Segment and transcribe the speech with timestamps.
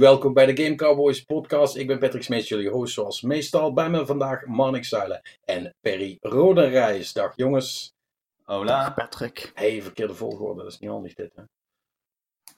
[0.00, 1.76] Welkom bij de Game Cowboys podcast.
[1.76, 3.72] Ik ben Patrick Smeets, jullie host zoals meestal.
[3.72, 7.12] Bij me vandaag Marnik Zuilen en Perry Rodenrijs.
[7.12, 7.92] Dag jongens.
[8.42, 8.90] Hola.
[8.90, 9.50] Patrick.
[9.54, 11.42] Hey, verkeerde volgorde, dat is niet handig dit hè.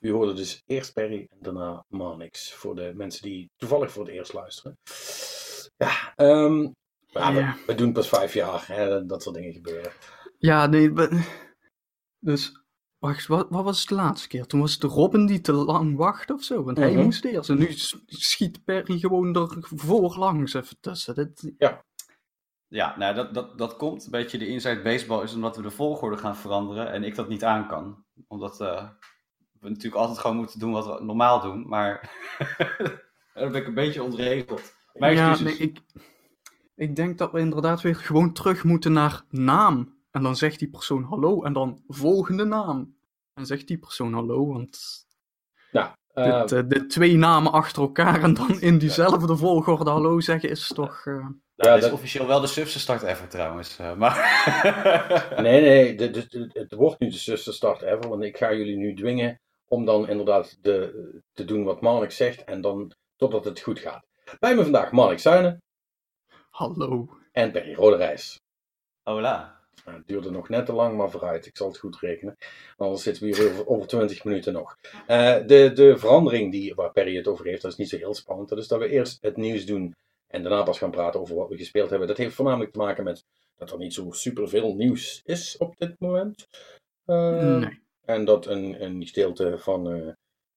[0.01, 2.53] U hoorde dus eerst Perry en daarna Marnix.
[2.53, 4.77] Voor de mensen die toevallig voor het eerst luisteren.
[5.77, 6.61] Ja, ehm,
[7.07, 7.57] ja, we, Ja.
[7.67, 8.67] we doen pas vijf jaar.
[8.67, 9.93] Hè, dat soort dingen gebeuren.
[10.39, 10.93] Ja, nee,
[12.19, 12.62] dus,
[13.03, 14.47] wacht, wat, wat was het de laatste keer?
[14.47, 17.03] Toen was het Robin die te lang wachtte of zo, want hij Mhm.
[17.03, 17.51] moest eerst.
[17.51, 17.69] En nu
[18.07, 21.15] schiet Perry gewoon er voorlangs even tussen.
[21.15, 21.53] Dit,
[22.69, 25.71] Ja, nou, dat, dat, dat komt een beetje de inside baseball is omdat we de
[25.71, 28.05] volgorde gaan veranderen en ik dat niet aan kan.
[28.29, 28.89] Omdat eh,
[29.61, 32.11] we natuurlijk altijd gewoon moeten doen wat we normaal doen, maar
[33.35, 34.73] dan ben ik een beetje ontregeld.
[34.93, 35.81] Mijn ja, nee, ik,
[36.75, 39.92] ik denk dat we inderdaad weer gewoon terug moeten naar naam.
[40.13, 42.97] En dan zegt die persoon hallo en dan volgende naam.
[43.35, 45.05] En zegt die persoon hallo, want
[45.73, 50.21] Nou, eh, dit, eh, de twee namen achter elkaar en dan in diezelfde volgorde hallo
[50.21, 51.05] zeggen is toch...
[51.05, 53.79] Ja, dit is dat- officieel wel de start ever trouwens.
[53.79, 54.17] eh, maar
[55.43, 58.77] Nee, nee, de, de, de- het wordt nu de start ever, want ik ga jullie
[58.77, 63.61] nu dwingen om dan inderdaad de, te doen wat Marnix zegt en dan totdat het
[63.61, 64.07] goed gaat.
[64.39, 65.63] Bij me vandaag Marnix Zuinen
[66.51, 67.09] hallo.
[67.33, 68.41] en Perry Roderijs.
[69.03, 69.61] Hola.
[69.85, 72.37] Nou, het duurde nog net te lang, maar vooruit, ik zal het goed rekenen.
[72.77, 74.77] Anders zitten we hier over, over 20 minuten nog.
[75.07, 78.15] Eh, de, de verandering die, waar Perry het over heeft, dat is niet zo heel
[78.15, 78.49] spannend.
[78.49, 79.95] Dat is dat we eerst het nieuws doen
[80.27, 82.09] en daarna pas gaan praten over wat we gespeeld hebben.
[82.09, 83.25] Dat heeft voornamelijk te maken met
[83.57, 86.47] dat er niet zo superveel nieuws is op dit moment.
[87.05, 87.81] Eh, Nee.
[88.05, 90.13] En dat een, een gedeelte van, eh,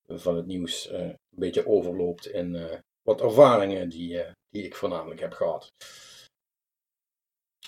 [0.08, 5.72] van het nieuws een beetje overloopt in wat ervaringen die, die ik voornamelijk heb gehad.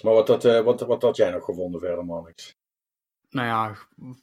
[0.02, 2.56] Maar wat, dat, eh, wat, wat had jij nog gevonden verder, Mannix?
[3.30, 3.75] Nou ja,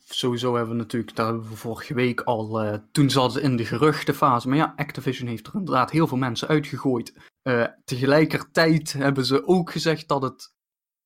[0.04, 3.56] sowieso hebben we natuurlijk, daar hebben we vorige week al, eh, toen zat het in
[3.56, 4.48] de geruchtenfase.
[4.48, 7.14] Maar ja, Activision heeft er inderdaad heel veel mensen uitgegooid.
[7.42, 10.54] Eh, tegelijkertijd hebben ze ook gezegd dat het,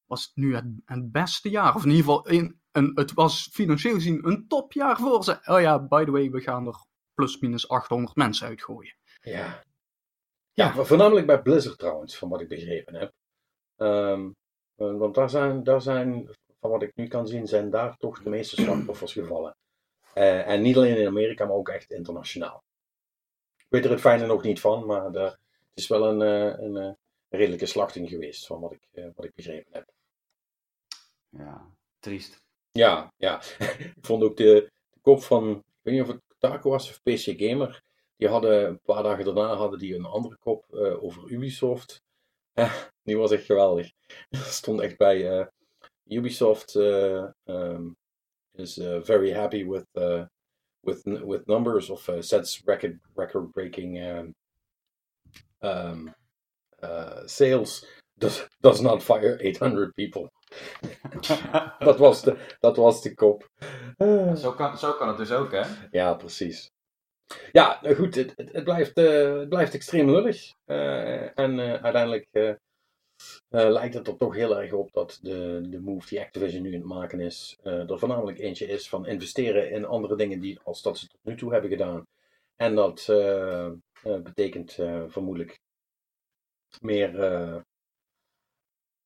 [0.06, 3.48] was het nu het, het beste jaar, of in ieder geval, een, een, het was
[3.52, 5.38] financieel gezien een topjaar voor ze.
[5.44, 8.96] Oh ja, by the way, we gaan er plus minus 800 mensen uitgooien.
[9.20, 9.62] Ja.
[10.52, 13.12] Ja, vo- voornamelijk bij Blizzard trouwens, van wat ik begrepen heb.
[13.76, 14.28] Ehm, eh,
[14.78, 16.28] want daar zijn, daar zijn,
[16.60, 19.56] van wat ik nu kan zien, zijn daar toch de meeste slachtoffers gevallen.
[20.14, 22.62] Eh, en niet alleen in Amerika, maar ook echt internationaal.
[23.56, 25.38] Ik weet er het fijne nog niet van, maar het
[25.74, 26.92] is wel een, eh, een, eh,
[27.28, 29.92] redelijke slachting geweest, van wat ik, eh, wat ik begrepen heb.
[31.28, 32.42] Ja, triest.
[32.70, 33.42] Ja, ja.
[33.96, 37.02] ik vond ook de, de kop van, ik weet niet of het Taco was of
[37.02, 37.82] PC Gamer.
[38.16, 42.02] Die hadden een paar dagen daarna hadden die een andere kop eh, over Ubisoft.
[42.52, 43.92] Eh, die was echt geweldig.
[44.30, 45.46] Stond echt bij eh,
[46.06, 47.96] Ubisoft eh, um,
[48.52, 49.86] is eh, very happy with,
[50.80, 54.34] with, with numbers of sets record, record breaking um,
[55.60, 56.14] um,
[57.26, 57.86] sales.
[58.14, 60.30] Does, does not fire 800 people.
[61.78, 63.48] Dat was de, dat was de kop.
[64.36, 65.62] Zo, kan, zo kan het dus ook, hè?
[65.90, 66.70] ja, precies.
[67.52, 70.52] Ja, nou goed, het, het, blijft, het blijft extreem lullig.
[71.34, 72.58] En uiteindelijk
[73.48, 76.68] eh, lijkt het er toch heel erg op dat de, de move die Activision nu
[76.68, 80.60] aan het maken is, eh, er voornamelijk eentje is van investeren in andere dingen die,
[80.64, 82.06] als dat ze tot nu toe hebben gedaan.
[82.56, 83.70] En dat eh,
[84.02, 84.72] betekent
[85.06, 85.60] vermoedelijk
[86.80, 87.16] meer,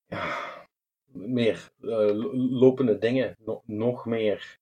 [0.06, 0.66] ja,
[1.04, 4.58] meer lo- lopende dingen, no- nog meer,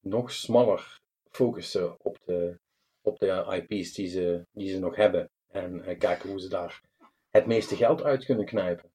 [0.00, 1.00] nog smaller
[1.30, 2.58] focussen op de,
[3.02, 5.30] op de IP's die ze, die ze nog hebben.
[5.48, 6.80] En kijken hoe ze daar
[7.30, 8.90] het meeste geld uit kunnen knijpen.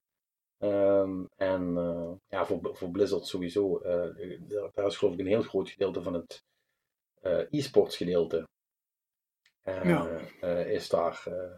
[0.58, 3.78] Ehm, en eh, ja, voor, voor Blizzard sowieso.
[3.78, 6.42] eh, daar- daar is geloof ik een heel groot gedeelte van het
[7.20, 8.48] eh, e-sports gedeelte.
[9.62, 10.20] eh, Ja.
[10.40, 11.52] eh, is daar eh,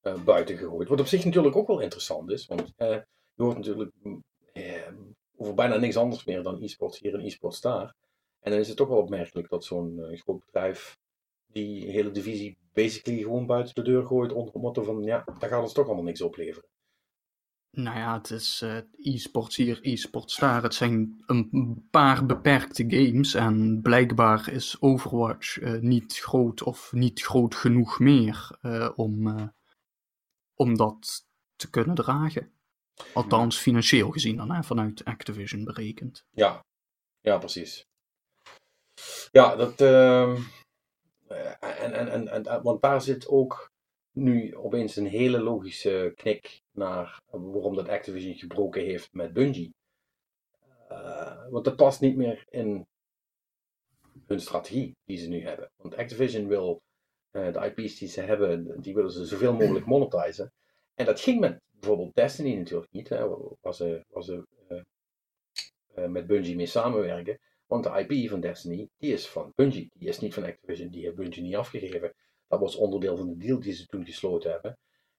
[0.00, 0.88] eh, buiten gegooid.
[0.88, 2.46] Wat op zich natuurlijk ook wel interessant is.
[2.46, 2.88] Want eh,
[3.34, 4.92] je hoort natuurlijk mm, eh,
[5.36, 7.94] over bijna niks anders meer dan e-sports hier en e-sports daar.
[8.40, 10.98] En dan is het toch wel opmerkelijk dat zo'n eh, groot bedrijf
[11.46, 15.50] die hele divisie basically gewoon buiten de deur gooit onder het motto van ja, daar
[15.50, 16.68] gaat ons toch allemaal niks opleveren.
[17.70, 20.62] Nou ja, het is eh, e-sports hier, e-sports daar.
[20.62, 27.22] Het zijn een paar beperkte games en blijkbaar is Overwatch eh, niet groot of niet
[27.22, 29.52] groot genoeg meer eh, om,
[30.54, 31.26] om dat
[31.56, 32.52] te kunnen dragen.
[33.14, 36.24] Althans, financieel gezien dan, hè, vanuit Activision berekend.
[36.30, 36.64] Ja,
[37.20, 37.86] ja, precies.
[39.30, 39.80] Ja, dat.
[41.30, 43.70] Eh, en, en, en, en, want daar zit ook
[44.12, 49.74] nu opeens een hele logische knik naar waarom dat Activision gebroken heeft met Bungie.
[50.88, 52.86] Eh, want dat past niet meer in
[54.26, 55.70] hun strategie die ze nu hebben.
[55.76, 56.80] Want Activision wil
[57.30, 60.52] Eh, de IP's die ze hebben, die willen ze zoveel mogelijk monetizen.
[60.94, 63.28] En dat ging met bijvoorbeeld Destiny natuurlijk niet, hè,
[63.60, 64.82] waar ze, waar ze eh,
[65.94, 67.38] eh, met Bungie mee samenwerken.
[67.70, 71.04] Want de IP van Destiny, die is van Bungie, die is niet van Activision, die
[71.04, 72.14] heeft Bungie niet afgegeven.
[72.48, 74.78] Dat was onderdeel van de deal die ze toen gesloten hebben.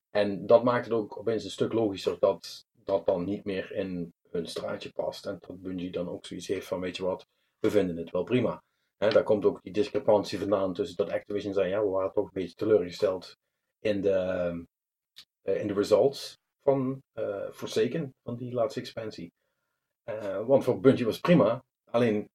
[0.09, 4.13] En dat maakt het ook opeens een stuk logischer dat dat dan niet meer in
[4.30, 5.25] hun straatje past.
[5.25, 7.27] En dat Bungie dan ook zoiets heeft van, weet je wat,
[7.59, 8.63] we vinden het wel prima.
[8.98, 12.25] Hè, daar komt ook die discrepantie vandaan tussen dat Activision zei, ja, we waren toch
[12.25, 13.38] een beetje teleurgesteld
[13.80, 14.65] in de,
[15.44, 19.31] uh, in de results van uh, Forsaken, van die laatste expansie.
[20.06, 22.30] Uh, want voor Bungie was prima, alleen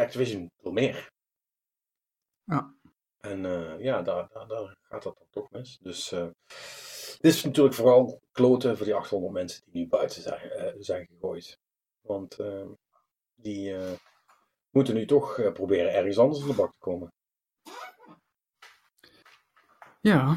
[0.00, 1.10] Activision wil meer.
[2.44, 2.74] Ja.
[3.20, 3.40] En
[3.80, 5.78] ja, daar, daar, daar, gaat dat dan toch mis.
[5.78, 6.08] Dus
[7.18, 11.58] dit is natuurlijk vooral kloten voor die 800 mensen die nu buiten zijn, zijn gegooid.
[12.00, 12.36] Want
[13.34, 13.76] die
[14.76, 17.12] moeten nu toch uh, proberen ergens anders in de bak te komen.
[20.00, 20.36] Ja.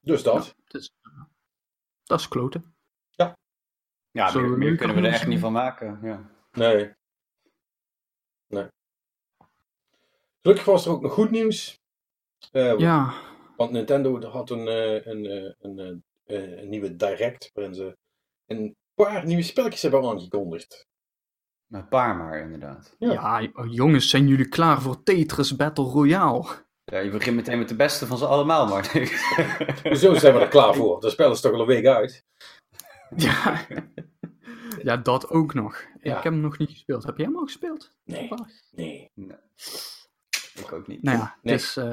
[0.00, 0.46] Dus dat.
[0.46, 0.92] Ja, dus,
[2.04, 2.74] dat is kloten.
[3.10, 3.36] Ja.
[4.10, 5.98] Ja, meer, meer kunnen we er echt niet van maken.
[6.02, 6.30] Ja.
[6.60, 6.92] Nee.
[8.46, 8.66] Nee.
[10.42, 11.80] Gelukkig was er ook nog goed nieuws.
[12.52, 13.14] Uh, ja.
[13.56, 17.96] Want Nintendo had een, uh, een, een, een, nieuwe Direct waarin ze
[18.46, 20.86] een paar nieuwe spelletjes hebben aangekondigd.
[21.70, 22.96] Een paar maar, inderdaad.
[22.98, 23.12] Ja.
[23.12, 26.46] ja, jongens, zijn jullie klaar voor Tetris Battle Royale?
[26.84, 28.84] Ja, je begint meteen met de beste van ze allemaal, maar.
[29.96, 31.00] Zo zijn we er klaar voor.
[31.00, 32.24] De spel is toch al een week uit.
[33.16, 33.66] Ja,
[34.82, 35.84] ja dat ook nog.
[36.00, 36.16] Ja.
[36.16, 37.04] Ik heb hem nog niet gespeeld.
[37.04, 37.92] Heb jij hem al gespeeld?
[38.04, 38.30] Nee.
[38.70, 39.10] Nee.
[39.14, 39.36] nee.
[40.54, 41.02] Ik ook niet.
[41.02, 41.54] Nou ja, nee.
[41.54, 41.90] dus, uh,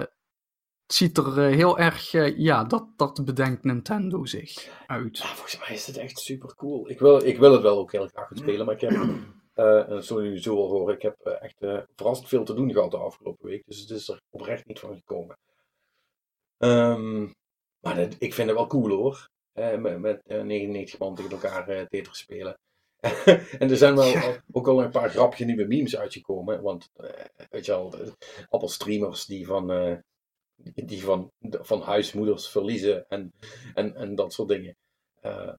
[0.87, 5.17] het ziet er uh, heel erg, uh, ja, dat, dat bedenkt Nintendo zich uit.
[5.17, 6.89] Ja, volgens mij is het echt super cool.
[6.89, 8.91] Ik wil, ik wil het wel ook heel graag gaan spelen, maar ik heb
[9.57, 12.71] uh, zoals jullie zo al horen, ik heb uh, echt uh, verrassend veel te doen
[12.71, 13.63] gehad de afgelopen week.
[13.65, 15.37] Dus het is er oprecht niet van gekomen.
[16.57, 17.33] Um,
[17.79, 19.29] maar dat, ik vind het wel cool hoor.
[19.53, 22.59] met, met 99 man tegen elkaar Tetris spelen.
[23.59, 24.43] en er zijn wel ja.
[24.51, 26.61] ook al een paar grapje nieuwe memes uitgekomen.
[26.61, 26.89] Want
[27.49, 27.93] weet je al,
[28.49, 30.01] allemaal streamers die van,
[30.73, 33.33] die van, van huismoeders verliezen en,
[33.73, 34.75] en, en dat soort dingen.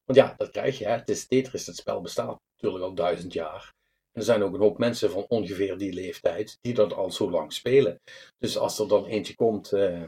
[0.04, 0.84] want ja, dat krijg je.
[0.84, 0.92] Hè.
[0.92, 3.76] Het is Tetris, het spel bestaat natuurlijk al duizend jaar.
[4.12, 7.52] Er zijn ook een hoop mensen van ongeveer die leeftijd die dat al zo lang
[7.52, 8.00] spelen.
[8.38, 10.02] Dus als er dan eentje komt uh,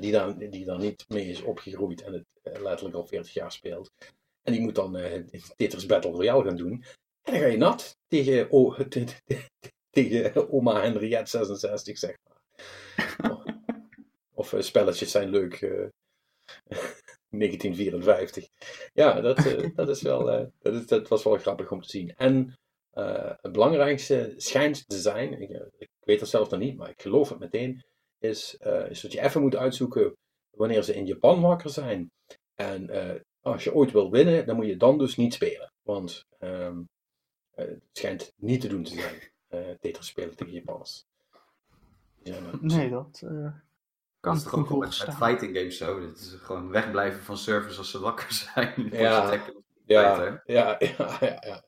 [0.00, 3.90] die, dan, die dan niet mee is opgegroeid en het letterlijk al 40 jaar speelt.
[4.46, 4.98] En die moet dan
[5.56, 6.84] Tetris Battle Royale gaan doen.
[7.22, 8.80] En dan ga je nat tegen, oh,
[9.90, 13.54] tegen oma Henriette 66, zeg maar.
[14.34, 15.60] of spelletjes zijn leuk.
[17.30, 18.48] 1954.
[18.92, 19.36] Ja, dat,
[19.74, 20.24] dat, is wel,
[20.58, 22.14] dat, is, dat was wel grappig om te zien.
[22.16, 22.54] En
[22.94, 26.90] uh, het belangrijkste schijnt te zijn, ik, eh, ik, weet het zelf nog niet, maar
[26.90, 27.84] ik geloof het meteen,
[28.18, 30.16] is, uh, is dat je even moet uitzoeken
[30.50, 32.10] wanneer ze in Japan wakker zijn.
[32.54, 33.14] En uh,
[33.52, 35.72] als je ooit wil winnen, dan moet je dan dus niet spelen.
[35.82, 36.88] Want um,
[37.54, 39.30] het schijnt niet te doen te zijn,
[39.80, 41.06] Tetris spelen tegen Japanners.
[42.60, 43.22] nee, dat
[44.26, 46.00] kan het gewoon met, met fighting games zo.
[46.00, 48.88] Het is gewoon wegblijven van servers als ze wakker zijn.
[48.90, 49.32] Ja,
[49.86, 51.64] ja, ja, ja, ja, ja.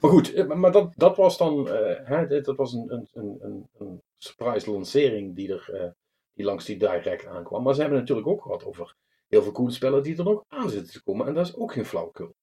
[0.00, 3.08] Maar goed, eh, maar dat, dat was dan uh, hè, dat was een, een,
[3.40, 5.90] een, een surprise lancering die, er, uh,
[6.34, 7.62] die langs die direct aankwam.
[7.62, 8.96] Maar ze hebben natuurlijk ook gehad over
[9.32, 11.26] heel veel coole spellen die er nog aan zitten te komen.
[11.26, 12.34] En dat is ook geen flauwkul.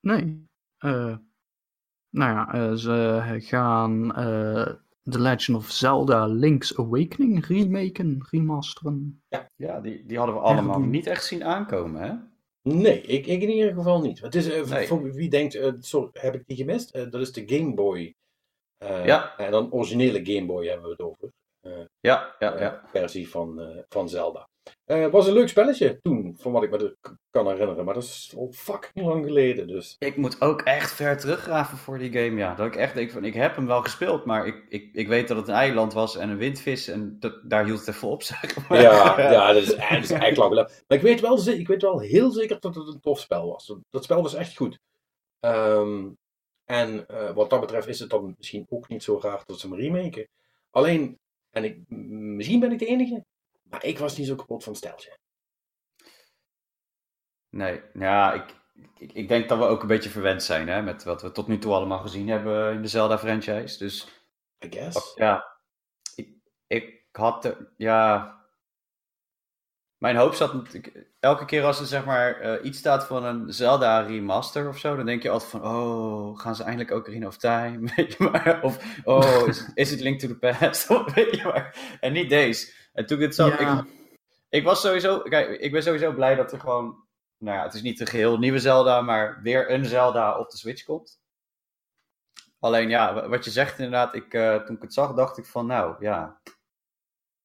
[0.00, 0.46] Nee.
[0.84, 1.16] Uh,
[2.10, 4.12] nou ja, ze gaan
[5.10, 9.22] The Legend of Zelda Link's Awakening remaken, remasteren.
[9.28, 12.14] Ja, ja die, die hadden we allemaal niet echt zien aankomen, hè?
[12.62, 14.20] Nee, ik, ik in ieder geval niet.
[14.20, 16.96] Het is, uh, voor wie denkt, uh, sorry, heb ik die gemist?
[16.96, 18.14] Uh, dat is de Game Boy.
[18.78, 19.36] ja.
[19.38, 21.32] En dan originele Game Boy hebben we het over.
[22.00, 22.82] ja, ja, ja.
[22.86, 24.48] Versie van, van Zelda.
[24.84, 26.96] Het was een leuk spelletje toen, van wat ik me
[27.30, 27.84] kan herinneren.
[27.84, 29.66] Maar dat is al fucking lang geleden.
[29.66, 29.96] Dus.
[29.98, 32.36] Ik moet ook echt ver teruggraven voor die game.
[32.36, 34.24] Ja, dat ik echt denk van, ik heb hem wel gespeeld.
[34.24, 36.88] Maar ik, ik, ik weet dat het een eiland was en een windvis.
[36.88, 38.82] En dat, daar hield het even op, zeg maar.
[38.82, 40.72] Ja, ja dat, is, dat is eigenlijk lang geleden.
[40.88, 43.74] Maar ik weet, wel, ik weet wel heel zeker dat het een tof spel was.
[43.90, 44.78] Dat spel was echt goed.
[45.40, 46.16] Um,
[46.64, 49.68] en uh, wat dat betreft is het dan misschien ook niet zo raar dat ze
[49.68, 50.28] hem remaken.
[50.70, 51.18] Alleen,
[51.50, 53.24] en ik, misschien ben ik de enige,
[53.70, 55.18] maar ik was niet zo kapot van het steltje.
[57.48, 58.54] Nee, ja, ik,
[58.98, 61.46] ik, ik, denk dat we ook een beetje verwend zijn hè, met wat we tot
[61.46, 63.78] nu toe allemaal gezien hebben in de Zelda-franchise.
[63.78, 64.04] Dus,
[64.64, 65.14] I guess.
[65.14, 65.58] Ja,
[66.14, 66.28] ik,
[66.66, 68.34] ik had, er, ja,
[69.98, 71.14] Mijn hoop zat natuurlijk...
[71.20, 74.96] Elke keer als er zeg maar eh, iets staat van een Zelda remaster of zo,
[74.96, 77.78] dan denk je altijd van, oh, gaan ze eindelijk ook Ocarina of Time?
[77.96, 78.62] Weet je maar?
[78.62, 80.88] Of, oh, is, is het Link to the Past?
[81.14, 81.96] Weet je maar?
[82.00, 82.72] En niet deze.
[82.96, 83.78] En toen ik het zag, Ja.
[83.80, 83.86] ik,
[84.48, 87.04] ik was sowieso, kijk, ik ben sowieso blij dat er gewoon,
[87.38, 90.56] nou ja, het is niet een geheel nieuwe Zelda, maar weer een Zelda op de
[90.56, 91.20] Switch komt.
[92.60, 95.44] Alleen ja, wa- wat je zegt inderdaad, ik, eh, toen ik het zag, dacht ik
[95.46, 96.40] van, nou ja,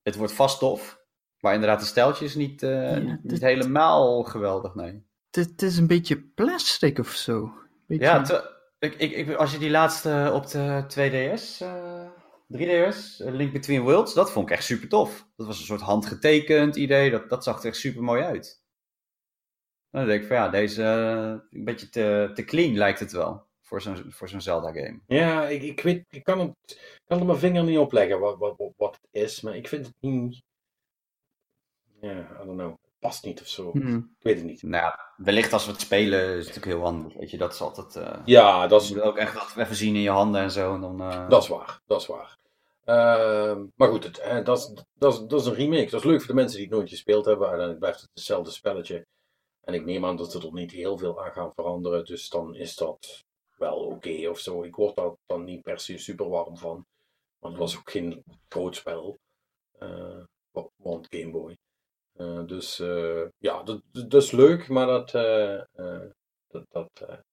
[0.02, 1.00] het wordt vast tof.
[1.40, 5.06] Maar inderdaad, de stijltje is niet, eh, Ja, niet helemaal geweldig, nee.
[5.32, 7.54] Het, is een beetje plastic of zo.
[7.88, 8.04] Beetje...
[8.06, 12.06] Ja, te- ik, ik, als je die laatste op de 2DS, eh
[12.58, 15.28] 3DS, eh, Link Between Worlds, dat vond ik echt super tof.
[15.36, 18.60] Dat was een soort handgetekend idee, dat, dat zag er echt super mooi uit.
[19.90, 23.46] Dan denk ik van ja, deze eh, een beetje te, te clean lijkt het wel
[23.62, 25.00] voor zo'n voor zo'n Zelda-game.
[25.08, 28.38] Ja, ik, ik weet, ik kan, het, kan er mijn vinger niet op leggen wat,
[28.38, 30.42] wat, wat- het is, maar ik vind het niet.
[32.02, 32.70] Ja, I don't know.
[32.70, 33.72] Het past niet of zo.
[33.72, 34.14] Hmm.
[34.18, 34.64] Ik weet het niet.
[34.64, 37.16] Nou ja, wellicht als we het spelen is het natuurlijk heel anders.
[37.16, 37.96] Weet je, dat is altijd.
[37.96, 40.52] eh Ja, dat je is, moet ook echt wat even zien in je handen en
[40.52, 40.74] zo.
[40.74, 41.80] En dan, eh, dat is waar.
[41.86, 42.38] Dat is waar.
[42.86, 45.90] Ehm, maar goed, het, eh, dat, is, dat, dat is een remake.
[45.90, 47.48] Dat is leuk voor de mensen die het nooit gespeeld hebben.
[47.48, 49.06] Uiteindelijk blijft het hetzelfde spelletje.
[49.62, 52.06] En ik neem aan dat ze er niet heel veel aan gaan veranderen.
[52.06, 53.24] Dus dan is dat
[53.58, 54.64] wel oké of zo.
[54.64, 56.86] Ik word daar dan niet per se super warm van.
[57.40, 59.18] Want het was ook geen groot spel.
[60.52, 61.58] Wa- want Game Boy.
[62.14, 62.78] Eh, dus
[63.38, 65.12] ja, dat, dat is leuk, maar dat,
[66.48, 66.90] dat, dat,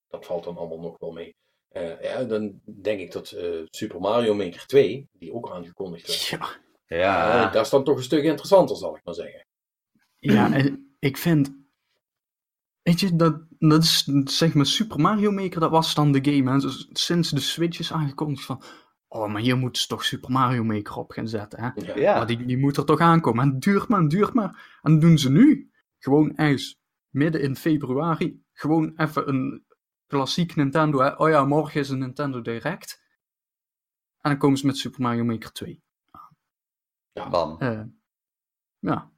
[0.09, 1.35] dat valt dan allemaal nog wel mee.
[1.69, 6.21] Eh, ja, dan denk ik dat eh, Super Mario Maker 2, die ook aangekondigd werd,
[6.21, 6.49] Ja,
[6.87, 7.47] ja.
[7.47, 9.47] eh, dat is dan toch een stuk interessanter, zal ik maar zeggen.
[10.19, 11.57] ja en ik vind...
[12.83, 16.51] Weet je, dat, dat is zeg maar Super Mario Maker, dat was dan de game.
[16.51, 16.59] Hè?
[16.59, 18.63] Dus sinds de Switch is aangekondigd van...
[19.09, 21.71] Oh, maar hier moeten ze toch Super Mario Maker op gaan zetten, hè?
[21.75, 21.97] Ja.
[21.97, 22.17] ja.
[22.17, 23.45] Maar die, die moet er toch aankomen.
[23.45, 24.79] En het duurt maar, het duurt maar.
[24.83, 25.71] En dat doen ze nu.
[25.99, 28.43] Gewoon eens midden in februari.
[28.53, 29.65] Gewoon even een
[30.09, 30.99] klassiek Nintendo.
[31.01, 31.17] Hè?
[31.17, 33.03] Oh ja, morgen is een Nintendo Direct.
[34.21, 35.83] En dan komen ze met Super Mario Maker 2.
[37.31, 37.57] Bam.
[37.59, 37.83] Eh,
[38.79, 39.11] ja,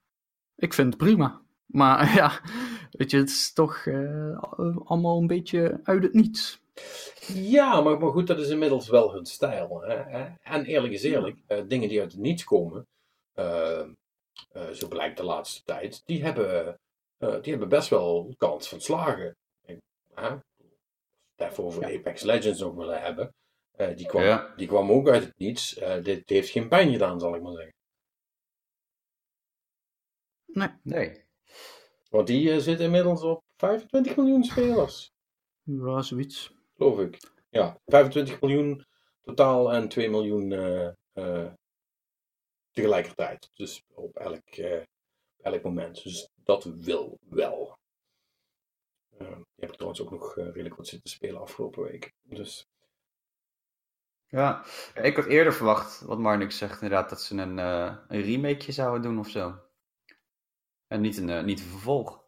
[0.57, 1.43] ik vind het prima.
[1.67, 2.41] Maar ja,
[2.91, 4.43] weet je, het is toch eh,
[4.85, 6.63] allemaal een beetje uit het niets.
[7.27, 9.83] Ja, maar, maar goed, dat is inmiddels wel hun stijl.
[9.83, 10.25] Hè?
[10.43, 12.87] En eerlijk is eerlijk, eh, dingen die uit het niets komen,
[14.73, 16.79] zo blijkt de laatste tijd, die hebben,
[17.21, 19.37] eh, die hebben best wel kans van slagen.
[20.15, 20.37] Hè?
[21.41, 23.35] Even over Apex Legends nog willen hebben,
[23.71, 24.53] eh, die, kwam, Ja.
[24.57, 25.77] die kwam ook uit het niets.
[25.77, 27.75] Eh, dit heeft geen pijn gedaan, zal ik maar zeggen.
[30.47, 31.25] Nee, Nee.
[32.11, 35.13] Want die eh, zit inmiddels op 25 miljoen spelers.
[35.63, 36.53] ja, zoiets.
[36.77, 37.19] Geloof ik.
[37.51, 38.85] Ja, 25 miljoen
[39.23, 41.53] totaal en 2 miljoen eh, eh,
[42.71, 43.51] tegelijkertijd.
[43.55, 44.81] Dus op elk, eh,
[45.37, 46.03] op elk moment.
[46.03, 47.79] Dus dat wil wel.
[49.21, 52.13] Eh, die heb ik trouwens ook nog eh, redelijk wat zitten spelen afgelopen week.
[52.23, 52.69] Dus
[54.27, 58.73] Ja, ik had eerder verwacht, wat Marnix zegt inderdaad, dat ze een, eh een remakeje
[58.73, 59.55] zouden doen of zo.
[60.87, 62.19] En niet een, eh, niet een vervolg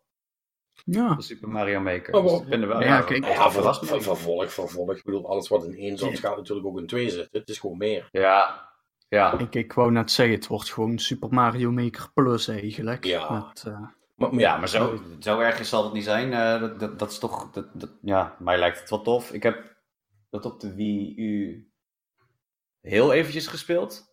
[0.85, 2.13] Ja, van Super Mario Maker.
[2.13, 3.25] Maar Dus ik ben er wel Ja, ja, kijk.
[3.25, 4.97] ja, ver, verrast ver, vervolg, vervolg.
[4.97, 7.41] Ik bedoel, alles wat in één zat, gaat natuurlijk ook in twee zitten.
[7.41, 8.09] Het is gewoon meer.
[8.13, 8.71] Ja,
[9.09, 9.39] ja.
[9.39, 13.05] ik, ik wou net zeggen, het wordt gewoon Super Mario Maker Plus eigenlijk.
[13.05, 13.33] Ja.
[13.47, 13.89] Met, eh,
[14.31, 16.33] Maar, Ja, maar zo, zo erg zal het niet zijn.
[16.33, 19.33] Eh, dat, dat, dat is toch, dat, dat, ja, mij lijkt het wel tof.
[19.33, 19.77] Ik heb
[20.31, 21.71] dat op de Wii U
[22.81, 24.11] heel eventjes gespeeld.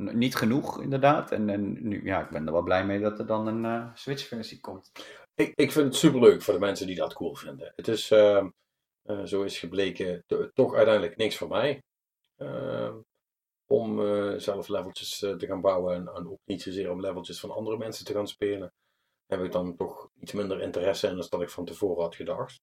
[0.00, 1.32] N- niet genoeg, inderdaad.
[1.32, 3.94] En, en nu, ja, ik ben er wel blij mee dat er dan een eh,
[3.94, 4.92] Switch-versie komt.
[5.34, 7.72] Ik, ik vind het superleuk voor de mensen die dat cool vinden.
[7.76, 8.48] Het is, ehm,
[9.02, 11.82] eh, zo is gebleken, to- toch uiteindelijk niks voor mij.
[12.36, 12.94] Ehm,
[13.66, 14.00] om
[14.40, 18.04] zelf leveltjes te gaan bouwen en, en ook niet zozeer om leveltjes van andere mensen
[18.04, 18.72] te gaan spelen.
[19.32, 22.60] Heb ik dan toch iets minder interesse in dan dat ik van tevoren had gedacht.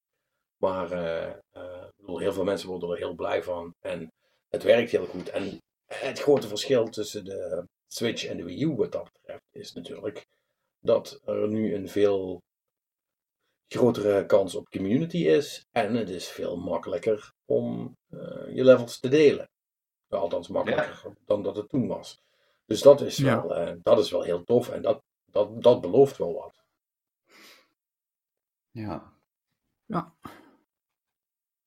[0.56, 3.74] Maar eh, eh, ik bedoel, heel veel mensen worden er heel blij van.
[3.80, 4.12] En
[4.48, 5.28] het werkt heel goed.
[5.28, 9.72] En het grote verschil tussen de Switch en de Wii U wat dat betreft is
[9.72, 10.26] natuurlijk
[10.80, 12.42] dat er nu een veel
[13.68, 15.66] grotere kans op community is.
[15.72, 19.48] En het is veel makkelijker om eh, je levels te delen.
[20.08, 22.20] Althans, makkelijker dan dat het toen was.
[22.66, 23.46] Dus dat is, Ja.
[23.46, 26.59] wel, eh, dat is wel heel tof en dat, dat, dat belooft wel wat.
[28.80, 30.14] Ja.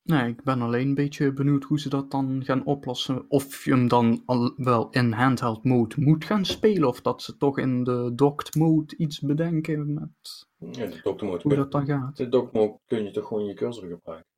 [0.02, 3.24] Nee, ik ben alleen een beetje benieuwd hoe ze dat dan gaan oplossen.
[3.30, 6.88] Of je hem dan al wel in handheld mode moet gaan spelen.
[6.88, 11.52] Of dat ze toch in de docked mode iets bedenken met In de dockmode hoe
[11.52, 12.16] kun, dat dan gaat.
[12.16, 14.32] de dockmode kun je toch gewoon je cursor gebruiken.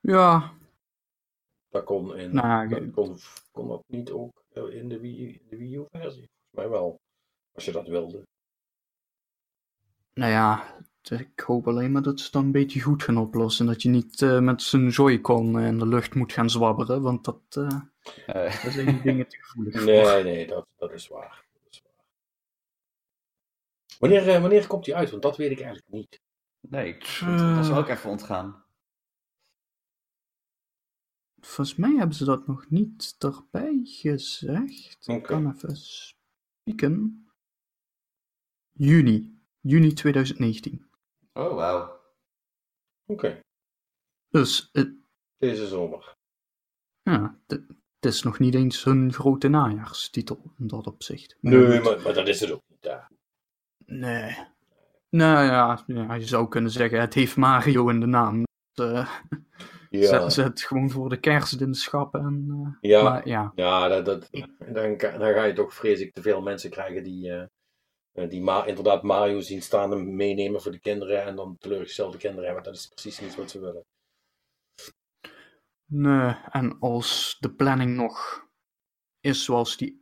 [0.00, 0.52] Ja,
[1.68, 3.16] Dat kon, in, Nou, dat ge- kon,
[3.52, 6.28] kon dat niet ook eh, in de Wii, de Wii U versie?
[6.28, 7.00] Volgens mij wel.
[7.52, 8.22] Als je dat wilde.
[10.14, 10.76] Nou ja,
[11.10, 13.66] ik hoop alleen maar dat ze het dan een beetje goed gaan oplossen.
[13.66, 17.40] Dat je niet eh, met zijn Joy-Con in de lucht moet gaan zwabberen, want dat,
[17.50, 17.80] eh
[18.26, 19.84] Eh, daar zijn die dingen te gevoelig voor.
[19.84, 21.44] Nee, nee, dat, dat is waar.
[21.52, 22.04] Dat is waar.
[23.98, 25.10] Wanneer, eh, wanneer komt die uit?
[25.10, 26.20] Want dat weet ik eigenlijk niet.
[26.60, 28.64] nee, dat was ook even ontgaan.
[31.40, 34.98] Volgens mij hebben ze dat nog niet erbij gezegd.
[35.06, 35.26] Ik Oké.
[35.26, 37.26] kan even spieken.
[38.72, 39.40] Juni.
[39.60, 40.90] Juni 2019.
[41.32, 42.00] Oh, wauw.
[43.06, 43.40] Oké,
[44.28, 44.84] Dus eh,
[45.38, 46.14] deze zomer.
[47.02, 47.64] ja, het
[48.00, 51.36] is nog niet eens een grote najaarstitel in dat opzicht.
[51.40, 52.82] Maar Nee, maar, maar dat is het ook niet.
[52.84, 53.10] Ja.
[53.86, 54.36] Nee.
[55.08, 58.44] Nou ja, ja, je zou kunnen zeggen, het heeft Mario in de naam.
[58.72, 59.08] Dus, eh,
[59.90, 62.20] Ja, zet, zet gewoon voor de kerst in de schappen.
[62.20, 62.46] En,
[62.80, 66.22] eh, ja, Maar ja, ja dat, dat, dan, dan ga je toch vrees ik te
[66.22, 67.48] veel mensen krijgen die,
[68.12, 72.44] die ma inderdaad Mario zien staan en meenemen voor de kinderen en dan teleurgestelde kinderen
[72.44, 72.64] hebben.
[72.64, 73.84] Dat is precies niet wat ze willen.
[75.86, 76.36] nee.
[76.50, 78.46] En als de planning nog
[79.20, 80.00] is zoals die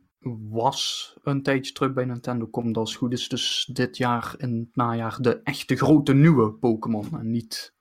[0.49, 4.59] was een tijdje terug bij Nintendo, komt als het goed is dus dit jaar in
[4.59, 7.19] het najaar de echte grote nieuwe Pokémon.
[7.19, 7.75] En niet...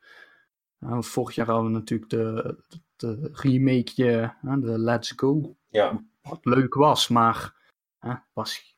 [0.78, 2.56] nou, vorig jaar hadden we natuurlijk de,
[2.96, 5.56] de remake, de Let's Go.
[5.68, 7.54] Ja, wat leuk was, maar
[7.98, 8.69] hè, was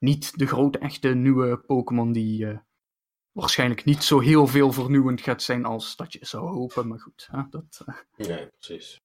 [0.00, 2.58] niet de grote echte nieuwe Pokémon die eh,
[3.32, 6.88] waarschijnlijk niet zo heel veel vernieuwend gaat zijn als dat je zou hopen.
[6.88, 8.26] Maar goed, hè, dat, eh.
[8.28, 9.00] nee, precies.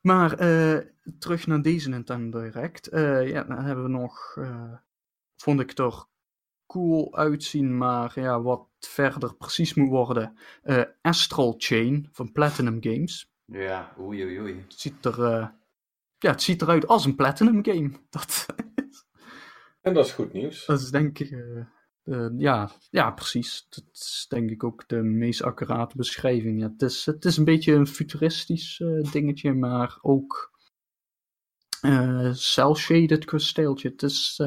[0.00, 0.86] Maar eh,
[1.18, 2.88] terug naar deze Nintendo Direct.
[2.92, 4.36] Ja, dan hebben we nog,
[5.36, 6.04] vond ik er
[6.66, 10.38] cool uitzien, maar ja, wat verder precies moet worden.
[11.02, 13.30] Astral Chain van Platinum Games.
[13.44, 14.60] Ja, oei, oei, oei.
[14.68, 15.18] Het ziet er,
[16.18, 17.90] ja, het ziet eruit als een Platinum game.
[18.10, 18.46] Dat,
[19.88, 20.66] En dat is goed nieuws.
[20.66, 21.58] Dat is denk ik, eh,
[22.02, 23.66] eh, ja, ja, precies.
[23.68, 26.60] Dat is denk ik ook de meest accurate beschrijving.
[26.60, 30.56] Ja, het, is, het is een beetje een futuristisch eh, dingetje, maar ook
[32.32, 33.88] cel-shaded kasteeltje.
[33.88, 34.42] Het is,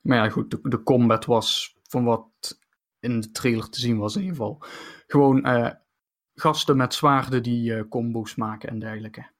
[0.00, 2.58] maar ja, goed, de, de combat was van wat
[3.00, 4.62] in de trailer te zien was in ieder geval.
[5.06, 5.46] Gewoon
[6.34, 9.30] gasten met zwaarden die combo's maken en dergelijke.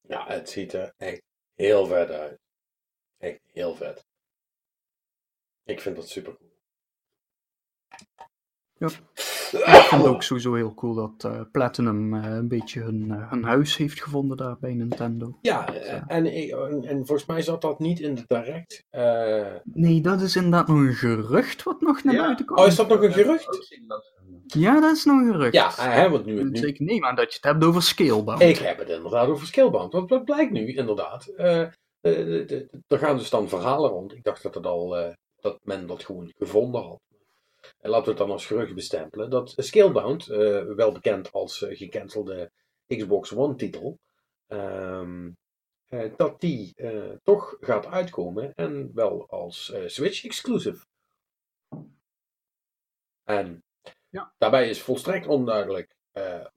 [0.00, 1.22] Ja, het ziet er echt
[1.54, 2.41] heel vet uit.
[3.22, 4.04] Echt heel vet.
[5.64, 6.50] Ik vind dat super cool.
[8.78, 8.88] Ja.
[9.52, 9.58] Ik
[9.88, 13.44] vind het ook sowieso heel cool dat eh, Platinum eh, een beetje hun, eh, hun
[13.44, 15.38] huis heeft gevonden daar bij Nintendo.
[15.42, 15.74] Ja,
[16.06, 18.84] en, ik- en, en volgens mij zat dat niet in de direct.
[18.90, 22.22] Eh, Nee, dat is inderdaad nog een gerucht wat nog naar Ja.
[22.22, 22.58] buiten komt.
[22.60, 23.74] oh, is dat nog een gerucht?
[24.46, 25.52] Ja, dat is nog een gerucht.
[25.52, 28.40] Ja, hè, want nu, Ik nu, zeker neem aan dat je het hebt over Scalebound.
[28.42, 29.92] Ik heb het inderdaad over Skillbound.
[29.92, 31.32] Want wat blijkt nu inderdaad?
[32.02, 34.12] Er gaan dus dan verhalen rond.
[34.12, 37.00] Ik dacht dat, het al, eh, dat men dat gewoon gevonden had.
[37.78, 39.30] En laten we het dan als gerucht bestempelen.
[39.30, 42.50] Dat Scalebound, eh, wel bekend als eh, gecancelde
[42.86, 43.98] Xbox One titel.
[44.46, 45.30] ehm,
[45.88, 46.74] eh, dat die
[47.22, 48.54] toch gaat uitkomen.
[48.54, 50.84] En wel als Switch exclusive.
[53.24, 53.62] En
[54.08, 54.34] Ja.
[54.38, 55.94] daarbij is volstrekt onduidelijk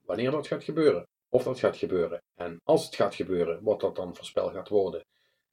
[0.01, 1.07] wanneer dat gaat gebeuren.
[1.29, 2.21] Of dat gaat gebeuren.
[2.35, 5.05] En als het gaat gebeuren, wat dat dan voor spel gaat worden.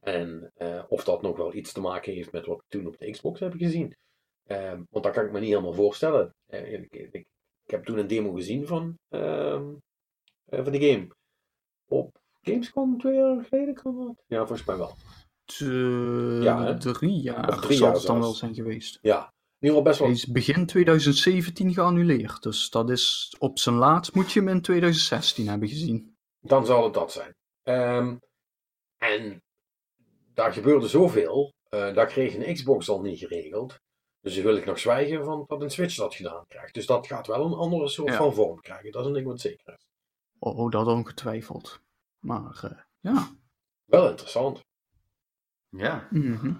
[0.05, 2.99] En eh, of dat nog wel iets te maken heeft met wat we toen op
[2.99, 3.97] de Xbox hebben gezien.
[4.47, 6.35] Ehm, want dat kan ik me niet helemaal voorstellen.
[6.47, 7.15] Eh, ik, ik,
[7.65, 9.75] ik heb toen een demo gezien van, ehm,
[10.45, 11.09] eh, van de game.
[11.89, 14.25] Op Gamescom twee jaar geleden kan dat?
[14.27, 14.97] Ja, volgens mij wel.
[15.45, 16.79] Te- Ja, hè?
[16.79, 18.99] drie jaar Of drie zal jaar het dan wel zijn geweest.
[19.03, 19.19] Ja,
[19.59, 20.17] in ieder geval best Hij wel.
[20.17, 22.43] is begin 2017 geannuleerd.
[22.43, 26.17] Dus dat is op zijn laatst moet je hem in 2016 hebben gezien.
[26.41, 27.35] Dan zal het dat zijn.
[27.63, 28.17] Ehm,
[28.99, 29.43] en
[30.35, 31.53] daar gebeurde zoveel.
[31.69, 33.79] eh daar kreeg een Xbox al niet geregeld.
[34.21, 36.75] Dus dan wil ik nog zwijgen van dat een Switch dat gedaan krijgt.
[36.75, 38.17] Dus dat gaat wel een andere soort Ja.
[38.17, 38.93] van vorm krijgen.
[38.93, 39.87] Dat is een ding wat zeker is.
[40.39, 41.81] Oh, dat ongetwijfeld.
[42.19, 43.29] Maar eh, ja.
[43.85, 44.61] Wel interessant.
[45.69, 46.09] Ja.
[46.11, 46.53] Mhm.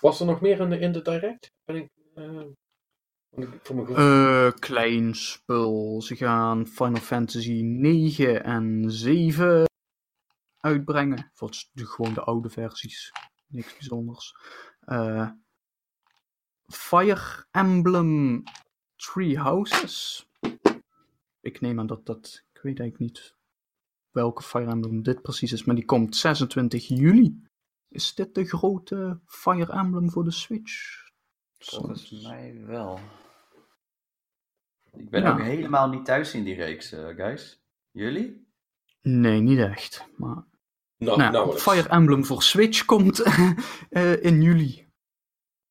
[0.00, 1.50] Was er nog meer in de, in de direct?
[1.64, 2.24] Ben ik, eh,
[3.28, 6.02] want ik- voor mijn gevoel- Eh, klein spul.
[6.02, 9.64] Ze gaan Final Fantasy 9 en 7
[10.62, 11.32] uitbrengen.
[11.72, 13.12] De, gewoon de oude versies.
[13.46, 14.34] Niks bijzonders.
[14.80, 15.30] Eh,
[16.66, 18.42] Fire Emblem
[18.96, 20.26] Three Houses.
[21.40, 22.44] Ik neem aan dat dat.
[22.52, 23.36] Ik weet eigenlijk niet
[24.10, 27.42] welke Fire Emblem dit precies is, maar die komt 26 juli.
[27.88, 31.00] Is dit de grote Fire Emblem voor de Switch?
[31.58, 32.98] Volgens mij wel.
[34.92, 35.32] Ik ben Ja.
[35.32, 37.62] ook helemaal niet thuis in die reeks, eh, guys.
[37.90, 38.50] Jullie?
[39.02, 40.06] Nee, niet echt.
[40.16, 40.44] Maar
[41.04, 41.58] nou, Nou.
[41.58, 43.22] Fire Emblem voor Switch komt
[43.90, 44.90] eh, in juli.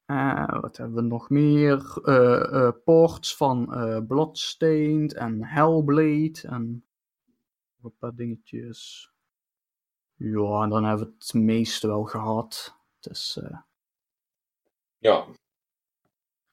[0.06, 2.00] Eh, wat hebben we nog meer?
[2.04, 3.66] Eh, ports van
[4.08, 6.86] Bloodstained en Hellblade en
[7.84, 9.12] een paar dingetjes.
[10.16, 12.76] Ja, en dan hebben we het meeste wel gehad.
[13.00, 13.58] Dus eh,
[14.98, 15.26] Ja,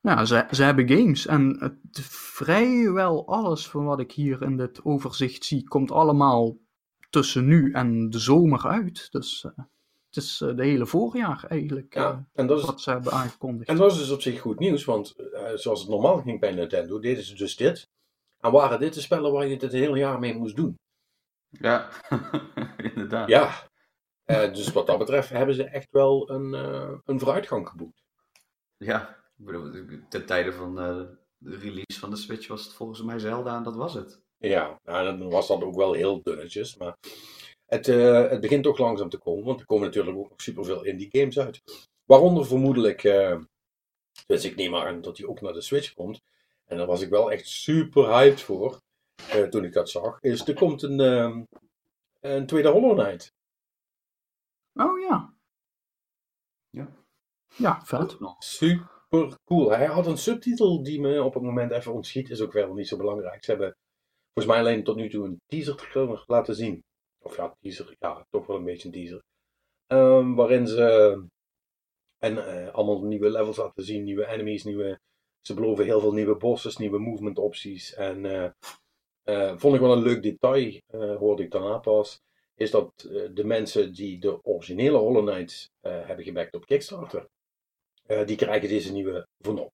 [0.00, 4.84] ja, ze, ze hebben games en het, vrijwel alles van wat ik hier in dit
[4.84, 6.56] overzicht zie, komt allemaal
[7.08, 9.10] tussen nu en de zomer uit.
[9.10, 9.64] Dus eh,
[10.06, 12.28] het is eh, de hele voorjaar eigenlijk eh, ja.
[12.32, 13.68] En, dat is, wat ze hebben aangekondigd.
[13.68, 16.52] en dat is dus op zich goed nieuws, want eh, zoals het normaal ging bij
[16.52, 17.88] Nintendo, deden ze dus dit.
[18.40, 20.78] En waren dit de spellen waar je het het hele jaar mee moest doen?
[21.48, 21.88] Ja,
[22.94, 23.28] inderdaad.
[23.28, 23.68] Ja.
[24.28, 28.02] Eh, dus wat dat betreft hebben ze echt wel een, eh, een vooruitgang geboekt.
[28.76, 31.02] Ja, ik bedoel, ten tijde van eh,
[31.36, 34.20] de release van de Switch was het volgens mij Zelda en dat was het.
[34.38, 36.76] Ja, nou, dan was dat ook wel heel dunnetjes.
[36.76, 36.96] Maar
[37.66, 39.44] het, eh, het begint toch langzaam te komen.
[39.44, 41.62] Want er komen natuurlijk ook nog superveel indie games uit.
[42.04, 43.38] Waaronder vermoedelijk, eh,
[44.26, 46.20] dus ik neem aan dat die ook naar de Switch komt.
[46.64, 48.80] En daar was ik wel echt super hyped voor.
[49.30, 50.20] eh, toen ik dat zag.
[50.20, 51.42] Is er komt een, ehm,
[52.20, 53.32] een tweede Hollow Knight.
[54.74, 55.34] Oh ja.
[56.70, 56.88] Ja.
[57.56, 58.16] Ja, vet.
[58.38, 59.70] Super cool.
[59.70, 62.30] Hij had een subtitel die me op het moment even ontschiet.
[62.30, 63.44] Is ook wel niet zo belangrijk.
[63.44, 63.76] Ze hebben
[64.38, 66.84] volgens mij alleen tot nu toe een teaser laten zien.
[67.18, 67.96] Of ja, teaser.
[67.98, 69.22] Ja, toch wel een beetje een teaser.
[69.86, 71.22] Ehm, waarin ze
[72.18, 74.02] en, eh, allemaal nieuwe levels laten zien.
[74.04, 74.64] Nieuwe enemies.
[74.64, 75.00] Nieuwe,
[75.40, 76.76] ze beloven heel veel nieuwe bosses.
[76.76, 77.94] Nieuwe movement opties.
[77.94, 78.50] En eh,
[79.22, 80.80] eh, vond ik wel een leuk detail.
[80.86, 82.20] eh, hoorde ik daarna pas.
[82.54, 82.92] Is dat
[83.32, 87.28] de mensen die de originele Hollow Knight eh, hebben gebackt op Kickstarter.
[88.06, 89.72] Eh, die krijgen deze nieuwe vanop.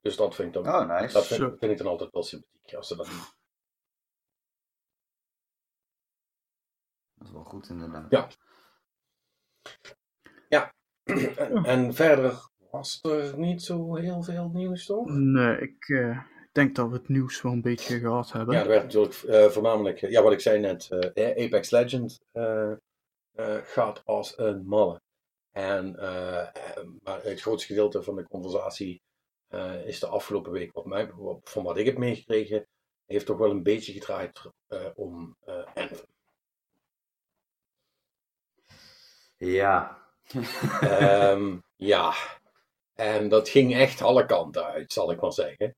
[0.00, 1.12] Dus dat vind ik dan, Oh, nice.
[1.12, 3.20] dat vind, vind ik dan altijd wel sympathiek als ze dat doen.
[7.26, 8.38] Dat is wel goed inderdaad.
[10.48, 10.74] Ja.
[11.36, 15.06] en, en verder was er niet zo heel veel nieuws, toch?
[15.08, 16.18] Nee, ik eh,
[16.52, 18.54] denk dat we het nieuws wel een beetje gehad hebben.
[18.54, 22.72] Ja, er werd natuurlijk eh, voornamelijk, ja, wat ik zei net, eh, Apex Legends eh,
[23.32, 25.00] eh, gaat als een malle.
[25.52, 25.94] En
[27.02, 29.02] maar het grootste gedeelte van de conversatie
[29.46, 31.10] eh, is de afgelopen week, wat mij,
[31.42, 32.66] van wat ik heb meegekregen,
[33.04, 35.98] heeft toch wel een beetje gedraaid eh, om eh Anthem.
[39.46, 40.04] Ja.
[40.80, 42.14] Ehm, ja,
[42.94, 45.74] en dat ging echt alle kanten uit, zal ik maar zeggen.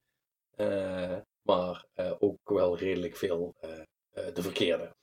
[0.56, 4.94] Eh, maar eh, ook wel redelijk veel eh, eh, de verkeerde.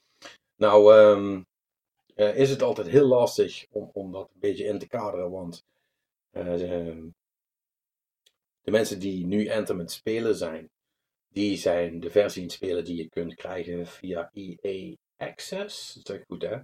[0.55, 1.41] Nou, ehm,
[2.15, 5.63] eh, is het altijd heel lastig om, om dat een beetje in te kaderen, want
[6.31, 7.07] eh, ehm,
[8.61, 10.69] de mensen die nu aan het spelen zijn,
[11.29, 15.93] die zijn de versie het spelen die je kunt krijgen via EA Access.
[15.93, 16.57] Dat ik goed, hè?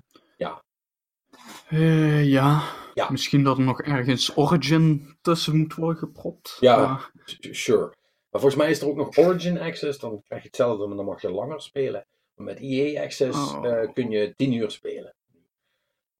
[1.69, 2.61] Eh, ja.
[2.93, 3.09] Ja.
[3.11, 6.57] misschien dat er nog ergens Origin tussen moet worden gepropt.
[6.59, 6.77] Ja.
[6.87, 7.11] Maar-
[7.51, 7.85] Sure.
[8.29, 9.99] Maar volgens mij is er ook nog Origin Access.
[9.99, 12.05] Dan krijg je hetzelfde, maar dan mag je langer spelen.
[12.35, 13.65] Maar met EA Access Oh.
[13.67, 15.15] eh, kun je 10 uur spelen.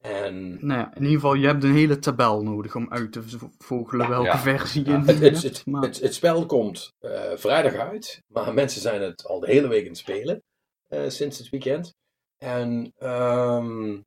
[0.02, 3.22] En nou ja, in ieder geval, je hebt een hele tabel nodig om uit te
[3.58, 4.38] vogelen welke Ja.
[4.40, 5.42] versie je Ja, het, het, hebt.
[5.44, 8.22] het, maar- het, het spel komt eh, vrijdag uit.
[8.28, 10.44] Maar mensen zijn het al de hele week aan het spelen.
[10.88, 11.96] eh, sinds het weekend.
[12.38, 14.00] En ehm,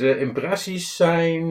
[0.00, 1.42] de impressies zijn.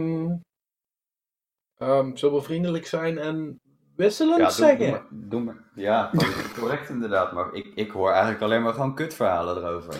[1.77, 3.59] ehm zullen we vriendelijk zijn en
[3.95, 4.79] wisselend Ja, zeggen?
[4.79, 5.69] doe maar, doe maar.
[5.75, 6.11] Ja,
[6.59, 7.31] correct inderdaad.
[7.31, 9.95] Maar ik, ik hoor eigenlijk alleen maar gewoon kutverhalen erover.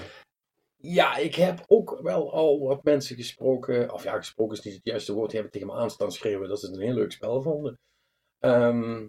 [0.82, 3.94] Ja, ik heb ook wel al wat mensen gesproken.
[3.94, 5.30] Of ja, gesproken is niet het juiste woord.
[5.32, 7.74] Die hebben tegen me aan staan schreeuwen dat ze het een heel leuk spel vonden.
[8.40, 9.08] Ehm,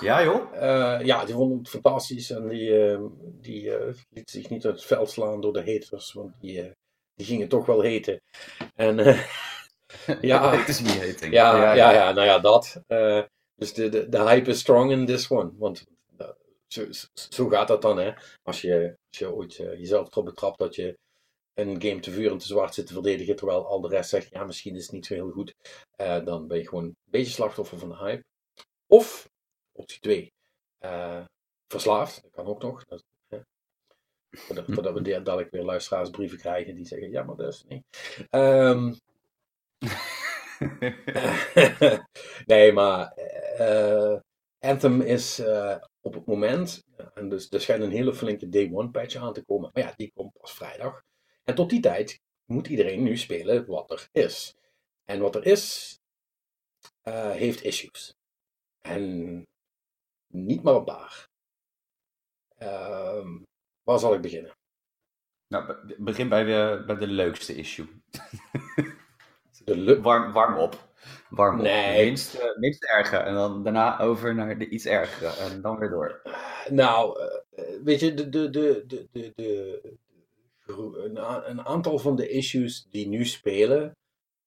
[0.00, 0.54] Ja joh?
[0.54, 2.30] eh, ja, die vonden het fantastisch.
[2.30, 3.04] En die, ehm,
[3.40, 6.12] die eh, liet zich niet uit het veld slaan door de haters.
[6.12, 6.70] Want die, eh,
[7.14, 8.20] die gingen toch wel heten.
[8.74, 9.26] En eh,
[10.20, 11.32] ja, Het is niet hating.
[11.32, 12.82] ja, ja, ja, nou ja, dat.
[12.86, 13.22] Eh,
[13.54, 15.50] dus de, de, de hype is strong in this one.
[15.56, 15.84] Want
[16.16, 16.28] eh,
[16.66, 18.12] zo, zo- gaat dat dan, hè.
[18.42, 20.98] Als je, als je ooit jezelf erop betrapt dat je
[21.54, 24.30] een game te vuur en te zwart zit te verdedigen, terwijl al de rest zegt,
[24.30, 25.54] ja, misschien is het niet zo heel goed.
[26.24, 28.24] dan ben je gewoon een beetje slachtoffer van de hype.
[28.86, 29.28] Of,
[29.72, 30.32] optie 2,
[30.78, 31.24] eh,
[31.68, 32.22] verslaafd.
[32.22, 32.84] Dat kan ook nog.
[32.84, 33.04] Dat.
[34.32, 37.84] Voordat, voordat we de- dadelijk weer luisteraarsbrieven krijgen die zeggen, ja, maar dat is niet.
[38.30, 38.92] Ehm,
[42.46, 43.12] nee, maar
[43.56, 44.18] eh,
[44.58, 48.90] Anthem is eh, op het moment, en dus er schijnt een hele flinke day one
[48.90, 51.02] patch aan te komen, maar ja, die komt pas vrijdag.
[51.44, 54.54] En tot die tijd moet iedereen nu spelen wat er is.
[55.04, 55.98] En wat er is,
[57.02, 58.14] eh, heeft issues.
[58.80, 59.42] En
[60.26, 61.28] niet maar een paar.
[62.56, 63.42] Ehm,
[63.82, 64.56] waar zal ik beginnen?
[65.48, 67.86] nou, be- begin bij de, bij de leukste issue.
[69.64, 70.88] De Warm, warm op.
[71.30, 71.62] warm op.
[71.62, 72.04] Nee.
[72.04, 73.16] Minst, eh, minst erge.
[73.16, 75.50] En dan daarna over naar de iets ergere.
[75.50, 76.22] En dan weer door.
[76.70, 79.96] Nou, eh, weet je, de, de, de, de, de,
[81.46, 83.96] een, aantal van de issues die nu spelen,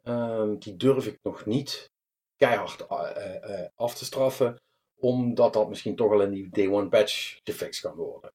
[0.04, 1.92] ehm, die durf ik nog niet
[2.38, 4.62] keihard eh, eh, af te straffen,
[4.96, 8.32] omdat dat misschien toch al in die day one patch gefixt kan worden.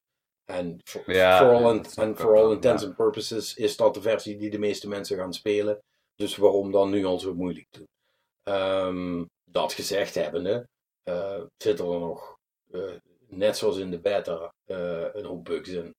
[0.50, 4.36] En for, Ja, for all, ik for all intents and purposes is dat de versie
[4.36, 5.78] die de meeste mensen gaan spelen.
[6.14, 7.88] Dus waarom dan nu al zo moeilijk doen?
[8.42, 10.68] Ehm, dat gezegd hebbende,
[11.02, 12.38] eh zitten er nog
[12.70, 12.94] eh,
[13.26, 15.94] net zoals in de beta, eh, een hoop bugs in.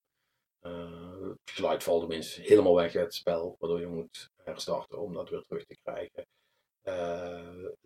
[0.61, 5.29] Het geluid valt tenminste helemaal weg uit het spel, waardoor je moet herstarten om dat
[5.29, 6.25] weer terug te krijgen.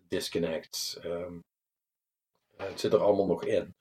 [0.08, 0.98] Disconnects.
[0.98, 1.40] ehm,
[2.58, 3.76] eh, het zit er allemaal nog in.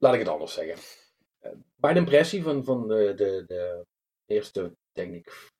[0.00, 0.76] Laat ik het anders zeggen.
[1.40, 3.86] Eh, bij de impressie van, van de, de, de
[4.26, 5.50] eerste, denk ik,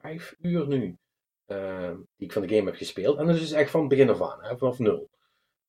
[0.00, 0.96] vijf uur nu,
[1.44, 4.10] eh, die ik van de game heb gespeeld, en dat is dus echt van begin
[4.10, 5.08] af aan, hè, vanaf nul,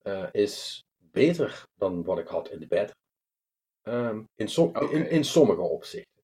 [0.01, 2.93] eh, is beter dan wat ik had in de beta.
[3.81, 6.23] Ehm, in, som- in, in sommige opzichten.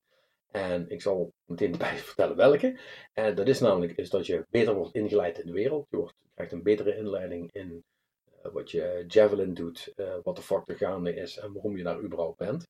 [0.51, 2.79] En ik zal meteen bij vertellen welke.
[3.13, 5.87] En dat is namelijk is dat je beter wordt ingeleid in de wereld.
[5.89, 7.83] Je, wordt, krijgt een betere inleiding in
[8.41, 12.01] wat je Javelin doet, eh, wat de fuck er gaande is en waarom je daar
[12.01, 12.67] überhaupt bent.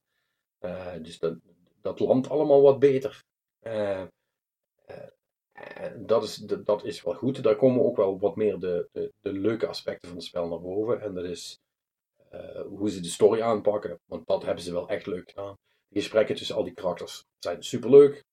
[0.59, 1.37] Eh, dus dat,
[1.81, 3.23] dat landt allemaal wat beter.
[3.59, 4.03] Eh,
[5.51, 7.43] eh, dat, is, dat, is wel goed.
[7.43, 8.89] Daar komen ook wel wat meer de,
[9.21, 11.01] de, leuke aspecten van het spel naar boven.
[11.01, 11.59] En dat is
[12.29, 13.99] eh, hoe ze de story aanpakken.
[14.05, 15.57] Want dat hebben ze wel echt leuk gedaan.
[15.87, 18.23] De gesprekken tussen al die karakters zijn superleuk.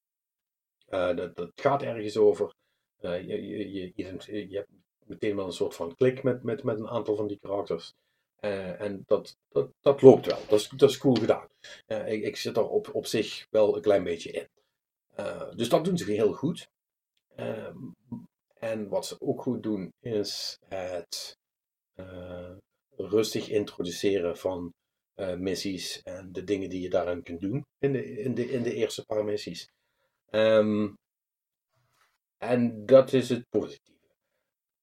[0.86, 2.54] Eh dat, dat gaat ergens over.
[2.98, 4.70] Eh, je, je, je, je, je hebt
[5.08, 7.94] meteen wel een soort van klik met, met, met een aantal van die karakters.
[8.40, 10.40] Eh, en dat, dat, dat loopt wel.
[10.48, 11.48] Dat is, dat is cool gedaan.
[11.86, 14.48] Eh, ik, ik zit er op, op zich wel een klein beetje in.
[15.14, 16.68] Eh, dus dat doen ze heel goed.
[17.34, 17.76] Ehm,
[18.54, 21.38] en wat ze ook goed doen is het
[22.96, 24.72] rustig introduceren van
[25.36, 28.74] missies en de dingen die je daarin kunt doen in de, in de, in de
[28.74, 29.68] eerste paar missies.
[30.30, 30.88] Ehm,
[32.38, 33.97] en dat is het positieve.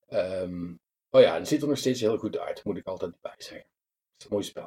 [0.05, 0.73] Ehm,
[1.09, 3.67] oh ja, het ziet er nog steeds heel goed uit, moet ik altijd bij zeggen.
[4.11, 4.65] Het is een mooi spel.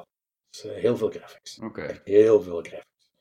[0.49, 1.59] Het is, eh, heel veel graphics.
[1.59, 1.81] Oké.
[1.81, 3.11] Echt heel veel graphics.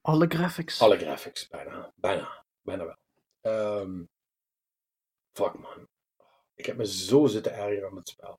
[0.00, 0.80] Alle graphics.
[0.80, 1.92] Alle graphics, bijna.
[1.96, 2.44] Bijna.
[2.62, 2.96] Bijna wel.
[3.40, 4.04] Ehm,
[5.32, 5.88] fuck man.
[6.54, 8.38] Ik heb me zo zitten ergeren aan het spel.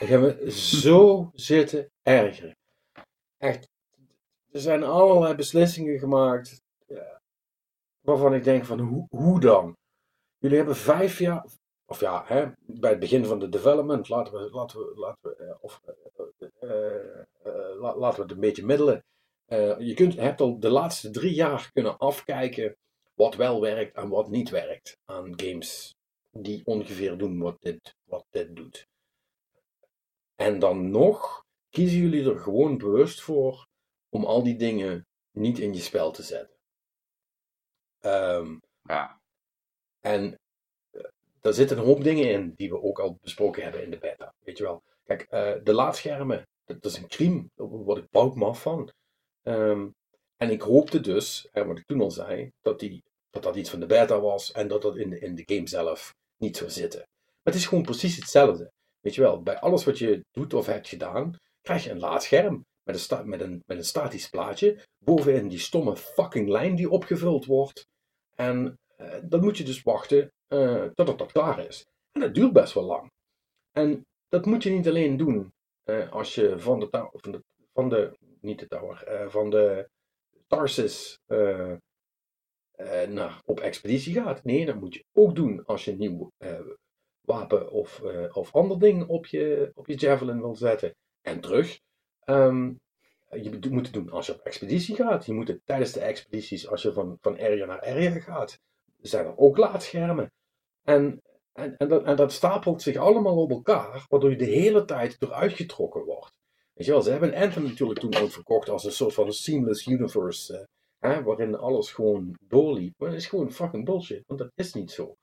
[0.00, 0.50] Ik heb me
[0.82, 2.56] zo zitten ergeren.
[3.38, 3.68] Echt.
[4.50, 6.62] Er zijn allerlei beslissingen gemaakt.
[6.86, 7.16] eh,
[8.00, 9.76] waarvan ik denk van hoe, hoe dan?
[10.38, 11.46] Jullie hebben vijf jaar.
[11.86, 14.08] Of ja, hè, bij het begin van de development.
[14.08, 15.80] Laten we, laten we, laten we, eh, of,
[16.60, 16.66] eh,
[17.42, 19.04] eh, la- laten we het een beetje middelen.
[19.78, 22.76] Je kunt, hebt al de laatste drie jaar kunnen afkijken
[23.14, 25.94] wat wel werkt en wat niet werkt aan games
[26.30, 28.86] die ongeveer doen wat dit, wat dit doet.
[30.36, 33.66] En dan nog kiezen jullie er gewoon bewust voor
[34.08, 36.59] om al die dingen niet in je spel te zetten.
[38.00, 39.20] Ehm, Ja.
[40.00, 40.38] en
[40.90, 41.00] eh,
[41.40, 44.34] daar zitten een hoop dingen in die we ook al besproken hebben in de beta.
[44.44, 44.82] Weet je wel.
[45.04, 47.44] Kijk, eh, de laadschermen, dat, dat is een crime.
[47.54, 48.90] Daar word ik af van.
[49.42, 49.88] Ehm,
[50.36, 53.70] en ik hoopte dus, hè, wat ik toen al zei, dat, die, dat dat iets
[53.70, 56.70] van de beta was en dat dat in de, in de game zelf niet zou
[56.70, 57.00] zitten.
[57.24, 58.70] Maar het is gewoon precies hetzelfde.
[59.00, 62.64] Weet je wel, bij alles wat je doet of hebt gedaan, krijg je een laadscherm
[62.82, 64.82] met een, sta- met een, met een statisch plaatje.
[64.98, 67.86] Bovenin die stomme fucking lijn die opgevuld wordt.
[68.40, 71.86] En eh, dan moet je dus wachten eh, totdat dat klaar is.
[72.12, 73.10] En dat duurt best wel lang.
[73.72, 77.88] En dat moet je niet alleen doen eh, als je van de, van de, van
[77.88, 79.88] de niet de tower, van de
[80.46, 81.18] Tarsus
[83.08, 84.44] naar, op expeditie gaat.
[84.44, 86.30] Nee, dat moet je ook doen als je een nieuw
[87.20, 90.94] wapen of, of ander ding op je, op je javelin wil zetten.
[91.20, 91.80] En terug.
[92.24, 92.72] Ehm,
[93.30, 95.26] je moet doen als je op expeditie gaat.
[95.26, 98.58] Je moet het tijdens de expedities, als je van, van area naar area gaat,
[99.00, 100.32] zijn er ook laadschermen.
[100.82, 105.52] En, en, en, dat, stapelt zich allemaal op elkaar, waardoor je de hele tijd eruit
[105.52, 106.32] getrokken wordt.
[106.74, 109.32] Weet je wel, ze hebben Anthem natuurlijk toen ook verkocht als een soort van een
[109.32, 112.94] seamless universe, eh, waarin alles gewoon doorliep.
[112.96, 115.14] Maar dat is gewoon fucking bullshit, want dat is niet zo.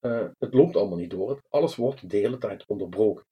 [0.00, 3.26] Eh, het loopt allemaal niet door, alles wordt de hele tijd onderbroken.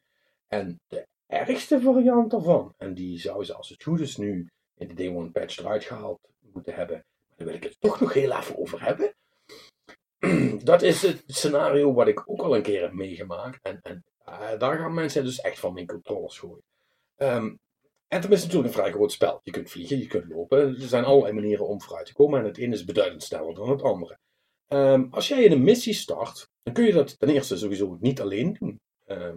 [0.47, 4.89] En de ergste variant daarvan, en die zou ze als het goed is nu in
[4.89, 6.21] de Day One patch eruit gehaald
[6.53, 9.15] moeten hebben, maar daar wil ik het toch nog heel even over hebben.
[10.65, 13.59] Dat is het scenario wat ik ook al een keer heb meegemaakt.
[13.63, 16.63] En, en eh, daar gaan mensen dus echt van mijn controllers gooien.
[17.17, 17.55] Ehm,
[18.09, 19.41] En het is natuurlijk een vrij groot spel.
[19.43, 20.59] Je kunt vliegen, je kunt lopen.
[20.59, 22.41] Er zijn allerlei manieren om vooruit te komen.
[22.41, 24.19] En het ene is beduidend sneller dan het andere.
[24.69, 28.21] Ehm, als jij in een missie start, dan kun je dat ten eerste sowieso niet
[28.21, 28.81] alleen doen.
[29.05, 29.37] Ehm,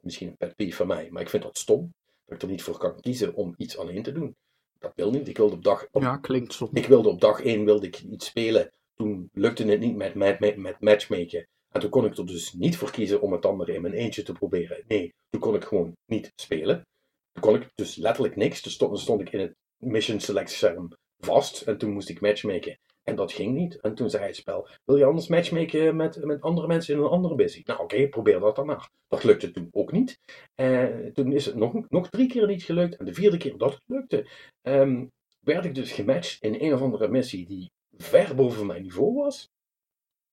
[0.00, 1.94] misschien een pet peeve van mij, maar ik vind dat stom.
[2.24, 4.36] Dat ik er niet voor kan kiezen om iets alleen te doen.
[4.78, 5.28] Dat wil niet.
[5.28, 6.68] Ik wilde op dag, op, Ja, klinkt zo.
[6.72, 8.72] ik wilde op dag 1 wilde ik iets spelen.
[8.94, 11.46] Toen lukte het niet met, met, met, met matchmaken.
[11.70, 13.94] En toen kon ik er dus niet voor kiezen om het dan maar in mijn
[13.94, 14.84] eentje te proberen.
[14.88, 16.86] Nee, toen kon ik gewoon niet spelen.
[17.32, 18.76] Toen kon ik dus letterlijk niks.
[18.78, 21.60] Toen stond ik in het mission select scherm vast.
[21.62, 22.78] En toen moest ik matchmaken.
[23.08, 23.80] En dat ging niet.
[23.80, 27.08] En toen zei het spel, wil je anders matchmaken met, met andere mensen in een
[27.08, 27.62] andere missie?
[27.66, 28.90] Nou oké, probeer dat dan maar.
[29.08, 30.18] Dat lukte toen ook niet.
[30.54, 32.96] Eh, toen is het nog, nog drie keer niet gelukt.
[32.96, 34.28] En de vierde keer dat het lukte,
[34.62, 35.04] ehm,
[35.40, 39.50] werd ik dus gematcht in een of andere missie die ver boven mijn niveau was.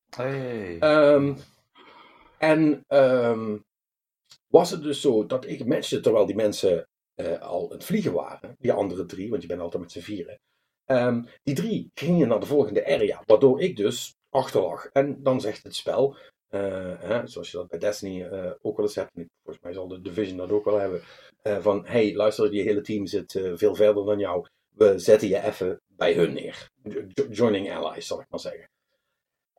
[0.09, 0.79] Hey.
[0.79, 1.35] Ehm,
[2.37, 3.57] en ehm,
[4.47, 8.55] was het dus zo dat ik matchte terwijl die mensen eh, al het vliegen waren.
[8.59, 10.39] Die andere drie, want je bent altijd met z'n vieren.
[10.85, 14.85] Ehm, die drie gingen naar de volgende area, waardoor ik dus achterlag.
[14.85, 16.15] En dan zegt het spel,
[16.47, 19.73] eh, hè, zoals je dat bij Destiny eh, ook wel eens hebt, en volgens mij
[19.73, 21.01] zal de Division dat ook wel hebben,
[21.41, 24.45] eh, van hey, luister, je hele team zit veel verder dan jou.
[24.69, 26.69] We zetten je even bij hun neer.
[26.83, 28.69] Jo- joining allies, zal ik maar zeggen.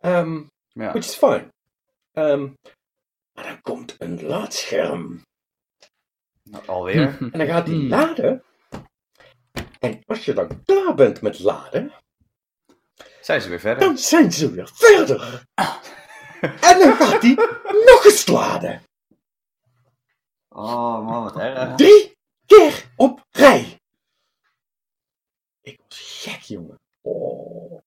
[0.00, 0.90] Ehm, ja.
[0.90, 1.48] Which is fine.
[2.12, 2.48] Ehm,
[3.32, 5.22] maar dan komt een laadscherm.
[6.66, 7.16] Alweer.
[7.32, 7.88] En dan gaat die Hmm.
[7.88, 8.42] laden.
[9.84, 11.92] En als je dan klaar bent met laden,
[13.20, 13.84] Zijn ze weer verder?
[13.86, 15.20] dan zijn ze weer verder.
[16.60, 17.34] En dan gaat die
[17.86, 18.82] nog eens laden.
[20.48, 21.74] Oh man, wat erg.
[21.76, 22.16] Drie
[22.46, 23.80] keer op rij.
[25.62, 26.78] Ik was gek, jongen.
[27.00, 27.80] Oh,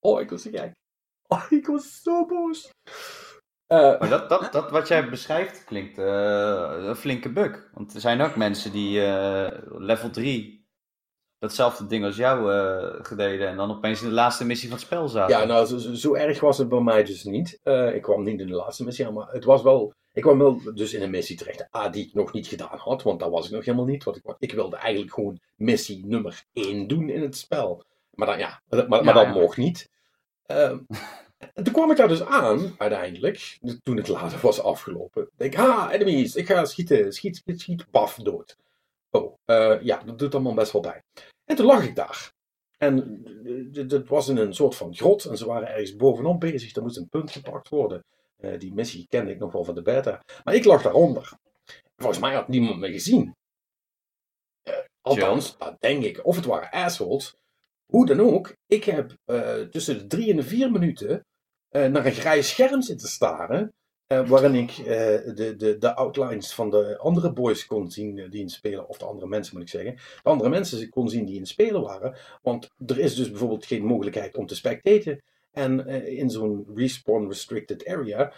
[0.00, 0.72] oh ik was gek.
[1.26, 2.70] Oh, ik was zo boos.
[3.66, 7.70] Eh, Maar dat, dat, dat wat jij beschrijft klinkt eh, een flinke bug.
[7.74, 10.59] Want er zijn ook mensen die eh, level 3
[11.40, 14.86] datzelfde ding als jou eh gededen en dan opeens in de laatste missie van het
[14.86, 15.38] spel zaten.
[15.38, 17.60] Ja, nou, zo, erg was het bij mij dus niet.
[17.62, 19.92] Eh, ik kwam niet in de laatste missie aan, maar het was wel...
[20.12, 23.02] Ik kwam wel dus in een missie terecht, A, die ik nog niet gedaan had,
[23.02, 24.04] want dat was ik nog helemaal niet.
[24.04, 27.84] Want ik, ik wilde eigenlijk gewoon missie nummer 1 doen in het spel.
[28.14, 29.32] Maar, dan, ja, maar, maar Ja, dat ja.
[29.32, 29.90] mocht niet.
[30.46, 30.78] Ehm,
[31.54, 35.22] en toen kwam ik daar dus aan, uiteindelijk, toen het later was afgelopen.
[35.22, 38.56] Ik denk, ah, enemies, ik ga schieten, schiet, schiet, schiet, paf, dood.
[39.10, 41.02] Oh, eh, ja, dat doet allemaal best wel bij.
[41.44, 42.32] En toen lag ik daar.
[42.76, 43.24] En
[43.72, 46.74] eh, het was in een soort van grot en ze waren ergens bovenop bezig.
[46.74, 48.04] Er moest een punt gepakt worden.
[48.36, 50.20] Eh, die missie kende ik nog wel van de beta.
[50.44, 51.32] Maar ik lag daaronder.
[51.96, 53.34] Volgens mij had niemand me gezien.
[55.00, 56.26] Althans, dat denk ik.
[56.26, 57.36] Of het waren assholes.
[57.86, 59.16] Hoe dan ook, ik heb
[59.70, 61.26] tussen de drie en de vier minuten
[61.70, 63.72] naar een grijs scherm zitten staren.
[64.10, 64.86] Eh, waarin ik eh,
[65.34, 68.98] de, de, de outlines van de andere boys kon zien eh, die in spelen, of
[68.98, 69.94] de andere mensen moet ik zeggen.
[69.94, 72.16] De andere mensen kon zien die in spelen waren.
[72.42, 75.22] Want er is dus bijvoorbeeld geen mogelijkheid om te spectaten.
[75.50, 78.32] En in zo'n respawn restricted area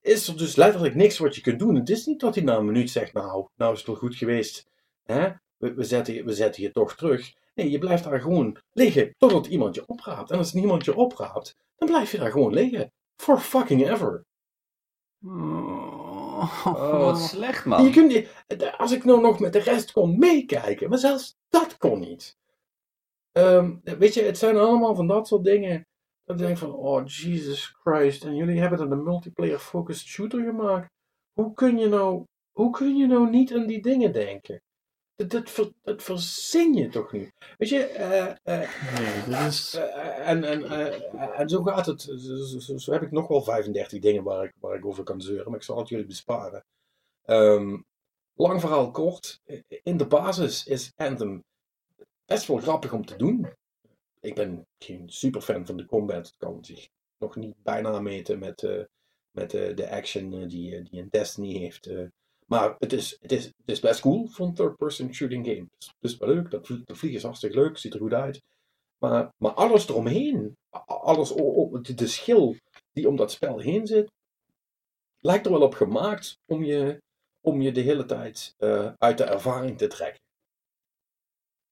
[0.00, 1.74] is er dus letterlijk niks wat je kunt doen.
[1.74, 4.16] Het is niet dat hij na een minuut zegt, nou, nou is het wel goed
[4.16, 4.66] geweest.
[5.04, 5.28] Hè?
[5.56, 7.32] We, zetten, we zetten je toch terug.
[7.54, 10.30] Nee, je blijft daar gewoon liggen totdat iemand je opraapt.
[10.30, 12.92] En als niemand je opraapt, dan blijf je daar gewoon liggen.
[13.16, 14.25] For fucking ever.
[15.22, 17.92] Oh, wat slecht Je man.
[17.92, 18.44] kunt, niet-
[18.76, 22.36] als ik nou nog met de rest kon meekijken, maar zelfs dat kon niet.
[23.32, 25.86] Ehm, weet je, het zijn allemaal van dat soort dingen.
[26.24, 30.44] Dat ik denk van, oh Jesus Christ, en jullie hebben er een multiplayer focused shooter
[30.44, 30.90] gemaakt.
[31.32, 34.62] Hoe kun je nou, hoe kun je nou niet aan die dingen denken?
[35.16, 37.32] Dat, dat, ver- dat verzin je toch niet?
[37.58, 39.74] Weet je, eh, eh, Nee, dit is...
[39.74, 40.64] eh, en, en,
[41.34, 42.02] en zo gaat het.
[42.02, 45.04] Zo, zo- zo- zo heb ik nog wel 35 dingen waar ik, waar ik over
[45.04, 46.64] kan zeuren, maar ik zal het jullie besparen.
[47.24, 47.80] Ehm,
[48.34, 49.40] lang verhaal kort.
[49.82, 51.44] In de basis is Anthem
[52.24, 53.46] best wel grappig om te doen.
[54.20, 56.26] Ik ben geen superfan van de combat.
[56.26, 56.88] Het kan zich
[57.18, 58.86] nog niet bijna meten met,
[59.30, 61.90] met de action die, die een Destiny heeft.
[62.46, 65.66] Maar het is, het, is, het is best cool voor een third-person shooting game.
[65.78, 66.50] Het is, wel leuk.
[66.50, 67.78] Dat, vlie- dat vliegen is hartstikke leuk.
[67.78, 68.42] Ziet er goed uit.
[68.98, 71.32] Maar, maar alles eromheen, alles,
[71.94, 72.56] de schil
[72.92, 74.10] die om dat spel heen zit,
[75.20, 77.02] lijkt er wel op gemaakt om je,
[77.40, 80.20] om je de hele tijd eh, uit de ervaring te trekken.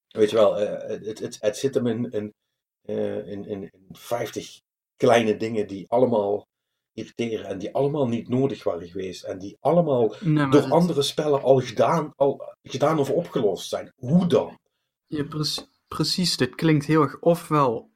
[0.09, 2.35] Weet je wel, eh, het, het, het zit hem in, in,
[2.83, 4.61] eh, in, in, in 50
[4.97, 6.47] kleine dingen die allemaal
[6.95, 11.43] irriteren en die allemaal niet nodig waren geweest en die allemaal Nee, door andere spellen
[11.43, 13.93] al gedaan, al gedaan of opgelost zijn.
[13.97, 14.59] Hoe dan?
[15.07, 16.37] Ja, pre- precies.
[16.37, 17.91] Dit klinkt heel erg ofwel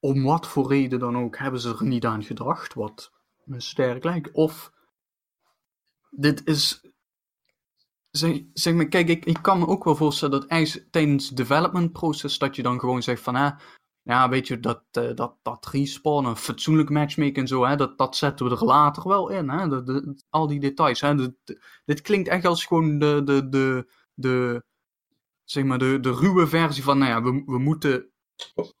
[0.00, 3.12] om wat voor reden dan ook hebben ze er niet aan gedacht, wat
[3.44, 4.32] me sterk lijkt.
[4.32, 4.72] Of
[6.10, 6.80] dit is
[8.10, 11.36] zeg, zeg maar, kijk, ik, ik kan me ook wel voorstellen dat ijs, tijdens het
[11.36, 13.50] development proces dat je dan gewoon zegt van, hè,
[14.08, 17.98] ja, weet je, dat, uh, dat, dat respawn, een fatsoenlijk matchmaking en zo, hè, dat,
[17.98, 21.14] dat zetten we er later wel in, hè, de, al die details, hè.
[21.84, 24.62] Dit klinkt echt als gewoon de, de, de, de,
[25.44, 28.10] zeg maar, de, de ruwe versie van, nou ja, we, we moeten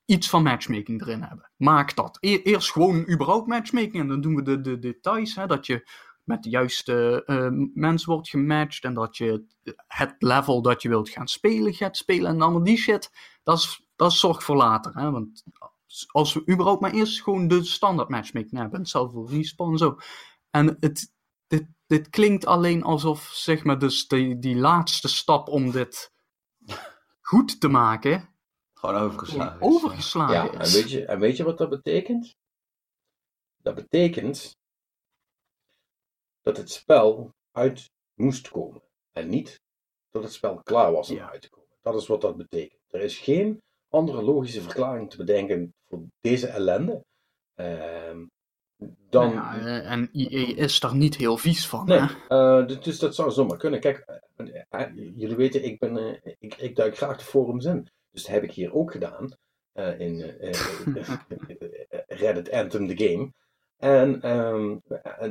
[0.04, 1.50] iets van matchmaking erin hebben.
[1.56, 2.16] Maak dat.
[2.20, 5.88] E eerst gewoon überhaupt matchmaking en dan doen we de, de details, hè, dat je
[6.22, 9.44] met de juiste uh, mensen wordt gematcht en dat je
[9.86, 13.10] het level dat je wilt gaan spelen gaat spelen en allemaal die shit,
[13.42, 14.94] dat is, dat is zorg voor later.
[14.94, 15.10] Hè?
[15.10, 15.44] Want
[16.06, 19.98] als we überhaupt maar eerst gewoon de standaard matchmaking hebben, hetzelfde respawn en zo.
[20.50, 21.12] En het,
[21.46, 26.12] dit, dit klinkt alleen alsof, zeg maar, dus die, die laatste stap om dit
[27.20, 28.34] goed te maken,
[28.74, 29.60] gewoon overgeslagen.
[29.60, 32.36] Overgeslagen ja, en weet, je, en weet je wat dat betekent?
[33.62, 34.56] Dat betekent
[36.42, 38.82] dat het spel uit moest komen.
[39.12, 39.60] En niet
[40.10, 41.30] dat het spel klaar was om Ja.
[41.30, 41.76] uit te komen.
[41.82, 42.80] Dat is wat dat betekent.
[42.88, 47.04] Er is geen andere logische verklaring te bedenken voor deze ellende.
[47.54, 48.24] Ehm,
[49.10, 49.34] dan.
[49.34, 51.86] Nou ja, eh, en EA is daar niet heel vies van.
[51.86, 52.06] Nee, hè?
[52.28, 53.80] eh, dus- dat zou zomaar kunnen.
[53.80, 54.20] Kijk,
[54.68, 57.88] eh, jullie weten, ik, ben, ik, ik duik graag de forums in.
[58.10, 59.36] Dus dat heb ik hier ook gedaan.
[59.98, 60.20] in
[62.06, 63.32] Reddit Anthem, the game.
[63.76, 64.76] En ehm,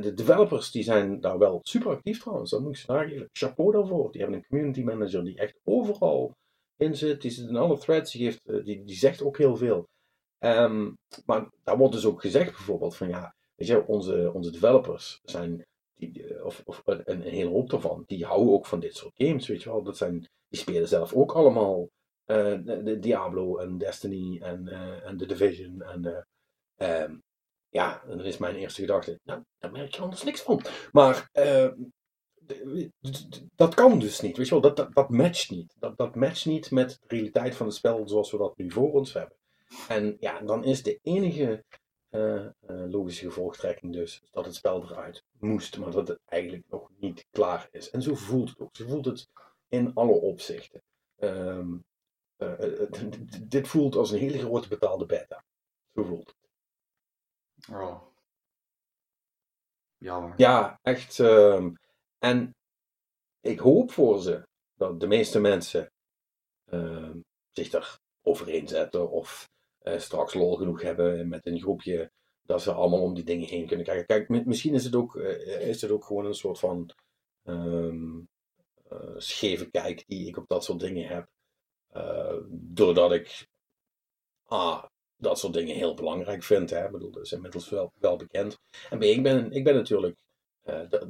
[0.00, 2.50] de developers die zijn daar wel super actief trouwens.
[2.50, 3.28] Dat moet ik ze nageven.
[3.32, 4.12] Chapeau daarvoor.
[4.12, 6.36] Die hebben een community manager die echt overal
[6.78, 7.22] in zit.
[7.22, 8.12] Die zit in alle threads.
[8.12, 9.88] Die, geeft, eh, die, die zegt ook heel veel.
[10.38, 10.90] Ehm,
[11.26, 15.66] maar daar wordt dus ook gezegd bijvoorbeeld van ja, weet je, onze, onze developers zijn
[15.94, 19.46] die, eh, of, of een, hele hoop daarvan, die houden ook van dit soort games,
[19.48, 19.82] weet je wel.
[19.82, 21.88] Dat zijn, die spelen zelf ook allemaal
[22.24, 24.68] eh, de, Diablo en Destiny en,
[25.04, 25.82] en The Division.
[25.82, 27.16] En, eh, ehm,
[27.68, 30.62] ja, en dan is mijn eerste gedachte, nou, daar merk je anders niks van.
[30.92, 31.97] Maar eh, d-
[33.56, 34.62] dat kan dus niet, weet je wel.
[34.62, 35.74] Dat, dat, dat matcht niet.
[35.78, 38.92] Dat, dat matcht niet met de realiteit van het spel zoals we dat nu voor
[38.92, 39.36] ons hebben.
[39.88, 41.64] En ja, dan is de enige
[42.08, 46.90] eh, eh, logische gevolgtrekking dus dat het spel eruit moest, maar dat het eigenlijk nog
[46.98, 47.90] niet klaar is.
[47.90, 48.76] En zo voelt het ook.
[48.76, 49.28] Zo voelt het
[49.68, 50.82] in alle opzichten.
[51.16, 51.76] Ehm,
[52.36, 52.82] eh,
[53.42, 55.44] dit voelt als een hele grote betaalde beta.
[55.94, 56.36] Zo voelt het.
[57.74, 58.02] Oh.
[59.98, 60.34] Jammer.
[60.36, 61.20] Ja, echt.
[61.20, 61.70] ehm,
[62.18, 62.54] en
[63.40, 65.92] ik hoop voor ze dat de meeste mensen
[66.70, 67.18] ehm,
[67.52, 69.48] zich daar overheen zetten of
[69.78, 72.10] eh, straks lol genoeg hebben met een groepje
[72.42, 74.06] dat ze allemaal om die dingen heen kunnen kijken.
[74.06, 76.90] Kijk, mi- misschien is het ook, eh, is het ook gewoon een soort van
[77.42, 81.28] eh, scheve kijk die ik op dat soort dingen heb.
[81.88, 83.46] Eh, doordat ik
[84.44, 84.84] ah,
[85.16, 86.70] dat soort dingen heel belangrijk vind.
[86.70, 86.90] Hè.
[86.90, 88.58] Bedoel, dat is inmiddels wel, bekend.
[88.90, 90.27] En ik ben, ik ben natuurlijk, eh,
[90.90, 91.08] dat,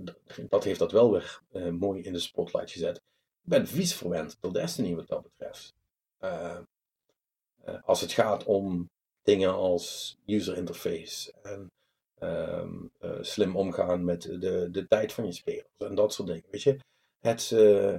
[0.48, 2.96] dat- heeft dat wel weer eh, mooi in de spotlight gezet.
[2.96, 5.74] Ik ben vies verwend door Destiny wat dat betreft.
[6.18, 6.58] Eh,
[7.64, 8.90] eh, als het gaat om
[9.22, 11.70] dingen als user interface en
[12.18, 16.44] ehm, eh, slim omgaan met de, de tijd van je spelers en dat soort dingen.
[16.50, 16.78] Weet je,
[17.20, 17.98] het, eh,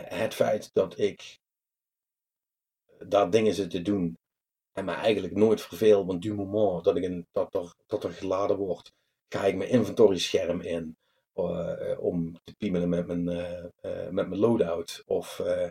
[0.00, 1.38] het feit dat ik
[3.06, 4.18] daar dingen zit te doen
[4.72, 8.10] en me eigenlijk nooit verveel, want du moment dat, ik een, dat, er, dat er
[8.12, 8.92] geladen wordt,
[9.34, 10.96] ga ik mijn inventory scherm in
[11.34, 15.02] eh, om te piemelen met mijn, eh, eh, met mijn loadout.
[15.06, 15.70] Of eh,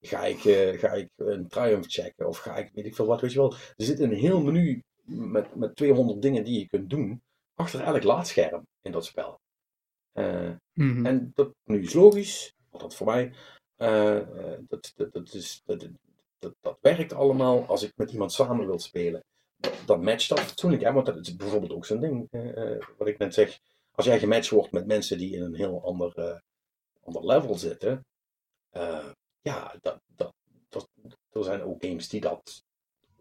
[0.00, 3.20] ga, ik, eh, ga ik een triumph checken, of ga ik weet ik veel wat,
[3.20, 3.52] weet je wel.
[3.52, 7.22] Er zit een heel menu met, met 200 dingen die je kunt doen
[7.54, 9.40] achter elk laadscherm in dat spel.
[10.12, 11.06] Eh, Mhm.
[11.06, 13.32] en dat nu is logisch, althans voor mij.
[13.76, 15.88] eh, eh, dat, dat, dat, is, dat,
[16.38, 19.22] dat, dat werkt allemaal als ik met iemand samen wil spelen.
[19.86, 20.92] Dat, matcht dat fatsoenlijk, hè?
[20.92, 22.28] want dat is bijvoorbeeld ook zo'n ding.
[22.30, 23.58] eh, eh, wat ik net zeg,
[23.92, 26.38] als jij gematcht wordt met mensen die in een heel ander, eh,
[27.02, 28.04] ander level zitten.
[29.40, 30.34] ja, dat, dat,
[30.68, 30.88] dat,
[31.32, 32.64] er zijn ook games die dat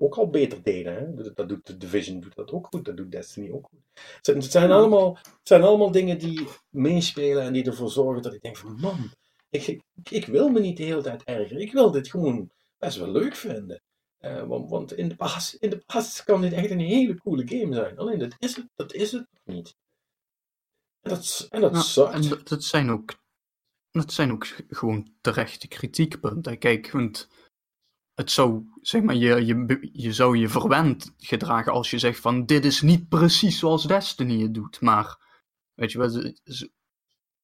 [0.02, 0.94] ook al beter deden.
[0.94, 1.14] Hè?
[1.14, 3.80] Dat, dat doet de Division doet dat ook goed, dat doet Destiny ook goed.
[3.94, 8.22] Het zijn, het zijn, allemaal, het zijn allemaal dingen die meespelen en die ervoor zorgen
[8.22, 9.12] dat ik denk van man,
[9.50, 11.62] ik, ik, ik wil me niet de hele tijd ergeren.
[11.62, 13.82] Ik wil dit gewoon best wel leuk vinden.
[14.22, 17.48] Eh, want want in, de basis, in de basis kan dit echt een hele coole
[17.48, 17.98] game zijn.
[17.98, 19.76] Alleen dat is het, dat is het nog niet.
[21.02, 23.14] En dat, en dat en dat, dat zijn ook,
[23.92, 26.58] dat zijn ook gewoon terechte kritiekpunten.
[26.58, 27.30] Kijk, want
[28.14, 32.46] het zou, zeg maar, je, je, je zou je verwend gedragen als je zegt van
[32.46, 34.82] dit is niet precies zoals Destiny het doet.
[34.82, 35.18] Maar,
[35.74, 36.10] weet je wel,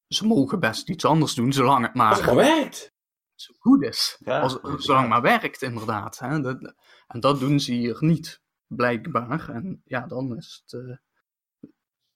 [0.08, 2.92] ze, mogen best iets anders doen, zolang het het maar werkt.
[3.40, 4.16] Zo goed is.
[4.24, 6.18] Ja, Als, zolang het maar werkt, inderdaad.
[6.18, 6.40] Hè?
[6.40, 6.74] Dat,
[7.06, 9.48] en dat doen ze hier niet, blijkbaar.
[9.48, 10.82] En ja, dan is het...
[10.82, 10.96] eh,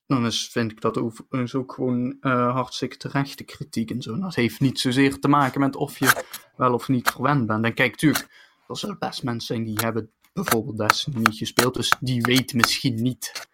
[0.06, 4.18] dan is, vind ik dat ook, gewoon uh, hartstikke terechte kritiek en zo.
[4.18, 6.24] dat heeft niet zozeer te maken met of je
[6.56, 7.64] wel of niet verwend bent.
[7.64, 8.28] En kijk, tuurlijk,
[8.68, 13.02] er zullen best mensen zijn die hebben bijvoorbeeld Destiny niet gespeeld, dus die weten misschien
[13.02, 13.48] niet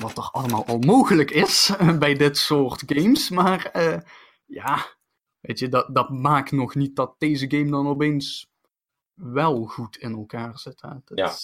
[0.00, 3.30] wat er allemaal al mogelijk is bij dit soort games.
[3.30, 3.98] Maar uh,
[4.46, 4.86] ja,
[5.40, 8.46] weet je, dat, dat maakt nog niet dat deze game dan opeens
[9.14, 10.82] wel goed in elkaar zit.
[10.82, 10.94] Hè?
[11.14, 11.34] Ja.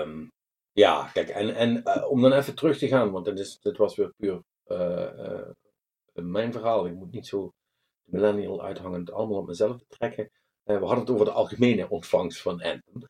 [0.00, 0.30] Um,
[0.72, 3.76] ja, kijk, en, en uh, om dan even terug te gaan, want dit, is, dit
[3.76, 5.48] was weer puur uh, uh,
[6.12, 6.86] mijn verhaal.
[6.86, 7.52] Ik moet niet zo
[8.02, 10.30] millennial uithangend allemaal op mezelf betrekken.
[10.62, 13.08] we hadden het over de algemene ontvangst van Anthem.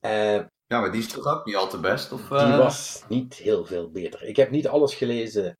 [0.00, 2.12] Ja, maar die is toch ook niet al te best?
[2.12, 4.22] Of, Die was niet heel veel beter.
[4.22, 5.56] Ik heb niet alles gelezen,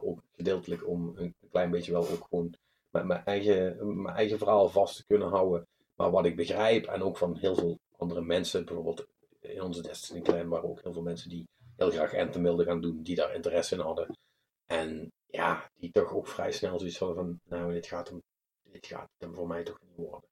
[0.00, 2.54] ook gedeeltelijk om een klein beetje wel ook gewoon
[2.90, 5.66] met mijn eigen, mijn eigen verhaal vast te kunnen houden.
[5.94, 9.06] Maar wat ik begrijp, en ook van heel veel andere mensen, bijvoorbeeld
[9.40, 12.80] in onze Destiny Clan waren ook heel veel mensen die heel graag Anthem wilden gaan
[12.80, 14.16] doen, die daar interesse in hadden.
[14.66, 18.22] En ja, die toch ook vrij snel zoiets hadden van, nou, dit gaat hem,
[18.62, 20.28] dit gaat hem voor mij toch niet worden.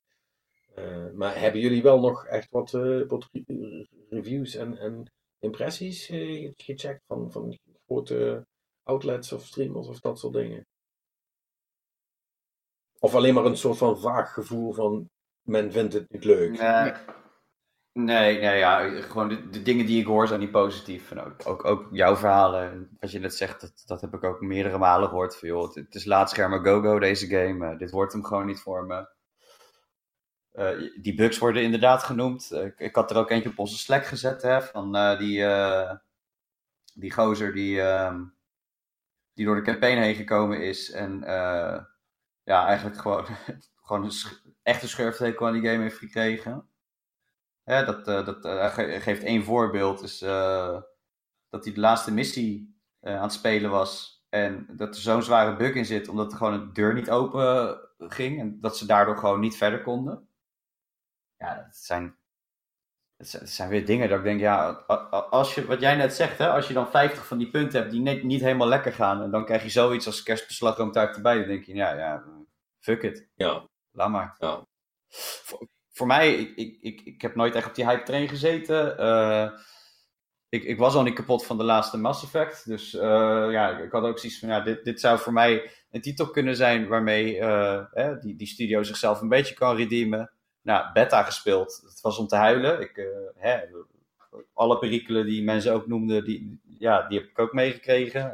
[0.79, 2.71] Uh, maar hebben jullie wel nog echt wat,
[3.09, 3.29] wat
[4.09, 8.47] reviews en, en impressies uh, gecheckt van, van grote
[8.83, 10.67] outlets of streamers of dat soort dingen?
[12.99, 15.11] Of alleen maar een soort van vaag gevoel van
[15.43, 16.59] men vindt het niet leuk?
[16.59, 16.93] Nee.
[17.93, 21.13] Nee, ja, gewoon de, dingen die ik hoor zijn niet positief.
[21.47, 25.09] Ook, ook, jouw verhalen, wat je net zegt, dat, dat heb ik ook meerdere malen
[25.09, 25.37] gehoord.
[25.37, 29.07] Van, joh, het, is laatschermen go-go deze game, dit wordt hem gewoon niet voor me.
[30.55, 32.53] Uh, die bugs worden inderdaad genoemd.
[32.53, 35.47] Ik, ik, had er ook eentje op onze Slack gezet, hè, van die,
[36.95, 38.25] die gozer die, ehm,
[39.33, 40.91] die door de campaign heen gekomen is.
[40.91, 41.21] En
[42.45, 43.27] ja, eigenlijk gewoon,
[43.85, 44.13] gewoon een
[44.63, 46.69] echte schurftekel aan die game heeft gekregen.
[47.65, 50.03] Ja, dat, dat geeft één voorbeeld.
[50.03, 50.19] Is,
[51.49, 54.25] dat hij de laatste missie aan het spelen was.
[54.29, 57.79] En dat er zo'n zware bug in zit, omdat er gewoon de deur niet open
[57.99, 58.41] ging.
[58.41, 60.29] En dat ze daardoor gewoon niet verder konden.
[61.37, 62.17] Ja, dat zijn,
[63.17, 64.71] dat zijn weer dingen dat ik denk, ja,
[65.31, 67.93] als je, wat jij net zegt, hè, als je dan 50 van die punten hebt
[67.93, 69.23] die net niet helemaal lekker gaan.
[69.23, 71.39] En dan krijg je zoiets als kerstbeslagroomtaart erbij.
[71.39, 72.25] Dan denk je, ja, ja,
[72.81, 73.29] fuck it.
[73.35, 73.69] Ja.
[73.91, 74.35] Laat maar.
[74.39, 74.67] Ja
[75.95, 78.97] voor mij, ik, ik, ik, ik heb nooit echt op die hype train gezeten.
[79.01, 79.51] Uh,
[80.49, 82.67] ik, ik was al niet kapot van de laatste Mass Effect.
[82.67, 83.01] Dus uh,
[83.51, 86.57] ja, ik had ook zoiets van, ja, dit, dit zou voor mij een titel kunnen
[86.57, 87.85] zijn waarmee uh,
[88.21, 90.33] die, die studio zichzelf een beetje kan redeemen.
[90.65, 91.83] Nou, beta gespeeld.
[91.87, 92.81] Het was om te huilen.
[92.81, 93.61] Ik, hè,
[94.53, 98.33] alle perikelen die mensen ook noemden, die, ja, die heb ik ook meegekregen.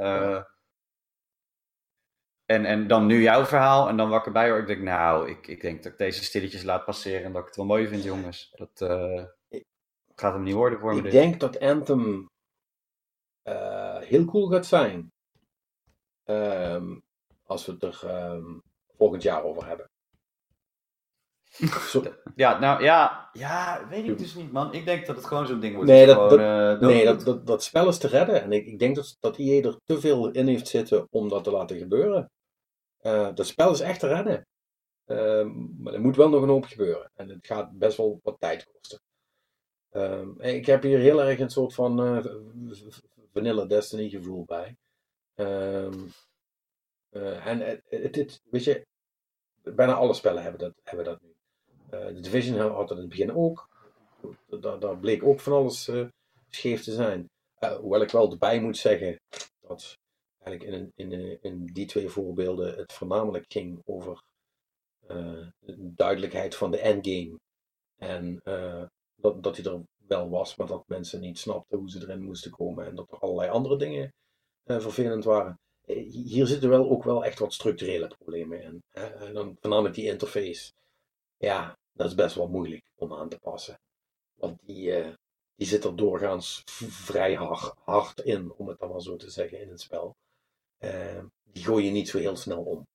[2.44, 4.58] En, en dan nu jouw verhaal en dan wakker bij hoor.
[4.58, 7.46] Ik denk, nou, ik, ik denk dat ik deze stilletjes laat passeren en dat ik
[7.46, 8.52] het wel mooi vind, jongens.
[8.56, 9.24] Dat uh,
[10.14, 11.06] gaat hem niet worden voor ik me.
[11.06, 12.28] Ik denk dat Anthem
[14.00, 15.12] heel cool gaat zijn.
[16.24, 17.02] Um,
[17.46, 18.62] als we het er um,
[18.96, 19.89] volgend jaar over hebben.
[22.34, 24.72] Ja, nou ja, ja, weet ik dus niet, man.
[24.72, 25.90] Ik denk dat het gewoon zo'n ding wordt.
[25.90, 28.42] Nee, dat, gewoon, dat, uh, nee dat, dat, dat spel is te redden.
[28.42, 31.44] En ik, ik denk dat, dat IE er te veel in heeft zitten om dat
[31.44, 32.30] te laten gebeuren.
[33.02, 34.46] Uh, dat spel is echt te redden.
[35.06, 37.10] Uh, maar er moet wel nog een hoop gebeuren.
[37.14, 39.00] En het gaat best wel wat tijd kosten.
[39.92, 42.24] Uh, ik heb hier heel erg een soort van uh,
[43.32, 44.76] Vanilla Destiny gevoel bij.
[45.34, 45.98] Ehm,
[47.44, 48.86] en het, het, het, weet je,
[49.62, 51.29] bijna alle spellen hebben dat, hebben dat nu.
[51.90, 53.68] De Division had dat in het begin ook.
[54.60, 55.90] Daar, daar bleek ook van alles
[56.48, 57.28] scheef te zijn.
[57.80, 59.20] hoewel ik wel erbij moet zeggen
[59.60, 59.98] dat
[60.42, 64.22] eigenlijk in, in, in die twee voorbeelden het voornamelijk ging over
[65.58, 67.38] de duidelijkheid van de endgame.
[67.96, 68.40] En
[69.14, 72.50] dat, dat hij er wel was, maar dat mensen niet snapten hoe ze erin moesten
[72.50, 74.12] komen en dat er allerlei andere dingen
[74.64, 75.58] vervelend waren.
[76.24, 78.82] Hier zitten wel ook wel echt wat structurele problemen in.
[78.90, 80.72] En dan voornamelijk die interface.
[81.36, 83.80] Ja, dat is best wel moeilijk om aan te passen.
[84.34, 84.92] Want die,
[85.56, 86.62] die zit er doorgaans
[87.06, 90.16] vrij hard, hard in, om het dan maar zo te zeggen, in het spel.
[90.78, 92.86] Uh, die gooi je niet zo heel snel om.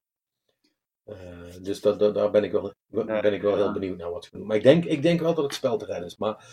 [1.05, 4.23] Uh, dus dat, dat, daar ben ik wel, ben ik wel heel benieuwd naar wat
[4.23, 4.45] ze doen.
[4.45, 6.17] Maar ik denk, ik denk wel dat het spel te redden is.
[6.17, 6.45] Maar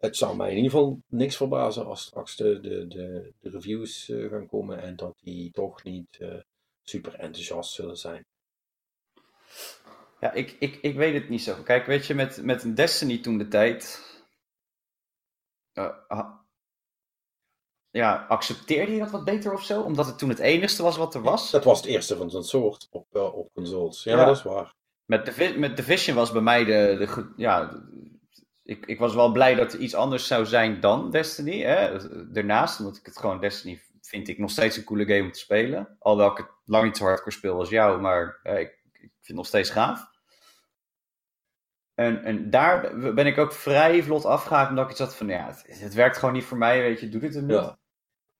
[0.00, 4.08] het zou mij in ieder geval niks verbazen als straks de, de, de, de reviews
[4.08, 6.18] uh, gaan komen en dat die toch niet
[6.82, 8.24] super enthousiast zullen zijn.
[10.20, 11.62] Ja, ik, ik, ik weet het niet zo.
[11.62, 14.08] Kijk, weet je, met, met een Destiny toen de tijd
[17.90, 19.80] ja, accepteerde je dat wat beter of zo?
[19.80, 21.50] Omdat het toen het enigste was wat er was?
[21.50, 24.04] Dat was het eerste van zijn soort op, uh, op consoles.
[24.04, 24.74] Ja, ja, dat is waar.
[25.04, 26.96] Met, de, met Division was bij mij de...
[26.98, 27.82] de ja,
[28.62, 31.60] ik, ik was wel blij dat er iets anders zou zijn dan Destiny.
[31.60, 31.98] Hè?
[32.32, 35.38] Daarnaast, omdat ik het gewoon Destiny vind ik nog steeds een coole game om te
[35.38, 35.96] spelen.
[35.98, 39.26] Alhoewel ik het lang niet zo hardcore speel als jou, maar eh, ik, ik vind
[39.26, 40.09] het nog steeds gaaf.
[42.00, 45.80] En, en daar ben ik ook vrij vlot afgehaakt, omdat ik had van, ja, het,
[45.80, 47.50] het werkt gewoon niet voor mij, weet je, doe dit er niet.
[47.50, 47.78] Ja.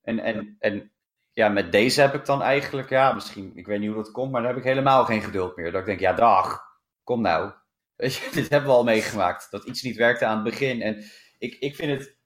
[0.03, 0.93] En, en, en
[1.33, 4.33] ja, met deze heb ik dan eigenlijk, ja, misschien, ik weet niet hoe dat komt,
[4.33, 5.73] maar dan heb ik helemaal geen geduld meer.
[5.73, 6.61] Dat ik denk, ja, dag,
[7.05, 7.53] kom nou.
[7.97, 9.51] Weet je, dit hebben we al meegemaakt.
[9.51, 10.83] Dat iets niet werkte aan het begin.
[10.83, 11.05] En
[11.39, 12.17] ik, ik vind het,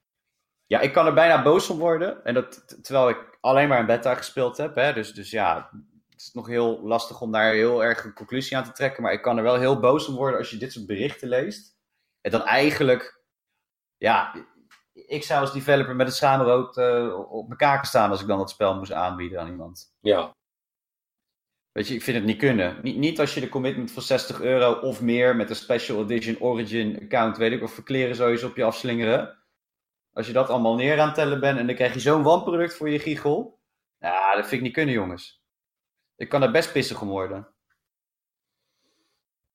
[0.67, 2.25] ja, ik kan er bijna boos om worden.
[2.25, 4.75] En dat, terwijl ik alleen maar een beta gespeeld heb.
[4.75, 4.93] Hè?
[4.93, 5.71] Dus, dus ja,
[6.27, 9.03] is nog heel lastig om daar heel erg een conclusie aan te trekken.
[9.03, 11.77] Maar ik kan er wel heel boos om worden als je dit soort berichten leest.
[12.21, 13.25] En dan eigenlijk,
[13.97, 14.35] ja,
[14.93, 18.39] ik zou als developer met het schaamrood eh op mijn kaken staan als ik dan
[18.39, 19.95] dat spel moest aanbieden aan iemand.
[20.01, 20.35] Ja,
[21.75, 22.79] Weet je, ik vind het niet kunnen.
[22.83, 26.41] Niet, niet als je de commitment van 60 euro of meer met een Special Edition
[26.41, 29.39] Origin account, weet ik, of verkleren sowieso op je afslingeren.
[30.13, 32.77] Als je dat allemaal neer aan het tellen bent en dan krijg je zo'n wanproduct
[32.77, 33.61] voor je giegel.
[33.99, 35.44] Ja, dat vind ik niet kunnen, jongens.
[36.17, 37.49] Ik kan er best pissig om worden.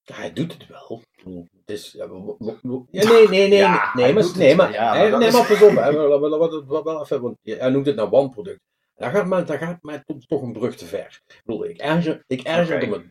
[0.03, 1.01] Ja, hij doet het wel.
[1.23, 4.57] Het is, ja, nee, nee, nee, Ja, nee, hij maar, nee, het.
[4.57, 7.21] maar, Ja, maar nee, is- maar pas op, hè, wel- wel- wel- wel- wel even,
[7.21, 8.59] want je- hij noemt het nou wanproduct.
[8.95, 11.21] Daar gaat, mij, daar gaat mij toch, een brug te ver.
[11.27, 13.07] Ik bedoel, ik erger, ik ergerde Oké.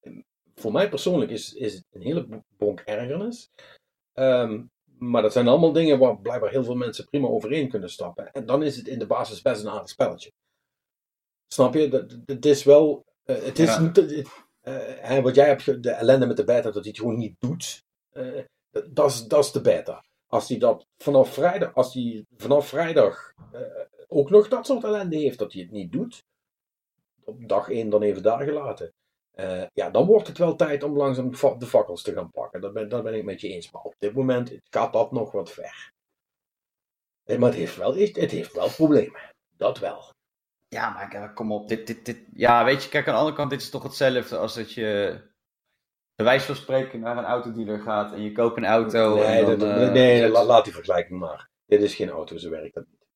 [0.00, 0.24] me.
[0.54, 3.50] Voor mij persoonlijk is, is het een hele bonk ergernis.
[4.12, 4.62] Ehm,
[4.98, 8.32] maar dat zijn allemaal dingen waar blijkbaar heel veel mensen prima overeen kunnen stappen.
[8.32, 10.32] En dan is het in de basis best een aardig spelletje.
[11.52, 12.06] Snap je?
[12.26, 13.04] Het is wel.
[13.24, 13.80] eh, het is Ja.
[13.80, 13.96] niet.
[13.96, 14.28] het-
[14.60, 17.82] eh, wat jij hebt, de ellende met de beta, dat hij het gewoon niet doet.
[18.12, 18.44] eh,
[18.92, 20.04] dat- is- de beta.
[20.26, 23.32] Als hij dat vanaf vrijdag, als hij vanaf vrijdag
[24.08, 26.24] ook nog dat soort ellende heeft, dat hij het niet doet,
[27.24, 28.92] op dag 1 dan even daar gelaten.
[29.72, 32.60] ja, dan wordt het wel tijd om langzaam de fakkels te gaan pakken.
[32.60, 33.70] Dat ben, dat ben ik met je eens.
[33.70, 35.92] Maar op dit moment gaat dat nog wat ver.
[37.24, 39.20] Maar het heeft wel, het heeft wel problemen.
[39.56, 40.10] Dat wel.
[40.72, 41.68] Ja, maar kom op.
[41.68, 42.18] Dit, dit, dit.
[42.34, 45.20] Ja, weet je, kijk, aan de andere kant, dit is toch hetzelfde als dat je
[46.14, 49.14] bij wijze van spreken naar een autodealer gaat en je koopt een auto.
[49.14, 51.50] nee, en dan, dat- eh, nee, la- laat die vergelijking maar.
[51.66, 53.06] Dit is geen auto, zo werkt dat niet.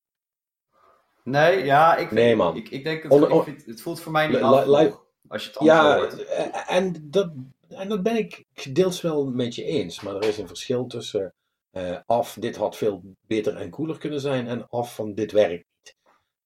[1.25, 2.57] Nee, ja, ik, Nee, man.
[2.57, 5.49] ik, ik denk, het, Onder- ik vind, het voelt voor mij niet nog, als je
[5.49, 6.25] het anders Ja, hoort.
[6.25, 7.31] eh, en dat,
[7.69, 10.01] en dat ben ik deels wel met je eens.
[10.01, 11.35] Maar er is een verschil tussen
[11.71, 15.67] eh, af, dit had veel beter en cooler kunnen zijn, en af van dit werkt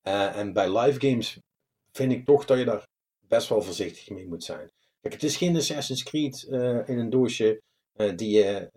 [0.03, 1.39] Eh, en bij live games
[1.93, 2.87] vind ik toch dat je daar
[3.19, 4.71] best wel voorzichtig mee moet zijn.
[5.01, 8.71] Kijk, het is geen Assassin's Creed eh, in een doosje eh, die, je,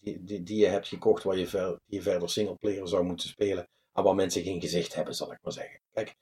[0.00, 3.28] die, die, die, je hebt gekocht waar je, ver, die je verder singleplayer zou moeten
[3.28, 3.68] spelen.
[3.92, 5.80] En waar mensen geen gezicht hebben, zal ik maar zeggen.
[5.92, 6.14] Kijk,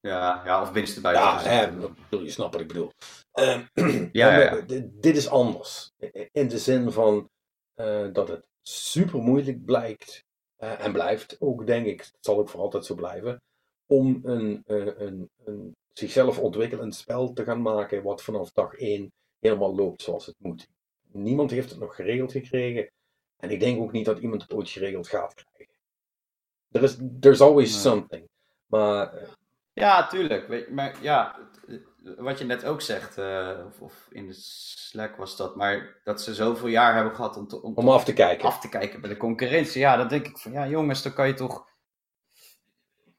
[0.00, 1.24] Ja, ja, of binnenste buiten.
[1.24, 2.90] ja, hè, bedoel, je snapt wat ik bedoel.
[3.32, 3.64] Ehm,
[4.12, 5.90] Ja, maar ja, Dit is anders.
[6.32, 7.30] In de zin van
[8.12, 10.24] dat het super moeilijk blijkt
[10.56, 13.42] en blijft ook, denk ik, het zal ook voor altijd zo blijven,
[13.86, 19.12] om een, eh, een, een zichzelf ontwikkelend spel te gaan maken wat vanaf dag 1
[19.38, 20.68] helemaal loopt zoals het moet.
[21.12, 22.90] Niemand heeft het nog geregeld gekregen
[23.36, 25.74] en ik denk ook niet dat iemand het ooit geregeld gaat krijgen.
[26.70, 27.80] Er is there's always Nee.
[27.80, 28.28] something.
[28.66, 29.28] Maar eh,
[29.72, 30.48] Ja, tuurlijk.
[30.48, 31.82] Weet, maar ja, het-
[32.18, 36.20] wat je net ook zegt, eh, of, of in de Slack was dat, maar dat
[36.22, 38.46] ze zoveel jaar hebben gehad om, te, om, om af te kijken.
[38.46, 39.80] af te kijken bij de concurrentie.
[39.80, 41.72] Ja, dan denk ik van, ja jongens, dan kan je toch...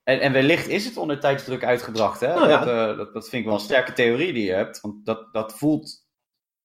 [0.06, 2.34] En, en wellicht is het onder tijdsdruk uitgebracht, hè?
[2.34, 2.66] Nou ja.
[2.66, 4.82] dat, eh, dat, dat vind ik wel een sterke theorie die je hebt.
[4.82, 6.06] Want dat, dat voelt,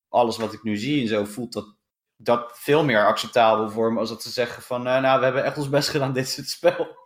[0.09, 1.76] alles wat ik nu zie en zo, voelt dat,
[2.16, 5.45] dat veel meer acceptabel voor me als dat ze zeggen van, eh, nou, we hebben
[5.45, 6.99] echt ons best gedaan, dit is het spel.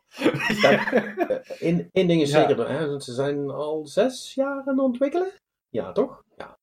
[1.58, 2.48] Eén één ding is Ja.
[2.48, 5.32] zeker, hè, ze zijn al zes jaar aan het ontwikkelen.
[5.68, 6.22] Ja, toch?
[6.36, 6.58] Ja.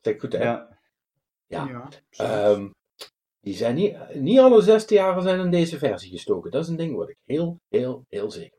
[0.00, 0.42] Zeg ik goed, hè?
[0.42, 0.78] ja.
[1.46, 1.88] Ja.
[2.10, 2.68] Ehm,
[3.40, 6.50] die zijn niet, niet alle 16 jaren zijn in deze versie gestoken.
[6.50, 8.58] Dat is een ding wat ik heel, heel, heel zeker.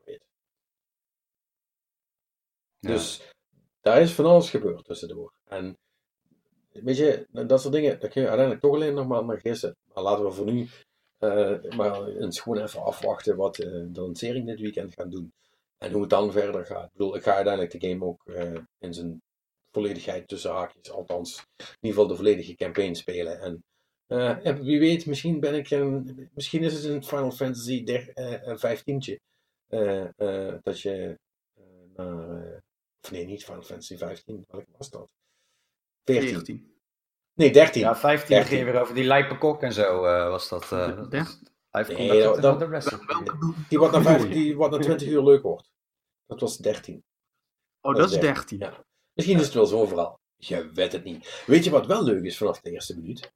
[2.86, 3.32] Dus
[3.80, 5.32] daar is van alles gebeurd tussendoor.
[5.44, 5.78] En
[6.72, 9.76] weet je, dat soort dingen, daar kun je uiteindelijk toch alleen nog maar naar gissen.
[9.94, 10.68] Maar laten we voor nu
[11.18, 15.32] eh, maar eens gewoon even afwachten wat eh, de lancering dit weekend gaat doen.
[15.78, 16.84] En hoe het dan verder gaat.
[16.84, 19.22] Ik bedoel, ik ga uiteindelijk de game ook eh, in zijn
[19.70, 23.40] volledigheid tussen haakjes, althans in ieder geval de volledige campaign spelen.
[23.40, 23.62] En
[24.62, 28.58] wie weet, misschien ben ik een, misschien is het een Final Fantasy der, eh, een
[28.58, 29.20] 15
[29.66, 31.18] eh, eh, dat je
[31.94, 32.62] naar,
[33.02, 35.08] of nee, niet Final Fantasy 15, welke was dat?
[36.04, 36.28] 14.
[36.28, 36.76] 14.
[37.34, 37.82] Nee, 13.
[37.82, 38.46] Ja, 15 13.
[38.48, 40.62] ging je weer over die lijpe kok en zo eh, was dat.
[40.72, 41.40] eh, dertig.
[41.70, 42.58] Hij heeft Nee, dat- dat-.
[43.68, 45.70] Die wat, na die wat na 20 uur leuk wordt.
[46.26, 47.04] Dat was 13.
[47.80, 48.58] Oh, dat is 13.
[48.58, 48.84] Ja.
[49.12, 50.20] Misschien is het wel zo'n verhaal.
[50.36, 51.42] Je weet het niet.
[51.46, 53.32] Weet je wat wel leuk is vanaf de eerste minuut?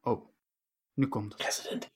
[0.00, 0.28] Oh,
[0.94, 1.42] nu komt het.
[1.42, 1.90] Resident Evil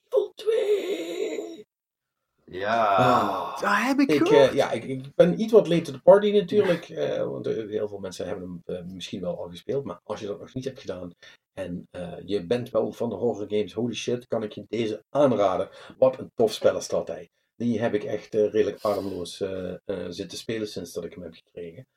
[2.51, 2.95] Ja.
[2.95, 3.61] Ah.
[3.61, 6.31] Daar heb ik, Ik, eh, ja, ik, ik ben iets wat late to the party
[6.31, 6.89] natuurlijk.
[6.89, 9.85] eh, want eh, heel veel mensen hebben hem eh, misschien wel al gespeeld.
[9.85, 11.11] Maar als je dat nog niet hebt gedaan
[11.53, 15.03] en eh, je bent wel van de horror games, holy shit, kan ik je deze
[15.09, 15.69] aanraden.
[15.97, 17.29] Wat een tof spel is dat hij.
[17.55, 21.33] Die heb ik echt redelijk ademloos eh, eh, zitten spelen sinds dat ik hem heb
[21.33, 21.87] gekregen.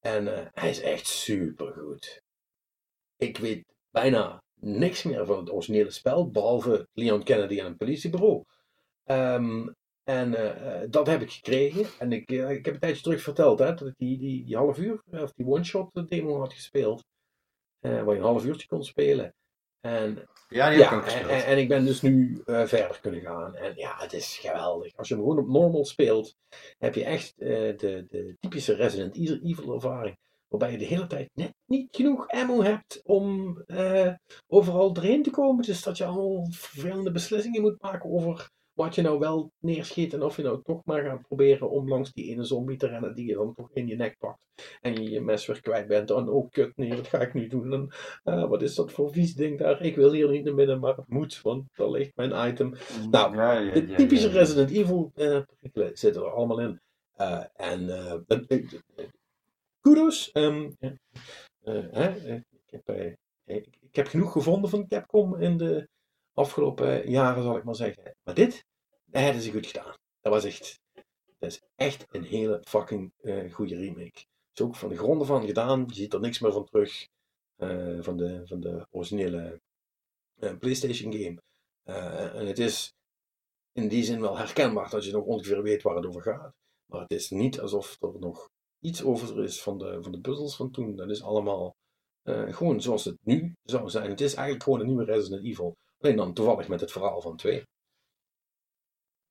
[0.00, 2.20] En eh, hij is echt super goed.
[3.16, 8.42] Ik weet bijna niks meer van het originele spel, behalve Leon Kennedy en een politiebureau.
[9.04, 9.68] Ehm,
[10.04, 11.86] en eh, eh, dat heb ik gekregen.
[11.98, 14.56] En ik, eh, ik heb een tijdje terug verteld hè, dat ik die, die, die
[14.56, 17.04] half uur, of die one-shot demo had gespeeld.
[17.80, 19.34] waar je een half uurtje kon spelen.
[19.80, 21.30] En, Ja, die heb ik ja, ook en, gespeeld.
[21.30, 23.54] en- en ik ben dus nu verder kunnen gaan.
[23.54, 24.96] En ja, het is geweldig.
[24.96, 26.36] Als je hem gewoon op normal speelt,
[26.78, 27.74] heb je echt de,
[28.08, 30.16] de typische Resident Evil ervaring.
[30.48, 33.56] Waarbij je de hele tijd net niet genoeg ammo hebt om
[34.46, 35.64] overal erheen te komen.
[35.64, 38.50] Dus dat je allemaal vervelende beslissingen moet maken over
[38.82, 40.12] wat je nou wel neerschiet.
[40.12, 43.14] En of je nou toch maar gaat proberen om langs die ene zombie te rennen
[43.14, 44.40] die je dan toch in je nek pakt.
[44.80, 46.10] En je je mes weer kwijt bent.
[46.10, 47.72] En oh kut, nee, wat ga ik nu doen?
[47.72, 47.88] En,
[48.22, 49.82] eh, wat is dat voor vies ding daar?
[49.82, 52.74] Ik wil hier niet naar binnen, maar het moet, want daar ligt mijn item.
[53.10, 54.34] Nou, ja, ja, De typische ja.
[54.34, 56.80] Resident Evil eh perikelen zitten er allemaal in.
[57.12, 59.06] Eh, en eh, eh, eh, eh,
[59.80, 60.30] kudos.
[60.32, 60.66] eh,
[61.62, 63.12] eh, eh, ik, heb, eh,
[63.44, 65.88] ik, ik heb genoeg gevonden van Capcom in de
[66.34, 68.14] afgelopen jaren, zal ik maar zeggen.
[68.22, 68.64] Maar dit,
[69.12, 69.96] dat hebben ze goed gedaan.
[70.20, 70.80] Dat was echt,
[71.38, 74.18] dat is echt een hele fucking eh, goede remake.
[74.18, 75.84] Het is ook van de gronden van gedaan.
[75.86, 77.08] Je ziet er niks meer van terug.
[77.56, 79.60] eh, van, de, van de originele
[80.38, 81.42] eh, PlayStation game.
[82.32, 82.92] En het is
[83.72, 86.54] in die zin wel herkenbaar dat je nog ongeveer weet waar het over gaat.
[86.86, 88.48] Maar het is niet alsof er nog
[88.80, 90.96] iets over is van de, van de puzzels van toen.
[90.96, 91.74] Dat is allemaal
[92.24, 94.10] gewoon zoals het nu zou zijn.
[94.10, 95.76] Het is eigenlijk gewoon een nieuwe Resident Evil.
[96.00, 97.64] Alleen dan toevallig met het verhaal van twee.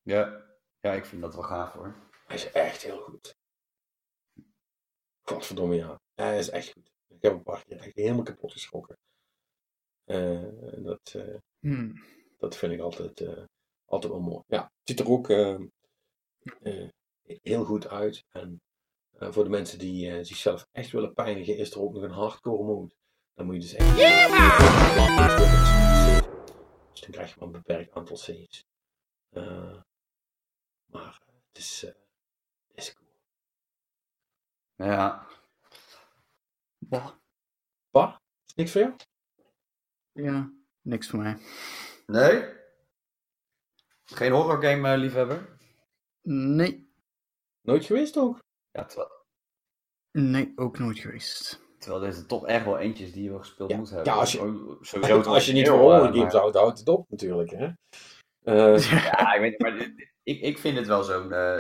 [0.02, 0.46] Ja.
[0.80, 1.96] ja, ik vind dat wel gaaf hoor.
[2.28, 3.36] Hij is echt heel goed.
[5.22, 6.00] Godverdomme ja.
[6.14, 6.92] Hij is echt goed.
[7.08, 8.98] Ik heb een paar keer echt helemaal kapot geschrokken.
[10.04, 12.04] Eh, dat, eh, Hmm.
[12.38, 13.44] Dat vind ik altijd, eh,
[13.86, 14.44] altijd wel mooi.
[14.48, 15.28] Ja, het ziet er ook
[17.24, 18.26] heel goed uit.
[18.30, 18.62] En
[19.22, 22.12] eh, voor de mensen die eh, zichzelf echt willen pijnigen, is er ook nog een
[22.12, 22.96] hardcore mode.
[23.34, 23.96] Dan moet je dus echt.
[26.92, 28.20] Dus dan krijg je maar een beperkt aantal.
[29.30, 29.82] Eh,
[30.92, 31.92] maar het is, eh,
[32.68, 33.10] het is cool.
[34.76, 35.28] Ja.
[36.78, 37.12] Bah.
[37.92, 38.96] Pa, is niks voor jou?
[40.12, 41.38] Ja, niks voor mij.
[42.06, 42.60] Nee?
[44.04, 45.58] Geen horror game liefhebber?
[46.22, 46.90] Nee,
[47.62, 48.40] Nooit geweest ook?
[48.72, 49.10] Ja, terwijl,
[50.12, 51.62] nee, ook nooit geweest.
[51.78, 53.78] terwijl deze toch echt wel eentjes die je wel gespeeld Ja.
[53.78, 54.14] moet hebben.
[54.14, 57.50] Ja, als je- Sowieso- Als je niet voor horror eh, houdt, houdt het op natuurlijk.
[57.50, 57.70] Hè?
[58.44, 61.32] Eh, Ja, ik weet maar ik, ik vind het wel zo'n...
[61.32, 61.56] eh,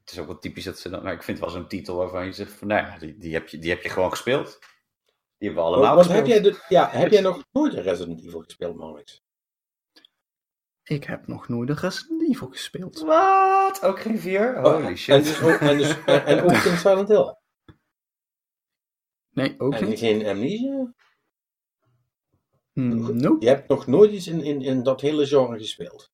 [0.00, 1.02] het is ook wel typisch dat ze dan...
[1.02, 2.68] Maar ik vind het wel zo'n titel waarvan je zegt van...
[2.68, 4.58] Nou ja, die, die, heb je, die heb je gewoon gespeeld.
[5.38, 6.44] Die hebben we allemaal want heb gespeeld.
[6.44, 9.22] jij, de, ja, heb jij nog nooit een Resident Evil gespeeld, Marnix?
[10.82, 13.00] Ik heb nog nooit een Resident Evil gespeeld.
[13.00, 13.82] Wat?
[13.82, 14.60] Ook geen vier?
[14.60, 15.24] Holy Oh, En, shit.
[15.24, 17.34] dus ook, en, dus, en, en ook geen Silent Hill.
[19.30, 19.98] Nee, ook En niet.
[19.98, 20.94] geen Amnesia.
[22.72, 23.44] Hmm, nope.
[23.44, 26.12] Je hebt nog nooit iets in, in, in dat hele genre gespeeld.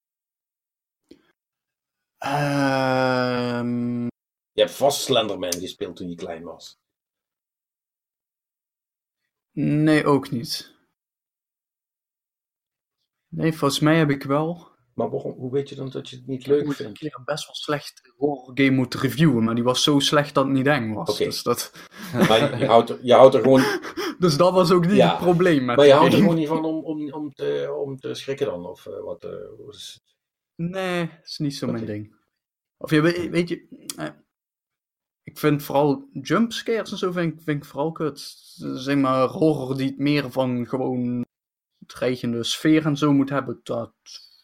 [2.22, 4.02] Ehm,
[4.52, 6.80] Je hebt vast Slenderman gespeeld toen je klein was.
[9.54, 10.74] nee, ook niet.
[13.28, 16.26] Nee, volgens mij heb ik wel Maar waarom, hoe weet je dan dat je het
[16.26, 16.98] niet Ik leuk een vindt?
[16.98, 20.44] keer een best wel slecht horror game moeten reviewen, maar die was zo slecht dat
[20.44, 21.10] het niet eng was.
[21.10, 21.24] Oké.
[21.24, 21.72] Dus, dat,
[22.28, 23.62] Maar je houdt er, je houdt er gewoon,
[24.18, 26.48] dus dat was ook niet Ja, het probleem met maar je houdt er gewoon niet
[26.48, 28.66] van om, om, om, te, om te schrikken dan?
[28.66, 29.22] Of eh, wat?
[29.22, 30.00] het?
[30.54, 32.14] Nee, is niet zo mijn ding.
[32.76, 34.08] Of je weet, weet je, eh,
[35.22, 38.20] ik vind vooral jumpscares en zo vind ik, vind ik vooral kut.
[38.56, 41.24] Zeg maar horror die het meer van gewoon
[41.86, 43.94] dreigende sfeer en zo moet hebben, dat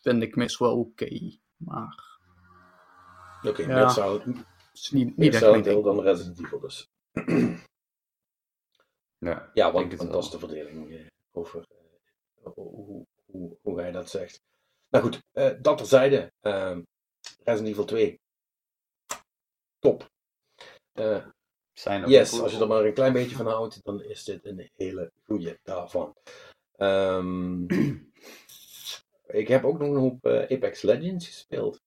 [0.02, 1.38] vind ik meestal wel oké.
[1.56, 2.06] Maar
[3.42, 3.74] Oké, Ja.
[3.74, 5.84] meer Silent, het is niet, meer niet echt mijn ding.
[5.84, 6.88] dan Resident Evil dus.
[9.20, 11.64] Ja, Ja, want, want dat is de verdeling eh, over
[12.42, 14.40] eh, hoe, hoe, hoe jij dat zegt.
[14.90, 16.32] Nou goed, eh, dat terzijde.
[16.40, 16.76] eh
[17.44, 18.20] Resident Evil 2.
[19.78, 20.10] Top.
[20.92, 21.26] Eh,
[21.72, 24.70] Zijn yes, als je er maar een klein beetje van houdt, dan is dit een
[24.76, 26.16] hele goede daarvan.
[26.76, 27.64] Ehm,
[29.42, 31.80] ik heb ook nog een hoop eh, Apex Legends gespeeld.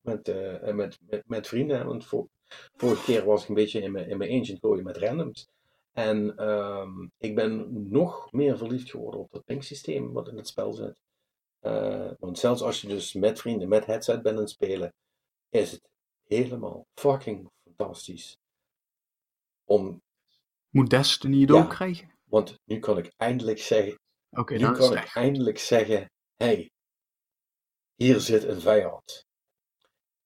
[0.00, 0.26] Met,
[0.74, 1.86] met, met, met vrienden.
[1.86, 2.28] Want voor,
[2.76, 5.48] vorige keer was ik een beetje in mijn, in mijn eentje gooien met randoms.
[5.92, 10.72] En ehm, ik ben nog meer verliefd geworden op dat pinksysteem wat in het spel
[10.72, 11.00] zit.
[11.60, 14.94] Eh, want zelfs als je dus met vrienden, met headset bent aan het spelen,
[15.48, 15.88] is het
[16.24, 18.36] helemaal fucking fantastisch.
[19.64, 20.02] Om,
[20.68, 21.62] Moet Destiny het Ja.
[21.62, 22.12] ook krijgen?
[22.24, 23.98] want nu kan ik eindelijk zeggen,
[24.30, 25.14] Oké, nu kan ik echt.
[25.16, 26.70] eindelijk zeggen, hey,
[27.94, 29.26] hier zit een vijand.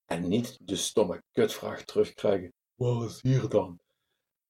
[0.05, 3.81] En niet de stomme kutvraag terugkrijgen, wat is hier dan?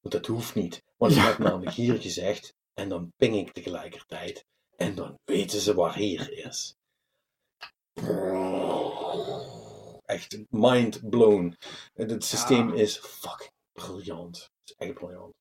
[0.00, 1.24] Want dat hoeft niet, want ik Ja.
[1.24, 4.44] heb namelijk hier gezegd, en dan ping ik tegelijkertijd,
[4.76, 6.74] en dan weten ze waar hier is.
[10.04, 11.56] Echt mind blown.
[11.92, 12.82] Het systeem Ja.
[12.82, 14.36] is fucking briljant.
[14.42, 15.34] Het is echt briljant.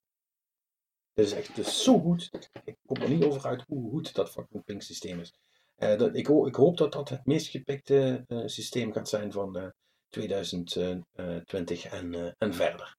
[1.13, 2.29] Het is echt het is zo goed.
[2.63, 5.33] Ik kom er niet over uit hoe goed dat fucking ping systeem is.
[5.75, 9.31] Eh, dat, ik, ho- ik hoop dat dat het meest gepikte eh, systeem gaat zijn
[9.31, 9.69] van eh,
[10.09, 12.97] 2020 en, eh, en verder.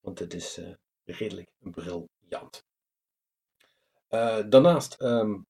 [0.00, 0.60] Want het is
[1.04, 2.64] redelijk briljant.
[4.48, 5.40] Daarnaast ehm,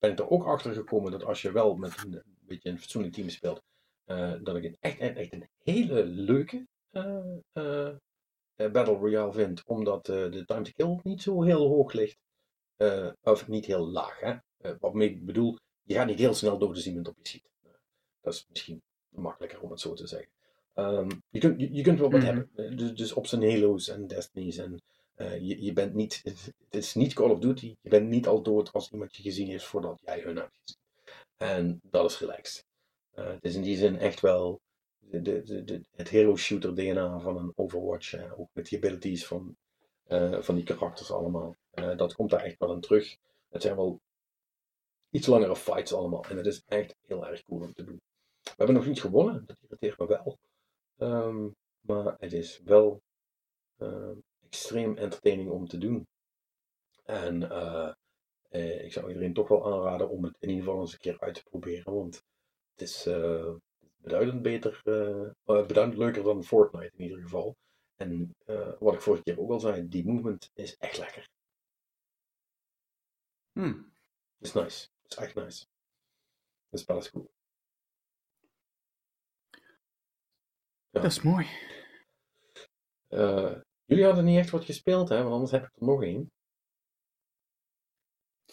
[0.00, 2.78] ben ik er ook achter gekomen dat als je wel met een, een beetje een
[2.78, 3.62] fatsoenlijk team speelt,
[4.04, 7.94] eh, dat ik het echt, echt, echt een hele leuke eh, eh,
[8.54, 12.18] Battle Royale vind, omdat de time to kill niet zo heel hoog ligt.
[13.22, 14.20] Of niet heel laag.
[14.20, 14.34] Hè?
[14.78, 17.50] Wat ik bedoel, je gaat niet heel snel dood als iemand op je ziet.
[18.20, 20.30] Dat is misschien makkelijker om het zo te zeggen.
[20.74, 22.26] Ehm, je, kunt, je, je kunt wel wat Mhm.
[22.34, 22.76] hebben.
[22.76, 24.56] Dus, dus op zijn Halo's en Destinies.
[24.56, 24.82] En,
[25.20, 27.74] eh, je, je bent niet, het is niet Call of Duty.
[27.80, 30.80] Je bent niet al dood als iemand je gezien heeft voordat jij hun hebt gezien.
[31.36, 32.64] En dat is relaxed.
[33.10, 34.60] Eh, het is in die zin echt wel
[34.98, 38.12] de, de, de, het hero shooter DNA van een Overwatch.
[38.12, 39.56] eh, ook met die abilities van,
[40.40, 41.56] van die karakters allemaal.
[41.96, 43.16] Dat komt daar echt wel in terug.
[43.48, 44.00] Het zijn wel
[45.10, 46.24] iets langere fights allemaal.
[46.24, 48.00] En het is echt heel erg cool om te doen.
[48.42, 49.46] We hebben nog niet gewonnen.
[49.46, 50.38] Dat irriteert me wel.
[50.96, 51.48] Ehm,
[51.80, 53.02] maar het is wel
[53.76, 54.10] eh,
[54.50, 56.06] extreem entertaining om te doen.
[57.04, 57.92] En eh,
[58.48, 61.20] eh, ik zou iedereen toch wel aanraden om het in ieder geval eens een keer
[61.20, 61.94] uit te proberen.
[61.94, 62.22] Want
[62.72, 63.54] het is eh,
[63.96, 64.80] beduidend beter,
[65.44, 67.56] beduidend leuker dan Fortnite in ieder geval.
[67.96, 68.34] En
[68.78, 71.28] wat ik vorige keer ook al zei, die movement is echt lekker.
[73.52, 73.82] Hm.
[74.38, 74.88] is nice.
[75.08, 75.66] is echt nice.
[76.68, 77.30] Het spel is cool.
[80.90, 81.00] Ja.
[81.00, 81.46] Dat is mooi.
[83.08, 85.16] Eh, jullie hadden niet echt wat gespeeld, hè?
[85.22, 86.30] Want anders heb ik er nog één.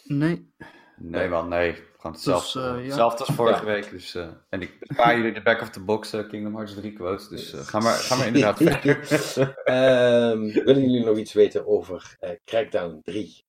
[0.04, 0.52] Nee.
[0.96, 1.72] Nee man, nee.
[1.74, 2.84] Gewoon hetzelfde, Dus, ja.
[2.86, 3.72] hetzelfde als vorige Ja.
[3.72, 3.90] week.
[3.90, 6.92] Dus, eh, en ik bespaar jullie de back of the box eh, Kingdom Hearts 3
[6.92, 7.28] quotes.
[7.28, 9.54] Dus ga, maar, ga maar inderdaad verder.
[9.64, 13.44] Ehm, willen jullie nog iets weten over eh, Crackdown 3?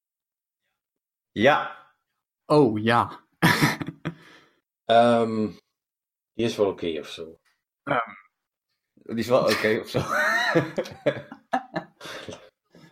[1.32, 1.78] ja,
[2.46, 3.26] Oh ja.
[4.86, 5.48] Ehm,
[6.34, 7.40] die is wel oké of zo.
[8.94, 10.00] die is wel oké of zo.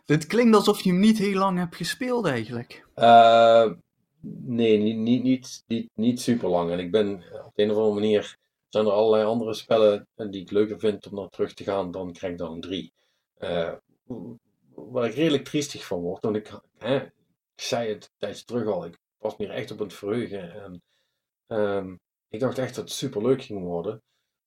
[0.05, 2.85] Dit klinkt alsof je hem niet heel lang hebt gespeeld eigenlijk.
[2.93, 3.71] Eh,
[4.21, 6.71] nee, niet, niet, niet, niet, niet super lang.
[6.71, 7.13] En ik ben
[7.45, 8.37] op de een of andere manier.
[8.69, 11.91] zijn er allerlei andere spellen eh, die ik leuker vind om naar terug te gaan
[11.91, 12.93] dan Crackdown 3.
[13.37, 13.73] Eh,
[14.75, 16.23] waar ik redelijk triestig van word.
[16.23, 16.95] Want ik, hè,
[17.55, 18.85] ik zei het tijdens terug al.
[18.85, 20.63] Ik was me hier echt op het verheugen.
[20.63, 20.81] En,
[21.47, 21.95] ehm,
[22.29, 24.01] ik dacht echt dat het super leuk ging worden.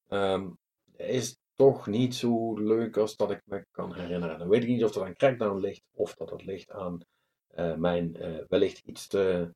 [0.08, 0.48] Ehm,
[0.96, 4.38] is toch niet zo leuk als dat ik me kan herinneren.
[4.38, 7.00] Dan weet ik niet of dat aan Crackdown ligt of dat het ligt aan
[7.46, 9.54] eh, mijn eh, wellicht iets te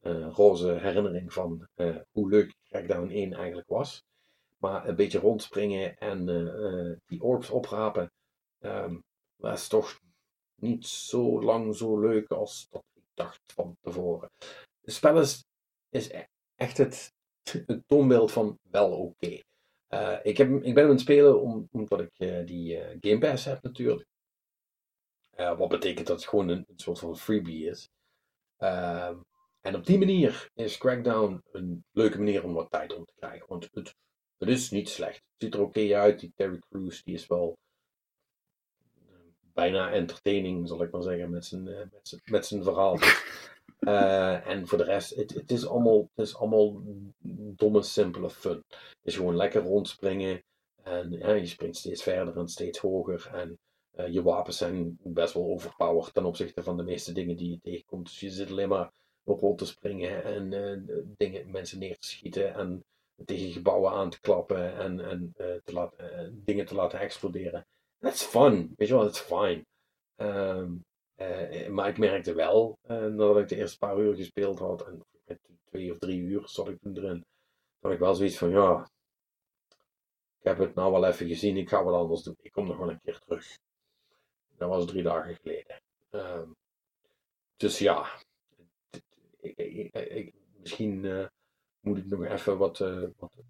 [0.00, 1.68] eh, roze herinnering van
[2.10, 4.02] hoe leuk Crackdown 1 eigenlijk was.
[4.56, 6.26] Maar een beetje rondspringen en
[7.06, 8.12] die orbs oprapen,
[8.58, 8.96] ehm
[9.36, 10.00] was toch
[10.54, 14.30] niet zo lang zo leuk als dat ik dacht van tevoren.
[14.80, 15.44] Het spel is,
[15.88, 17.12] is e- echt het,
[17.66, 19.40] het toonbeeld van wel oké.
[19.96, 22.96] Eh, ik, heb, ik ben hem aan het spelen om, omdat ik eh, die eh,
[23.00, 24.08] Game Pass heb natuurlijk.
[25.36, 27.88] Wat betekent dat het gewoon een, een soort van freebie is.
[28.56, 29.16] Ehm,
[29.60, 33.48] en op die manier is Crackdown een leuke manier om wat tijd om te krijgen.
[33.48, 33.94] Want het,
[34.38, 35.16] het is niet slecht.
[35.16, 36.20] Het ziet er oké uit.
[36.20, 37.58] Die Terry Crews die is wel
[39.40, 42.98] bijna entertaining, zal ik maar zeggen, met zijn, met zijn, met zijn verhaal.
[43.78, 46.82] Eh, en voor de rest, het, is allemaal, het is allemaal
[47.56, 48.64] domme, simpele fun.
[48.68, 50.42] Het is gewoon lekker rondspringen.
[50.82, 53.30] En ja, je springt steeds verder en steeds hoger.
[53.32, 53.58] En
[53.90, 57.60] eh, je wapens zijn best wel overpowered ten opzichte van de meeste dingen die je
[57.60, 58.04] tegenkomt.
[58.04, 58.92] Dus je zit alleen maar
[59.24, 62.84] op rond te springen en eh, dingen, mensen neer te schieten en
[63.24, 65.32] tegen gebouwen aan te klappen en, en
[65.64, 67.66] te laten, dingen te laten exploderen.
[67.98, 69.64] That's fun, weet je wel, that's fine.
[70.16, 70.72] Ehm,
[71.16, 75.02] eh, maar ik merkte wel, eh, nadat ik de eerste paar uur gespeeld had, en
[75.26, 77.24] met twee of drie uur zat ik erin,
[77.80, 78.88] dat ik wel zoiets van, ja,
[80.38, 82.36] ik heb het nou wel even gezien, ik ga wat anders doen.
[82.42, 83.58] Ik kom nog wel een keer terug.
[84.56, 85.80] Dat was drie dagen geleden.
[86.10, 86.50] Ehm,
[87.56, 88.06] dus ja,
[89.40, 91.26] ik, ik, ik- misschien eh,
[91.80, 92.78] moet ik nog even wat,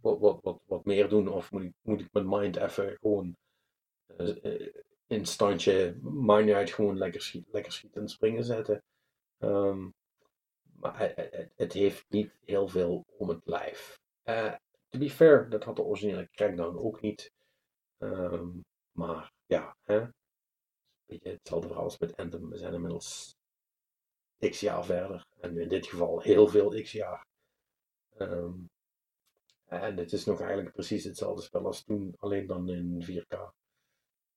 [0.01, 1.29] wat, wat, wat, wat, meer doen?
[1.29, 3.37] Of moet ik, moet ik mijn mind even gewoon
[5.07, 8.83] in standje, maakt niet uit, gewoon lekker, schiet, lekker schieten en springen zetten.
[9.39, 9.95] Um,
[10.73, 13.99] maar het, het, heeft niet heel veel om het lijf.
[14.25, 14.55] Uh,
[14.89, 17.31] to be fair, dat had de originele Crackdown ook niet.
[17.99, 20.07] Um, maar ja, hè?
[21.07, 22.49] Hetzelfde verhaal als met Anthem.
[22.49, 23.37] We zijn inmiddels
[24.39, 25.27] x jaar verder.
[25.41, 27.27] En in dit geval heel veel x jaar.
[28.19, 28.71] Um,
[29.65, 33.56] en het is nog eigenlijk precies hetzelfde spel als toen, alleen dan in 4K.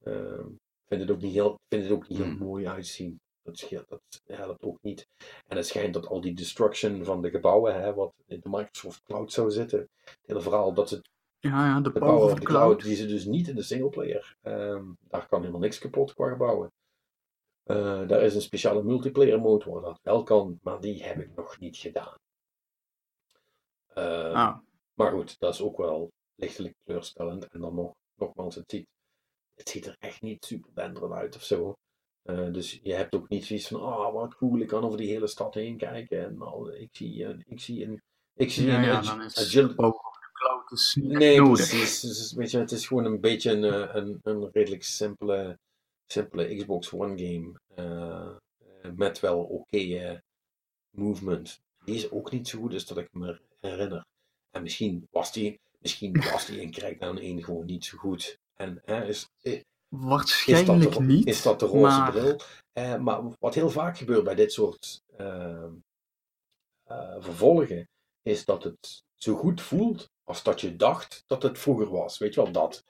[0.04, 2.38] Ik vind het ook niet heel, vind het ook niet heel hmm.
[2.38, 3.20] mooi uitzien.
[3.41, 5.08] Dat, scheelt, dat helpt ook niet.
[5.47, 9.04] En het schijnt dat al die destruction van de gebouwen, hè, wat in de Microsoft
[9.04, 11.02] Cloud zou zitten, het hele verhaal dat ze
[11.39, 14.38] ja, ja, de, de power of de cloud, die ze dus niet in de singleplayer.
[14.41, 16.72] Um, daar kan helemaal niks kapot qua gebouwen.
[17.66, 21.36] Uh, daar is een speciale multiplayer mode waar dat wel kan, maar die heb ik
[21.36, 22.16] nog niet gedaan.
[23.97, 24.58] Uh, ah.
[24.93, 27.47] Maar goed, dat is ook wel lichtelijk kleurstellend.
[27.47, 28.88] En dan nog, nogmaals, het ziet,
[29.60, 31.78] het ziet er echt niet super denderend uit of zo.
[32.24, 34.97] Uh, dus je hebt ook niet zoiets van, ah, oh, wat cool, ik kan over
[34.97, 36.26] die hele stad heen kijken.
[36.26, 38.01] En al, ik zie, uh, ik zie een,
[38.36, 39.51] ik zie ja, een ja, dan is
[40.34, 41.99] cloud is Nee, precies.
[41.99, 45.60] Dus, weet je, het is gewoon een beetje een, eh, een, een redelijk simpele,
[46.05, 47.60] simpele Xbox One game.
[47.76, 48.36] Uh,
[48.95, 50.22] met wel oké okay,
[50.89, 51.60] movement.
[51.86, 54.05] Die is ook niet zo goed als dat ik me herinner.
[54.51, 58.39] En misschien was die, misschien was die in Crackdown 1 gewoon niet zo goed.
[58.60, 59.30] En hè, is,
[59.89, 61.28] Waarschijnlijk is dat de, niet.
[61.28, 62.12] Is dat de roze maar...
[62.12, 62.39] bril?
[62.72, 65.66] Eh, maar wat heel vaak gebeurt bij dit soort uh,
[66.91, 67.89] uh, vervolgen,
[68.22, 72.18] is dat het zo goed voelt als dat je dacht dat het vroeger was.
[72.18, 72.84] Weet je wel, dat.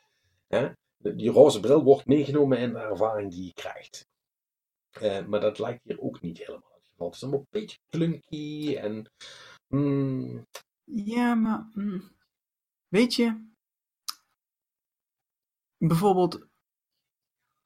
[0.47, 0.69] Hè?
[0.97, 4.07] Die roze bril wordt meegenomen in de ervaring die je krijgt.
[5.01, 7.05] Uh, maar dat lijkt hier ook niet helemaal het geval.
[7.05, 9.11] Het is allemaal een beetje clunky en.
[9.67, 10.47] Mm...
[10.83, 11.69] Ja, maar.
[11.73, 12.11] Mm,
[12.87, 13.48] weet je.
[15.79, 16.47] Bijvoorbeeld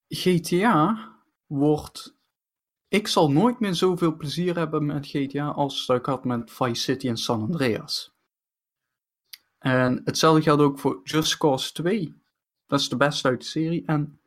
[0.08, 1.12] GTA
[1.46, 2.18] wordt.
[2.88, 7.08] Ik zal nooit meer zoveel plezier hebben met GTA als ik had met Vice City
[7.08, 8.14] en San Andreas.
[9.58, 12.22] En hetzelfde geldt ook voor Just Cause 2.
[12.66, 13.86] Dat is de beste uit de serie.
[13.86, 14.22] En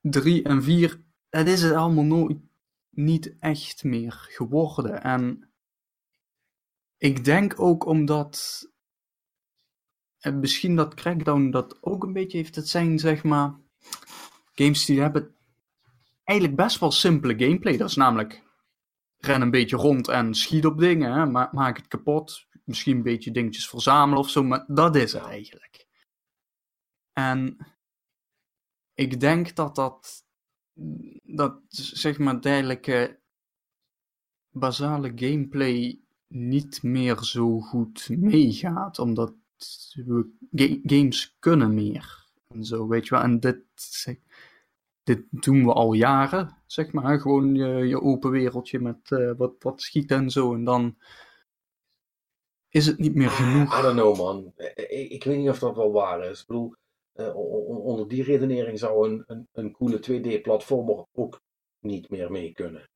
[0.00, 2.38] 3 en 4, dat is het allemaal nooit
[2.90, 5.02] niet echt meer geworden.
[5.02, 5.52] En
[6.96, 8.62] ik denk ook omdat.
[10.24, 12.54] En misschien dat Crackdown dat ook een beetje heeft.
[12.54, 13.54] Het zijn zeg maar
[14.54, 15.34] games die hebben
[16.24, 17.76] eigenlijk best wel simpele gameplay.
[17.76, 18.42] Dat is namelijk
[19.16, 21.26] ren een beetje rond en schiet op dingen, hè?
[21.26, 22.46] Ma maak het kapot.
[22.64, 25.86] Misschien een beetje dingetjes verzamelen of zo, maar dat is het eigenlijk.
[27.12, 27.56] En
[28.94, 30.26] ik denk dat dat,
[31.22, 33.20] dat zeg maar dergelijke
[34.50, 39.34] basale gameplay niet meer zo goed meegaat, omdat
[39.94, 42.24] we games kunnen meer.
[42.48, 43.24] En zo, weet je wel.
[43.24, 43.58] En dit,
[45.02, 47.20] dit doen we al jaren, zeg maar.
[47.20, 50.54] Gewoon je, je open wereldje met uh, wat, wat schieten en zo.
[50.54, 50.96] En dan
[52.68, 53.78] is het niet meer genoeg.
[53.78, 54.52] I don't know, man.
[54.74, 56.40] Ik, ik weet niet of dat wel waar is.
[56.40, 56.74] Ik bedoel,
[57.14, 57.36] uh,
[57.84, 61.42] onder die redenering zou een, een, een coole 2D-platformer ook
[61.80, 62.88] niet meer mee kunnen.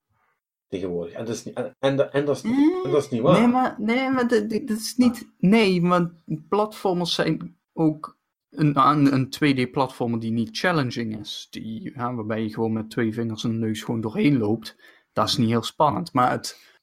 [0.68, 1.14] Tegenwoordig.
[1.14, 3.40] En dat is niet, en, en, en dat, is, mm, en dat is niet waar.
[3.40, 5.28] Nee, maar, nee, maar dat, dat is niet.
[5.38, 6.12] Nee, want
[6.48, 8.18] platformers zijn ook
[8.50, 11.46] een, een, 2D-platformer die niet challenging is.
[11.50, 14.76] Die, ja, waarbij je gewoon met twee vingers en neus gewoon doorheen loopt.
[15.12, 16.12] Dat is niet heel spannend.
[16.12, 16.78] Maar het,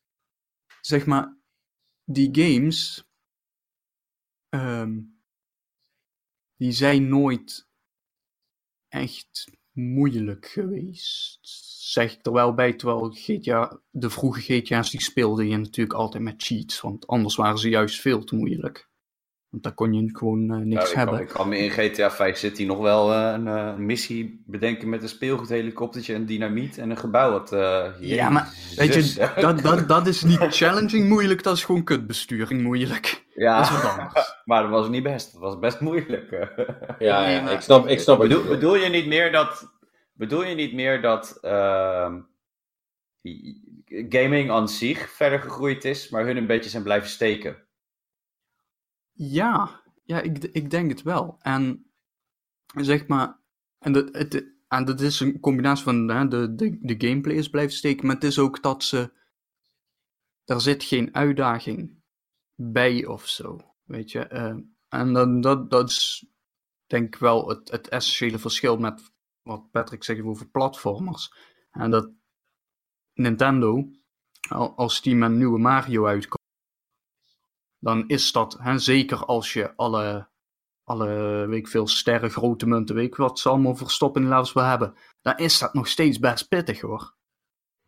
[0.81, 1.37] zeg maar,
[2.03, 3.07] die games,
[4.49, 5.19] um,
[6.55, 7.67] die zijn nooit
[8.87, 11.39] echt moeilijk geweest.
[11.91, 16.23] Zeg ik er wel bij, terwijl GTA, de vroege GTA's die speelde je natuurlijk altijd
[16.23, 18.89] met cheats, want anders waren ze juist veel te moeilijk.
[19.49, 21.15] Want daar kon je gewoon uh, niks ik hebben.
[21.15, 24.89] Kan, ik kan me in GTA 5 City nog wel uh, een uh, missie bedenken
[24.89, 27.31] met een speelgoedhelikoptertje, een dynamiet en een gebouw.
[27.31, 27.49] Wat,
[27.99, 32.61] ja, maar weet je, dat, dat, dat is niet challenging moeilijk, dat is gewoon kutbesturing
[32.61, 33.24] moeilijk.
[33.35, 34.35] Ja, dat is wat anders.
[34.45, 35.31] maar dat was niet best.
[35.31, 36.31] Dat was best moeilijk.
[36.99, 39.77] ja, ja, ik snap, ik snap bedoel, bedoel je niet meer dat,
[40.13, 42.21] bedoel je niet meer dat ehm,
[44.09, 47.63] gaming aan zich verder gegroeid is, maar hun een beetje zijn blijven steken?
[49.11, 51.37] Ja, ja ik, ik denk het wel.
[51.41, 51.91] En
[52.75, 53.37] zeg maar,
[53.79, 57.49] en dat, het, en dat is een combinatie van hè, de, de, de gameplay is
[57.49, 59.13] blijven steken, maar het is ook dat ze.
[60.45, 61.94] Er zit geen uitdaging
[62.55, 63.59] bij of zo.
[63.83, 64.29] Weet je.
[64.31, 64.55] Uh,
[64.87, 66.25] en dan, dat, dat is
[66.87, 71.33] denk ik wel het, het essentiële verschil met wat Patrick zegt over platformers.
[71.71, 72.09] En dat
[73.13, 73.89] Nintendo,
[74.75, 76.43] als die met een nieuwe Mario uitkomt
[77.85, 80.29] dan is dat, hè, zeker als je alle,
[80.83, 81.07] alle
[81.47, 84.63] weet ik veel, sterren, grote munten, weet ik wat ze allemaal verstoppen in levels wil
[84.63, 87.15] hebben, dan is dat nog steeds best pittig hoor.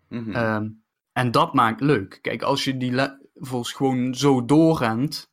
[0.10, 0.32] Mhm.
[0.32, 0.70] Ehm,
[1.12, 2.20] en dat maakt leuk.
[2.22, 2.92] Kijk, als je die
[3.40, 5.32] levels gewoon zo doorrent,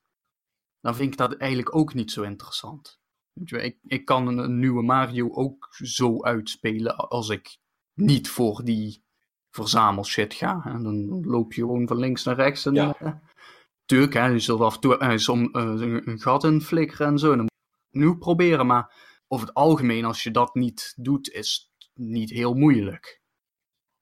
[0.80, 2.98] dan vind ik dat eigenlijk ook niet zo interessant.
[3.44, 7.56] Ik, ik kan een, een nieuwe Mario ook zo uitspelen als ik
[7.94, 9.04] niet voor die
[9.50, 10.62] verzamelshit ga.
[10.64, 12.66] En dan loop je gewoon van links naar rechts.
[12.66, 12.96] En, Ja.
[12.98, 13.12] eh,
[13.84, 17.06] tuurlijk, hè, je zult af en toe eh, som, eh, een, een gat in flikkeren
[17.06, 17.30] en zo.
[17.30, 18.66] En dan moet je nu proberen.
[18.66, 18.94] Maar
[19.28, 23.22] over het algemeen, als je dat niet doet, is het niet heel moeilijk.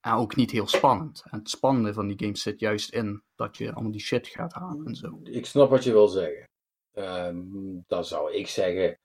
[0.02, 1.22] En ook niet heel spannend.
[1.30, 4.52] En het spannende van die game zit juist in dat je allemaal die shit gaat
[4.52, 5.20] halen en zo.
[5.22, 6.48] Ik snap wat je wil zeggen.
[6.92, 7.44] Ehm,
[7.86, 8.98] dan zou ik zeggen,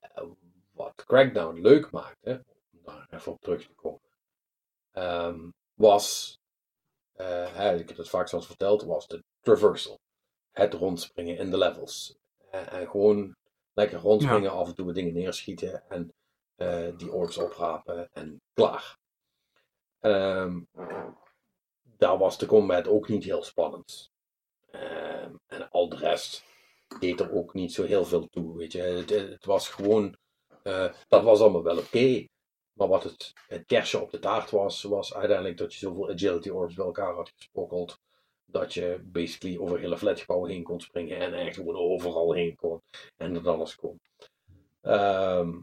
[0.00, 0.24] eh,
[0.72, 4.00] wat Crackdown leuk maakte, om daar even op terug te komen,
[4.92, 6.38] ehm, was,
[7.12, 9.98] eh, hè, ik heb het vaak zelfs verteld, was de traversal.
[10.52, 12.16] Het rondspringen in de levels.
[12.50, 13.36] Eh, en gewoon
[13.72, 16.12] lekker rondspringen, af en toe wat dingen neerschieten en
[16.56, 18.97] eh, die orbs oprapen en klaar.
[20.00, 20.60] Ehm,
[21.96, 24.10] daar was de combat ook niet heel spannend.
[24.70, 26.44] Ehm, en al de rest
[27.00, 28.56] deed er ook niet zo heel veel toe.
[28.56, 28.80] Weet je.
[28.80, 30.16] Het, het was gewoon,
[30.62, 32.26] eh, dat was allemaal wel oké.
[32.72, 36.48] maar wat het, het kerstje op de taart was, was uiteindelijk dat je zoveel agility
[36.48, 37.98] orbs bij elkaar had gesprokkeld.
[38.46, 42.82] Dat je basically over hele flatgebouwen heen kon springen en echt gewoon overal heen kon.
[43.16, 44.00] En dat alles kon.
[44.80, 45.60] Ehm,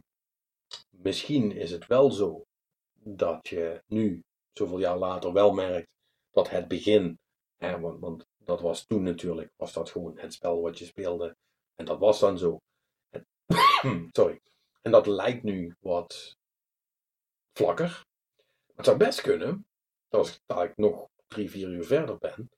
[0.89, 2.45] misschien is het wel zo
[3.07, 5.89] dat je nu, zoveel jaar later, wel merkt
[6.31, 7.19] dat het begin,
[7.57, 11.35] hè, want, dat was toen natuurlijk, was dat gewoon het spel wat je speelde.
[11.75, 12.59] En dat was dan zo.
[13.09, 13.27] En-
[14.11, 14.41] sorry.
[14.81, 16.35] En dat lijkt nu wat
[17.53, 18.05] vlakker.
[18.75, 19.65] Het zou best kunnen,
[20.09, 22.49] als ik nog drie, vier uur verder ben,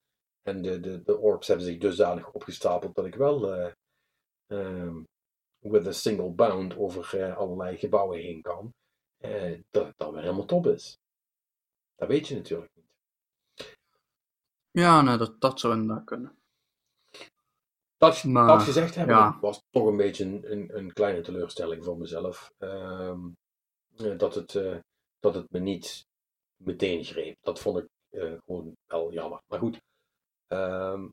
[0.41, 3.71] en de, de, de orbs hebben zich dusdanig opgestapeld dat ik wel eh,
[4.47, 5.03] ehm,
[5.59, 8.73] with a single bound over eh, allerlei gebouwen heen kan,
[9.17, 10.99] eh, dat het dan weer helemaal top is.
[11.95, 12.85] Dat weet je natuurlijk niet.
[14.71, 16.37] Ja, nou, dat, dat zou inderdaad kunnen.
[17.97, 19.37] Dat, Maar, dat gezegd hebben, ja.
[19.39, 22.53] was toch een beetje een, een, een kleine teleurstelling voor mezelf.
[22.57, 23.19] Ehm,
[23.95, 24.77] eh, dat, het, eh,
[25.19, 26.05] dat het me niet
[26.55, 27.37] meteen greep.
[27.41, 29.41] Dat vond ik gewoon wel jammer.
[29.47, 29.81] Maar goed,
[30.47, 31.07] ehm,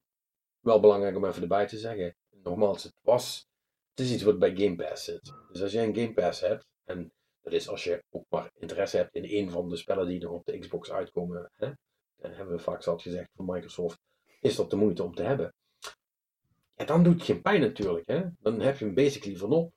[0.61, 2.15] wel belangrijk om even erbij te zeggen.
[2.31, 3.47] Nogmaals, het was,
[3.91, 5.33] het is iets wat bij Game Pass zit.
[5.49, 7.13] Dus als jij een Game Pass hebt, en
[7.45, 10.31] dat is als je ook maar interesse hebt in een van de spellen die er
[10.31, 11.71] op de Xbox uitkomen, hè,
[12.17, 14.01] dat hebben we vaak zat gezegd van Microsoft,
[14.41, 15.55] is dat de moeite om te hebben.
[16.77, 18.07] Ja, dan doet het geen pijn natuurlijk.
[18.07, 18.23] Hè?
[18.39, 19.73] Dan heb je hem basically van op.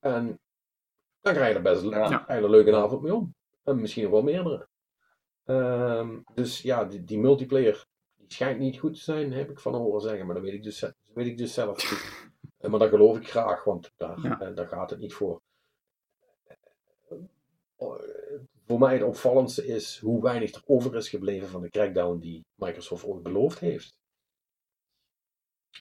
[0.00, 0.38] En
[1.20, 2.28] dan krijg je er best Ja.
[2.30, 3.34] een leuke avond mee om.
[3.64, 4.68] En misschien nog wel meerdere.
[5.44, 7.86] Ehm, dus ja, die, die multiplayer
[8.16, 10.26] die schijnt niet goed te zijn, heb ik van horen zeggen.
[10.26, 10.80] Maar dat weet ik dus,
[11.14, 12.08] weet ik dus zelf niet.
[12.60, 14.40] Eh, maar dat geloof ik graag, want daar, Ja.
[14.40, 15.40] eh, daar gaat het niet voor.
[17.80, 17.86] Eh,
[18.66, 22.44] voor mij het opvallendste is hoe weinig er over is gebleven van de crackdown die
[22.54, 23.92] Microsoft ooit beloofd heeft.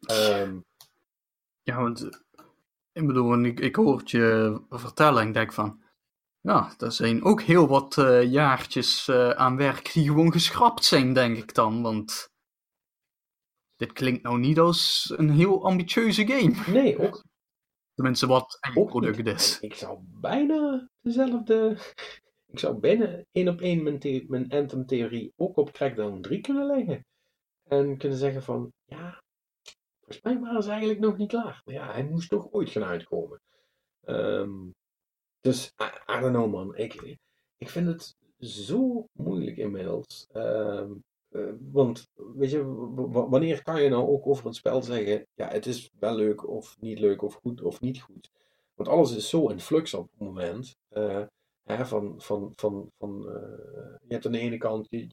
[0.08, 0.60] Ehm,
[1.64, 2.10] Ja, want
[2.92, 5.84] ik bedoel, ik, ik hoor het je vertellen en ik denk van,
[6.42, 11.14] ja, er zijn ook heel wat eh, jaartjes eh, aan werk die gewoon geschrapt zijn,
[11.14, 11.82] denk ik dan.
[11.82, 12.30] Want
[13.76, 16.72] dit klinkt nou niet als een heel ambitieuze game.
[16.82, 17.24] nee, ook
[18.00, 19.60] Tenminste, wat een product is.
[19.60, 21.78] Ik zou bijna dezelfde.
[22.48, 27.06] Ik zou bijna één op één mijn, mijn Anthem-theorie ook op Crackdown 3 kunnen leggen.
[27.64, 29.24] En kunnen zeggen van, ja,
[30.00, 31.62] volgens mij waren ze eigenlijk nog niet klaar.
[31.66, 33.42] Maar ja, hij moest toch ooit gaan uitkomen.
[34.04, 34.70] Ehm,
[35.40, 36.76] dus, I, I don't know man.
[36.76, 37.18] Ik,
[37.58, 40.28] ik vind het zo moeilijk inmiddels.
[40.32, 40.98] Ehm, eh,
[41.72, 42.64] want, weet je,
[43.30, 46.78] wanneer kan je nou ook over een spel zeggen, ja, het is wel leuk of
[46.80, 48.32] niet leuk of goed of niet goed.
[48.76, 50.76] Want alles is zo in flux op het moment.
[50.90, 51.24] eh,
[51.64, 55.12] hè, van, van, van, van, eh, je hebt aan de ene kant die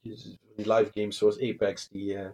[0.55, 2.29] live games zoals Apex, die, eh,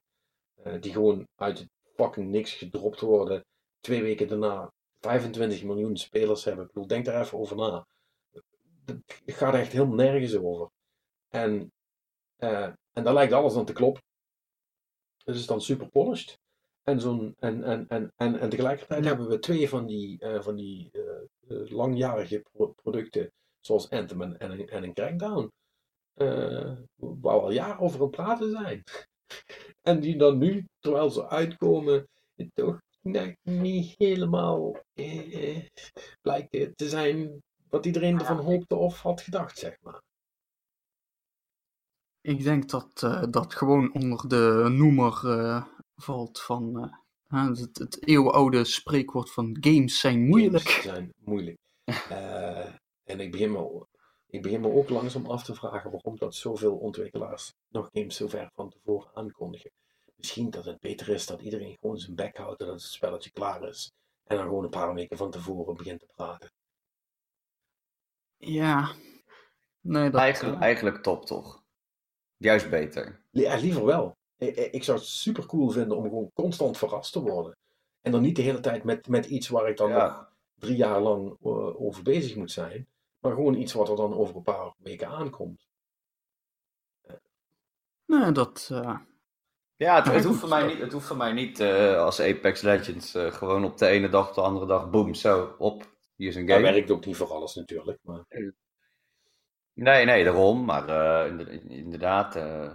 [0.64, 3.46] eh, die gewoon uit het fucking niks gedropt worden.
[3.80, 6.66] Twee weken daarna 25 miljoen spelers hebben.
[6.66, 7.86] Ik bedoel, denk daar even over na.
[9.26, 10.70] Het gaat echt heel nergens over.
[11.30, 11.72] En,
[12.44, 14.04] eh, en daar lijkt alles aan te kloppen.
[15.24, 16.40] Het is dan super polished.
[16.84, 20.56] En, zo'n, en, en, en, en, en tegelijkertijd hebben we twee van die, eh, van
[20.56, 25.52] die eh, langjarige pro- producten, zoals Anthem en, en, een- en een Crackdown,
[26.96, 28.84] waar we al jaren over aan het praten zijn.
[29.90, 32.08] en die dan nu, terwijl ze uitkomen,
[32.54, 34.76] toch net niet helemaal
[36.22, 40.02] blijken te zijn wat iedereen ervan hoopte of had gedacht, zeg maar.
[42.24, 46.92] Ik denk dat eh, dat gewoon onder de noemer eh, valt van
[47.28, 50.70] eh, Het, het eeuwenoude spreekwoord van games zijn moeilijk.
[50.70, 51.58] Games zijn moeilijk.
[52.10, 52.74] Eh,
[53.04, 53.86] en ik begin, me,
[54.28, 58.28] ik begin me ook langzaam af te vragen waarom dat zoveel ontwikkelaars nog games zo
[58.28, 59.72] ver van tevoren aankondigen.
[60.16, 63.32] Misschien dat het beter is dat iedereen gewoon zijn bek houdt en dat het spelletje
[63.32, 63.92] klaar is.
[64.24, 66.52] En dan gewoon een paar weken van tevoren begint te praten.
[68.38, 68.92] Ja.
[69.82, 71.63] Nee, dat, Eigenlijk, eigenlijk top, toch?
[72.44, 73.22] Juist beter.
[73.30, 74.18] Ja, liever wel.
[74.38, 77.58] Ik, zou het super cool vinden om gewoon constant verrast te worden.
[78.02, 80.06] En dan niet de hele tijd met, met iets waar ik dan Ja.
[80.06, 82.88] nog drie jaar lang eh, over bezig moet zijn.
[83.20, 85.68] Maar gewoon iets wat er dan over een paar weken aankomt.
[88.06, 88.70] nee, dat...
[88.72, 88.98] eh,
[89.76, 93.14] Ja, het, hoeft voor mij niet, het hoeft voor mij niet eh, als Apex Legends
[93.16, 96.36] eh, gewoon op de ene dag op de andere dag, boom, zo, op, hier is
[96.36, 96.72] een Dat game.
[96.72, 98.00] werkt ook niet voor alles natuurlijk.
[98.02, 98.26] Maar
[99.74, 102.72] Nee, nee, daarom, maar eh, inder- inderdaad, eh,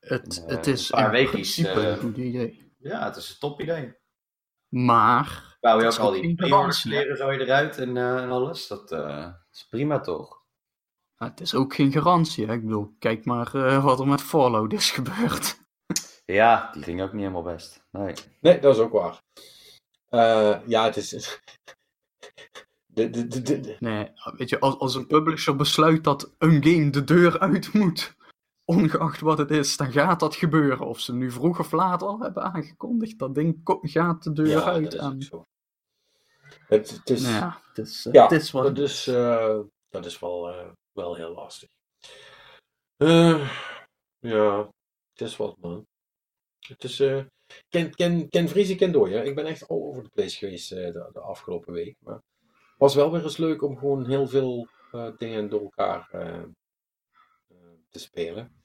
[0.00, 2.72] het, Eh, het is een paar weekjes, eh, een goed idee.
[2.78, 3.96] ja, het is een top idee.
[4.68, 5.56] Maar...
[5.60, 6.96] Bouw je ook al die geen pre-order garantie, hè?
[6.98, 10.36] kleren zo je eruit en, eh, en alles, dat eh, is prima toch?
[11.16, 12.46] Maar het is ook geen garantie.
[12.46, 12.52] Hè?
[12.52, 15.56] Ik bedoel, kijk maar eh, wat er met Fallout is gebeurd.
[16.24, 17.84] Ja, die ging ook niet helemaal best.
[17.90, 18.14] Nee.
[18.40, 19.22] nee, dat is ook waar.
[20.08, 21.40] Eh, ja, het is.
[22.98, 26.64] De, de, de, de- de- Nee, weet je, als, als een publisher besluit dat een
[26.64, 28.16] game de deur uit moet,
[28.64, 30.86] ongeacht wat het is, dan gaat dat gebeuren.
[30.86, 34.64] Of ze nu vroeg of laat al hebben aangekondigd, dat ding gaat de deur ja,
[34.64, 34.84] uit.
[34.84, 35.44] dat is en, ook zo.
[36.66, 39.58] Het, het is, nou ja, het is, eh, Ja, het is wat dat is, eh,
[39.88, 41.68] dat is wel, eh, wel heel lastig.
[42.96, 43.50] Eh,
[44.18, 44.58] ja,
[45.12, 45.86] het is wat, man.
[46.66, 47.24] Het is, eh
[47.68, 49.26] ken, ken, ken vriezen, ken dooien.
[49.26, 51.96] Ik ben echt all over the place geweest eh, de, de afgelopen week.
[52.04, 52.20] Maar
[52.78, 56.42] was wel weer eens leuk om gewoon heel veel eh, dingen door elkaar eh,
[57.48, 57.56] eh,
[57.88, 58.56] te spelen.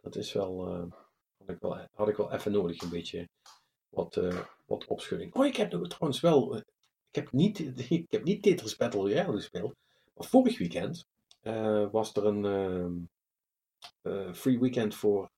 [0.00, 0.66] Dat is wel,
[1.38, 3.28] had, ik wel, had ik wel even nodig, een beetje
[3.88, 4.20] wat,
[4.66, 5.34] wat opschudding.
[5.34, 6.64] Oh, ik heb trouwens wel, ik
[7.14, 7.58] heb niet,
[7.90, 9.74] ik heb niet Tetris Battle Royale gespeeld.
[10.14, 11.06] Maar vorig weekend
[11.90, 12.92] was er een ehm,
[14.02, 15.30] eh, free weekend voor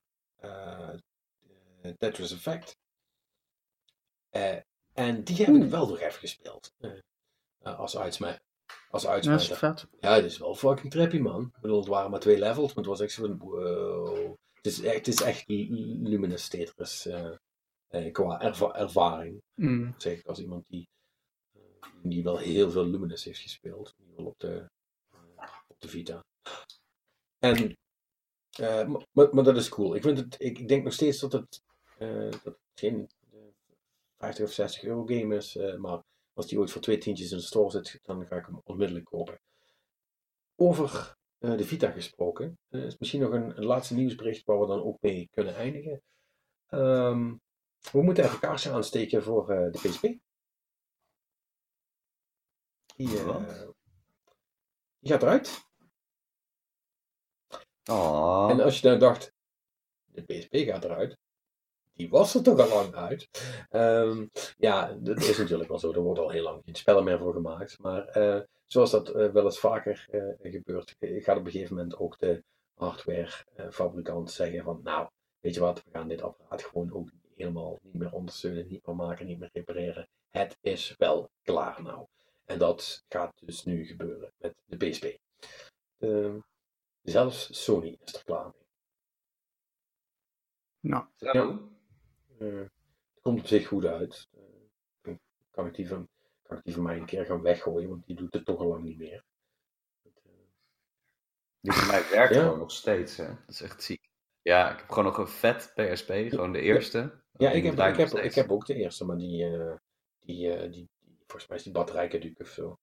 [1.98, 2.76] Tetris Effect.
[4.92, 5.70] En die heb ik Oeh.
[5.70, 6.72] wel nog even gespeeld.
[6.78, 6.90] eh,
[7.62, 8.40] als uitsmij-
[8.90, 9.56] als Ja, is uitsmijter.
[9.56, 9.86] vet.
[10.00, 11.42] Ja, het is wel fucking trippy, man.
[11.54, 14.34] Ik bedoel, het waren maar twee levels, maar het was echt zo'n wow.
[14.52, 17.32] Het is echt, het is echt lu- luminous Tetris eh,
[17.88, 19.42] eh, qua erva- ervaring.
[19.54, 19.94] Mm.
[19.98, 20.88] Zeg ik als iemand die,
[21.52, 21.60] eh,
[22.02, 23.94] die wel heel veel luminous heeft gespeeld.
[23.98, 24.68] In ieder geval op de,
[25.36, 26.24] eh, op de Vita.
[27.38, 27.76] En,
[28.50, 29.94] eh, maar, maar, dat is cool.
[29.94, 31.62] Ik, vind het, ik, denk nog steeds dat het,
[31.98, 33.38] eh, dat het geen eh,
[34.18, 36.02] 50 of 60 euro game is, eh, maar
[36.32, 39.04] als die ooit voor twee tientjes in de store zit, dan ga ik hem onmiddellijk
[39.04, 39.40] kopen.
[40.56, 44.66] Over eh, de Vita gesproken, eh, is misschien nog een, een laatste nieuwsbericht waar we
[44.66, 46.02] dan ook mee kunnen eindigen.
[46.66, 47.34] Ehm,
[47.92, 50.02] we moeten even kaarsen aansteken voor eh, de PSP.
[52.96, 53.08] Die,
[54.98, 55.70] die gaat eruit.
[57.90, 58.48] Oh.
[58.50, 59.32] En als je dan dacht,
[60.04, 61.18] de PSP gaat eruit.
[61.94, 63.28] Die was er toch al lang uit.
[63.70, 65.92] Ehm, ja, dat is natuurlijk wel zo.
[65.92, 67.78] Er wordt al heel lang geen spellen meer voor gemaakt.
[67.78, 71.96] Maar eh, zoals dat eh, wel eens vaker eh, gebeurt, gaat op een gegeven moment
[71.96, 72.42] ook de
[72.74, 75.08] hardwarefabrikant zeggen van, nou,
[75.40, 78.96] weet je wat, we gaan dit apparaat gewoon ook helemaal niet meer ondersteunen, niet meer
[78.96, 80.08] maken, niet meer repareren.
[80.30, 82.06] Het is wel klaar nou.
[82.44, 85.18] En dat gaat dus nu gebeuren met de PSP.
[85.98, 86.38] Ehm,
[87.02, 88.66] zelfs Sony is er klaar mee.
[90.80, 91.70] Nou, Zo.
[92.42, 92.58] Eh,
[93.14, 94.28] het komt op zich goed uit.
[95.02, 95.14] Eh,
[95.50, 96.08] kan, ik die van,
[96.42, 98.66] kan ik die van mij een keer gaan weggooien, want die doet het toch al
[98.66, 99.24] lang niet meer.
[100.02, 100.10] Eh,
[101.60, 102.42] Die van mij werkt Ja.
[102.42, 103.26] gewoon nog steeds, hè.
[103.26, 104.10] Dat is echt ziek.
[104.42, 107.20] Ja, ik heb gewoon nog een vet PSP, gewoon de eerste.
[107.38, 109.46] ja, ik heb, ik, heb, ik heb ook de eerste, maar die,
[110.20, 110.88] die, die, die
[111.18, 112.78] volgens mij is die batterijcaduc of zo.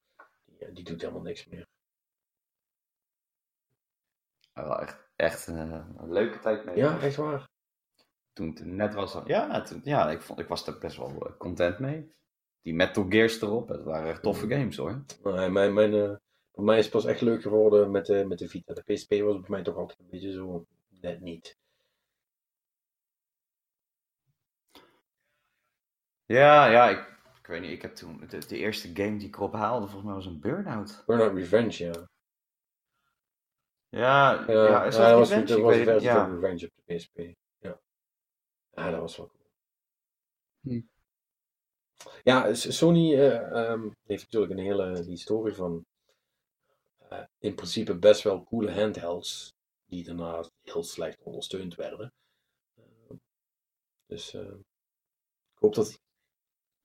[0.46, 1.68] Die, die doet helemaal niks meer.
[4.54, 6.76] Ja, wel echt, echt een, een leuke tijd mee.
[6.76, 7.50] Ja, echt waar.
[8.40, 11.38] Toen het net was, ja, toen, ja ik, vond, ik was er best wel eh,
[11.38, 12.12] content mee.
[12.62, 15.04] Die Metal Gears erop, het waren echt toffe games hoor.
[15.24, 16.16] Maar mijn, mijn, eh,
[16.54, 18.74] voor mij is het pas echt leuk geworden met, de met de Vita.
[18.74, 20.66] De PSP was bij mij toch altijd een beetje zo
[21.02, 21.58] net niet.
[26.26, 27.00] Ja, ja, ik,
[27.40, 30.06] ik weet niet, ik heb toen, de, de eerste game die ik erop haalde, volgens
[30.06, 31.04] mij was een Burnout.
[31.06, 32.10] Burnout Revenge, ja.
[33.90, 36.26] Ja, Ja, ja, is ja, dat was, dat was versie van ja.
[36.26, 37.39] Revenge op de PSP.
[38.80, 38.86] Ja.
[38.86, 39.48] ja, dat was wel cool.
[40.62, 40.82] Hm.
[42.24, 45.86] Ja, Sony eh, ehm, heeft natuurlijk een hele historie van
[47.10, 49.54] eh, in principe best wel coole handhelds,
[49.86, 52.14] die daarna heel slecht ondersteund werden.
[52.76, 53.16] Eh,
[54.06, 54.42] dus eh,
[55.54, 56.00] Ik hoop dat...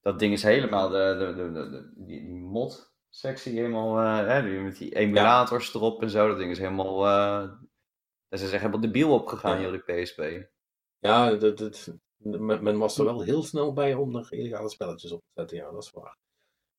[0.00, 4.42] Dat ding is helemaal, de, de, de, de, de- die, die mod-sectie helemaal, eh, hè,
[4.42, 7.52] die met die emulators erop en zo, dat ding is helemaal, eh
[8.28, 9.70] dat is echt helemaal debiel opgegaan, Ja.
[9.70, 10.52] de PSP.
[11.04, 15.12] Ja, dat, dat, men, men was er wel heel snel bij om er illegale spelletjes
[15.12, 15.56] op te zetten.
[15.56, 16.16] Ja, dat is waar.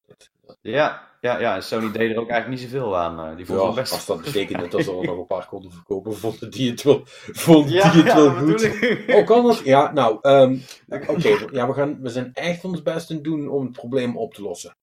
[0.07, 0.29] Dat,
[0.61, 3.19] Ja, ja, ja, en Sony deed er ook eigenlijk niet zoveel aan.
[3.29, 3.91] eh, die vond ja, best...
[3.91, 7.01] als dat betekende dat ze er nog een paar konden verkopen, vonden die het wel,
[7.05, 9.15] vonden Ja, die het ja, wel goed.
[9.15, 9.59] Oh, kan dat?
[9.59, 10.57] Ja, nou, ehm,
[10.89, 11.47] oké.
[11.51, 14.33] ja, we, gaan, we zijn echt ons best aan het doen om het probleem op
[14.33, 14.75] te lossen.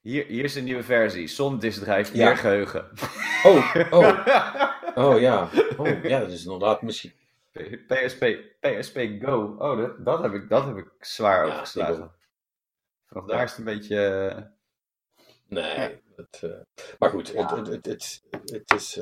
[0.00, 2.26] Hier, hier is de nieuwe versie, diskdrive, Ja.
[2.26, 2.90] meer geheugen.
[3.44, 4.26] Oh, oh,
[4.94, 5.50] oh ja.
[5.78, 7.12] Oh, ja, dat is inderdaad misschien...
[7.86, 8.24] PSP,
[8.60, 12.12] PSP Go, oh, dat, dat, heb, ik, dat heb ik zwaar Ja, overgeslagen.
[13.06, 14.06] Vanaf daar is het een beetje...
[14.06, 14.42] eh,
[15.46, 16.60] Nee, het, eh,
[16.98, 17.56] maar goed, Ja.
[17.56, 18.96] het, het, het, het, is...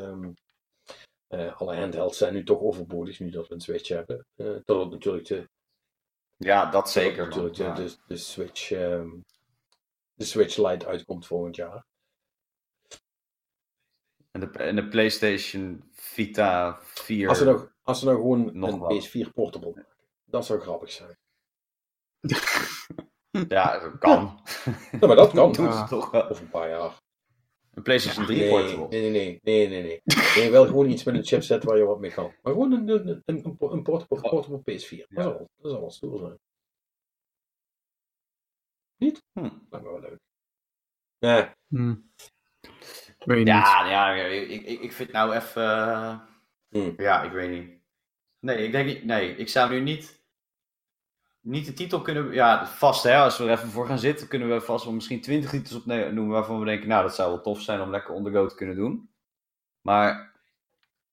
[1.29, 4.27] eh, alle handhelds zijn nu toch overbodig, nu dat we een Switch hebben.
[4.37, 5.49] Eh totdat natuurlijk de,
[6.37, 7.17] Ja, dat zeker.
[7.19, 7.29] man.
[7.29, 7.75] natuurlijk de, Ja.
[7.75, 8.71] de, de Switch...
[8.71, 9.11] ehm,
[10.15, 11.85] de Switch Lite uitkomt volgend jaar.
[14.33, 17.29] En, de, en de PlayStation Vita 4.
[17.29, 19.01] Als ze nou, als ze nou gewoon Nog een wel.
[19.29, 19.97] PS4 portable maken.
[20.25, 21.17] Dat zou grappig zijn.
[23.49, 24.41] Ja, dat kan.
[25.01, 25.53] Ja, maar dat kan.
[25.53, 26.29] Doen ze toch wel.
[26.29, 27.01] Over een paar jaar.
[27.71, 28.89] Een PlayStation 3 Nee, portable.
[28.89, 30.01] nee, nee, nee, nee, nee.
[30.37, 32.35] Nee, wel gewoon iets met een chipset waar je wat mee kan.
[32.43, 35.07] Maar gewoon een, een, een, een, portable, portable PS4.
[35.09, 36.39] Dat zou wel- dat wel stoer zijn.
[39.33, 39.41] Hm.
[39.71, 40.21] Lijkt me wel leuk.
[41.19, 41.95] Nee, Hm.
[43.25, 43.47] Weet niet.
[43.47, 45.63] Ja, ja ik, ik, ik vind nou even...
[45.63, 46.19] eh,
[46.69, 46.93] Hm.
[47.03, 47.81] Ja, ik weet niet.
[48.41, 49.05] Nee, ik denk niet...
[49.05, 50.21] Nee, ik zou nu niet...
[51.41, 52.33] Niet de titel kunnen...
[52.33, 55.21] Ja, vast hè, als we er even voor gaan zitten, kunnen we vast wel misschien
[55.21, 58.25] 20 titels opnoemen waarvan we denken, nou, dat zou wel tof zijn om lekker on
[58.25, 59.11] the go te kunnen doen.
[59.81, 60.31] Maar...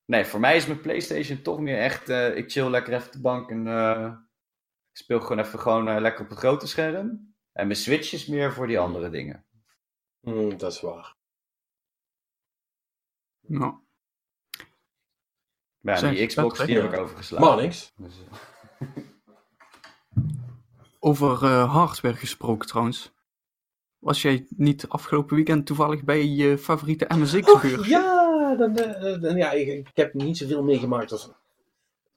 [0.05, 2.09] Nee, voor mij is mijn PlayStation toch meer echt...
[2.09, 3.67] eh, ik chill lekker even op de bank en...
[3.67, 4.11] eh,
[4.91, 7.33] ik speel gewoon even gewoon lekker op het grote scherm.
[7.53, 9.45] En mijn Switch is meer voor die andere dingen.
[10.21, 11.15] Hm, dat is waar.
[13.49, 13.73] Nou,
[15.81, 17.47] ja, Zeg, die Xbox, die heb ik overgeslagen.
[17.47, 17.93] Maar niks.
[17.97, 18.13] Dus,
[18.79, 18.87] eh,
[20.99, 23.11] over eh, hardware gesproken trouwens.
[23.99, 27.87] Was jij niet afgelopen weekend toevallig bij je favoriete MSX-beurs?
[27.87, 31.31] ja, dan, eh, dan, ja ik, ik heb niet zoveel meegemaakt als...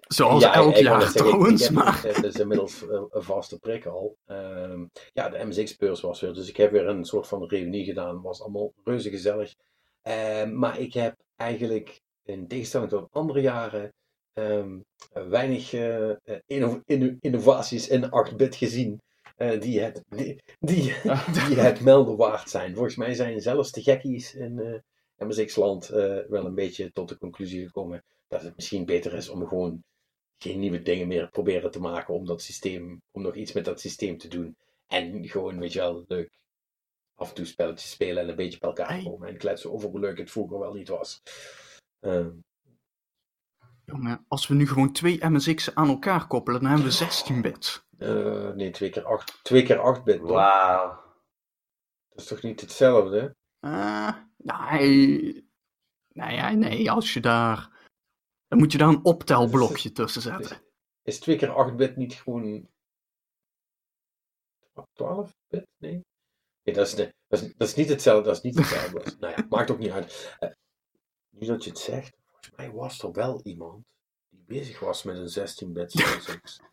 [0.08, 2.02] Zoals ja, elk jaar zeggen, trouwens, ik heb- maar...
[2.02, 4.16] Het is inmiddels een vaste prik al.
[4.26, 6.34] Ehm, ja, de MSX-beurs was weer.
[6.34, 8.22] Dus ik heb weer een soort van reunie gedaan.
[8.22, 9.54] Was allemaal reuze gezellig.
[10.02, 13.92] Ehm, maar ik heb eigenlijk, in tegenstelling tot andere jaren,
[14.32, 14.78] ehm,
[15.12, 16.16] weinig eh, eh,
[16.46, 19.00] inno- inno- innovaties in 8-bit gezien.
[19.36, 20.82] eh, die, het, die, die,
[21.48, 22.74] die het melden waard zijn.
[22.74, 25.86] Volgens mij zijn zelfs de gekkies in eh, MSX-land
[26.28, 29.82] wel een beetje tot de conclusie gekomen dat het misschien beter is om gewoon
[30.38, 33.80] geen nieuwe dingen meer proberen te maken om dat systeem, om nog iets met dat
[33.80, 34.56] systeem te doen.
[34.86, 36.30] En gewoon, weet je wel, leuk
[37.14, 39.02] af en toe spelletjes spelen en een beetje bij elkaar Hey.
[39.02, 41.22] komen en kletsen over hoe leuk het vroeger wel niet was.
[42.00, 42.30] Ehm,
[43.84, 47.84] Jongen, als we nu gewoon twee MSX'en aan elkaar koppelen, dan hebben we 16 bits.
[47.98, 50.20] eh, nee, twee keer acht, twee keer 8 bit.
[50.20, 51.00] Wauw.
[52.08, 53.36] Dat is toch niet hetzelfde?
[53.60, 55.48] Eh, nee,
[56.08, 57.70] nee, ja, nee, als je daar...
[58.48, 60.62] Dan moet je daar een optelblokje tussen zetten.
[61.02, 62.68] Is 2 keer 8 bit niet gewoon
[64.92, 65.66] 12 bit?
[65.78, 66.04] Nee.
[66.62, 68.24] Nee, dat is, dat is, dat is niet hetzelfde.
[68.24, 69.16] Dat is niet hetzelfde.
[69.20, 70.36] Nou ja, maakt ook niet uit.
[70.38, 70.50] Eh,
[71.30, 73.92] nu dat je het zegt, volgens mij was er wel iemand
[74.28, 76.60] die bezig was met een 16-bit MSX.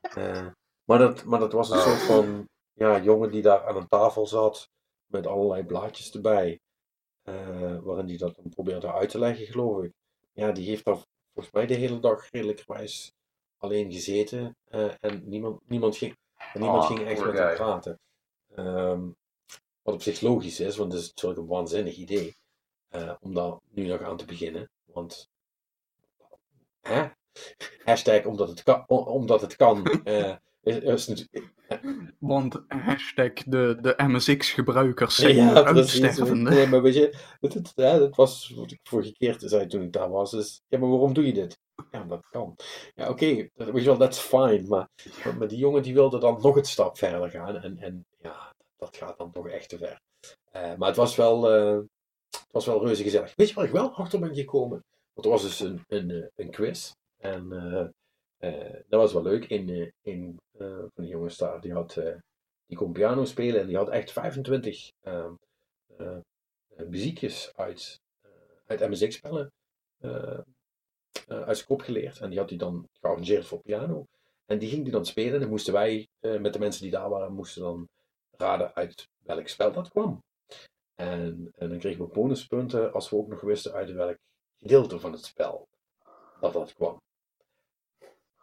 [0.00, 0.46] Eh,
[0.84, 4.26] maar, dat, maar dat was een soort van ja, jongen die daar aan een tafel
[4.26, 4.68] zat
[5.06, 6.60] met allerlei blaadjes erbij.
[7.22, 9.92] eh, waarin die dat dan probeerde uit te leggen, geloof ik.
[10.32, 10.96] Ja, die heeft daar
[11.34, 13.12] volgens mij de hele dag redelijkerwijs
[13.56, 14.56] alleen gezeten.
[14.64, 16.16] eh, en niemand, niemand, ging,
[16.52, 17.98] en niemand Ah, ging echt met hem praten.
[18.54, 19.08] Ehm,
[19.82, 22.36] wat op zich logisch is, want het is natuurlijk een waanzinnig idee.
[22.88, 24.70] eh, om daar nu nog aan te beginnen.
[24.84, 25.28] Want.
[26.80, 27.08] Hè?
[27.84, 28.84] Hashtag omdat het kan.
[28.88, 31.52] Omdat het kan eh, is, is natuurlijk-
[32.18, 36.50] Want hashtag de, de MSX-gebruikers zijn ja, uitstervende.
[36.50, 39.82] Nee, maar weet je, dat, dat, ja, dat was wat ik vorige keer zei toen
[39.82, 40.32] ik daar was.
[40.32, 41.58] Is, ja, maar waarom doe je dit?
[41.90, 42.56] Ja, dat kan.
[42.94, 44.64] Ja, oké, dat weet je wel, that's fine.
[44.68, 44.88] Maar,
[45.38, 47.56] maar, die jongen die wilde dan nog een stap verder gaan.
[47.56, 48.06] En, en
[48.80, 50.00] dat gaat dan toch echt te ver.
[50.50, 51.78] Eh, maar het was wel, eh,
[52.30, 53.34] het was wel reuze gezellig.
[53.36, 54.84] Weet je waar ik wel achter ben gekomen?
[55.12, 56.92] Want er was dus een, een, eh, een quiz.
[57.18, 57.48] En
[58.88, 59.50] dat was wel leuk.
[59.50, 59.92] Een,
[60.60, 61.94] eh, van die jongens daar, die had...
[62.66, 65.32] die kon piano spelen en die had echt 25 ehm,
[65.96, 66.16] eh,
[66.76, 68.00] eh, muziekjes uit,
[68.66, 69.52] uit MSX-spellen
[71.26, 72.20] uit zijn kop geleerd.
[72.20, 74.06] En die had hij dan gearrangeerd voor piano.
[74.46, 75.42] En die ging die dan spelen.
[75.42, 77.88] En moesten wij, met de mensen die daar waren, moesten dan
[78.40, 80.22] raden uit welk spel dat kwam.
[80.94, 84.16] En, en dan kregen we bonuspunten als we ook nog wisten uit welk
[84.58, 85.68] gedeelte van het spel
[86.40, 86.96] dat dat kwam.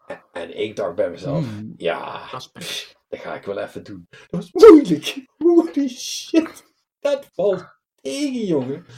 [0.05, 2.29] En, en ik dacht bij mezelf, Hmm, ja,
[3.07, 4.07] dat ga ik wel even doen.
[4.09, 5.25] Dat was moeilijk.
[5.37, 6.65] Holy shit.
[6.99, 7.76] Dat valt
[8.07, 8.85] tegen, jongen.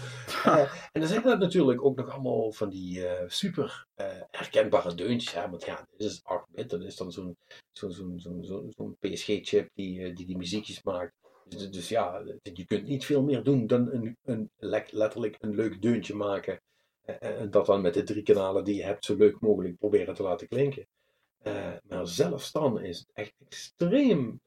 [0.44, 4.96] Eh, en dan zijn dat natuurlijk ook nog allemaal van die eh, super eh, herkenbare
[4.96, 5.34] deuntjes.
[5.34, 5.50] Hè?
[5.50, 6.70] Want ja, dit is 8-bit.
[6.70, 7.38] Dat is dan zo'n
[7.72, 11.14] zo'n zo'n zo'n zo'n zo'n PSG-chip die, die die muziekjes maakt.
[11.48, 12.24] Dus, dus ja,
[12.54, 14.50] je kunt niet veel meer doen dan een, een,
[14.90, 16.62] letterlijk een leuk deuntje maken.
[17.20, 20.24] En dat dan met de drie kanalen die je hebt zo leuk mogelijk proberen te
[20.24, 20.88] laten klinken.
[21.88, 24.42] Maar zelfs dan is het echt extreem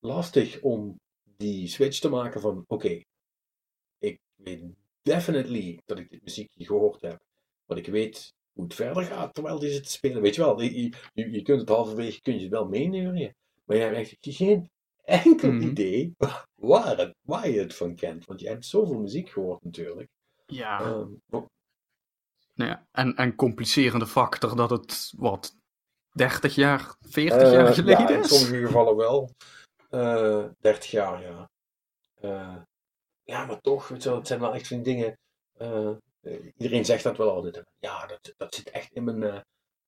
[0.00, 1.00] lastig om
[1.36, 3.02] die switch te maken van oké,
[4.38, 4.62] ik weet
[5.02, 7.20] definitely dat ik dit muziekje gehoord heb,
[7.66, 10.22] want ik weet hoe het verder gaat terwijl die zit te spelen.
[10.22, 13.34] Weet je wel, je, je, je kunt het halverwege kun je het wel meenemen,
[13.64, 14.70] maar je hebt echt geen
[15.04, 15.68] enkel Mhm.
[15.68, 16.14] idee
[16.54, 20.08] waar, het, waar je het van kent, want je hebt zoveel muziek gehoord natuurlijk.
[20.46, 21.08] Ja, Ehm,
[22.54, 22.86] nou ja.
[22.90, 25.56] En, en complicerende factor dat het, wat,
[26.12, 28.28] 30 jaar, 40 Eh, jaar geleden ja, in is?
[28.28, 29.30] sommige gevallen wel.
[29.90, 31.50] Eh 30 jaar, ja.
[32.14, 32.56] Eh,
[33.28, 35.18] ja, maar toch, weet je wel, het zijn wel echt van dingen.
[35.58, 35.88] eh,
[36.20, 37.64] eh, iedereen zegt dat wel altijd.
[37.78, 39.40] Ja, dat, dat zit echt in mijn, eh,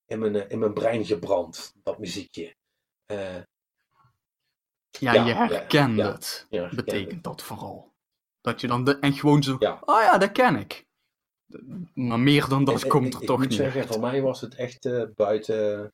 [0.05, 2.55] in, mijn, in mijn brein gebrand, dat muziekje.
[3.05, 3.45] Ja,
[5.13, 6.11] ja, je herkent ja.
[6.11, 7.93] het, ja, betekent dat vooral.
[8.41, 10.85] Dat je dan de, en gewoon zo, oh ja, dat ken ik.
[11.93, 14.21] Maar meer dan dat En- komt ik- er ik toch moet niet zeggen, voor mij
[14.21, 15.93] was het echt buiten.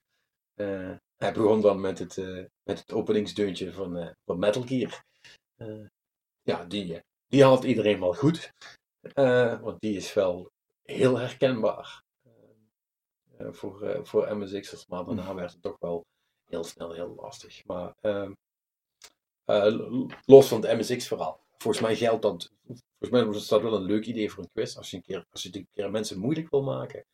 [1.18, 2.16] hij begon dan met het,
[2.64, 5.04] met het openingsdeuntje van, van Metal Gear.
[6.44, 8.54] Ja, die, die had iedereen wel goed.
[9.14, 10.52] Eh, want die is wel
[10.84, 12.32] heel herkenbaar eh,
[13.38, 14.88] eh, voor, eh, voor MSX'ers.
[14.88, 16.06] Maar daarna werd het toch wel
[16.46, 17.66] heel snel heel lastig.
[17.66, 18.32] Maar ehm,
[19.46, 21.40] eh, los van het MSX-verhaal.
[21.58, 22.52] Volgens mij geldt dat.
[23.00, 24.76] Volgens mij is dat wel een leuk idee voor een quiz.
[24.78, 27.06] Als je, een keer, als je het een keer mensen moeilijk wil maken.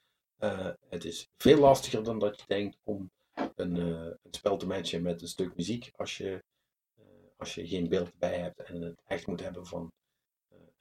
[0.90, 5.22] Het is veel lastiger dan dat je denkt om een, een spel te matchen met
[5.22, 5.92] een stuk muziek.
[5.96, 6.44] Als je,
[7.38, 9.92] als je geen beeld bij hebt en het echt moet hebben van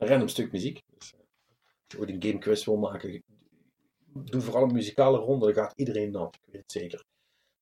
[0.02, 0.82] een random stuk muziek.
[0.98, 3.22] Dus, eh, als je ooit een game quiz wil maken,
[4.04, 5.44] doe vooral een muzikale ronde.
[5.44, 6.34] Dan gaat iedereen nat.
[6.34, 7.04] Ik weet het zeker.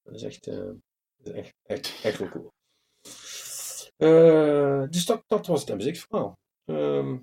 [0.03, 0.71] Dat is echt, eh,
[1.17, 2.53] dat is echt, echt, echt wel cool.
[3.97, 6.39] Eh, dus dat, dat was het MSX-verhaal.
[6.65, 7.19] Ehm,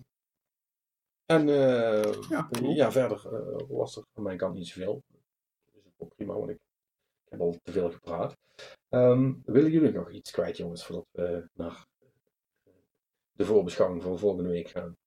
[1.26, 2.72] en eh, Ja, cool.
[2.72, 5.04] ja, verder eh, was er aan mijn kant niet zoveel.
[5.72, 6.60] Dat is prima, want ik,
[7.30, 8.38] heb al te veel gepraat.
[8.90, 11.86] Ehm, willen jullie nog iets kwijt, jongens, voordat we naar
[12.64, 12.72] eh,
[13.32, 14.98] de voorbeschouwing van volgende week gaan?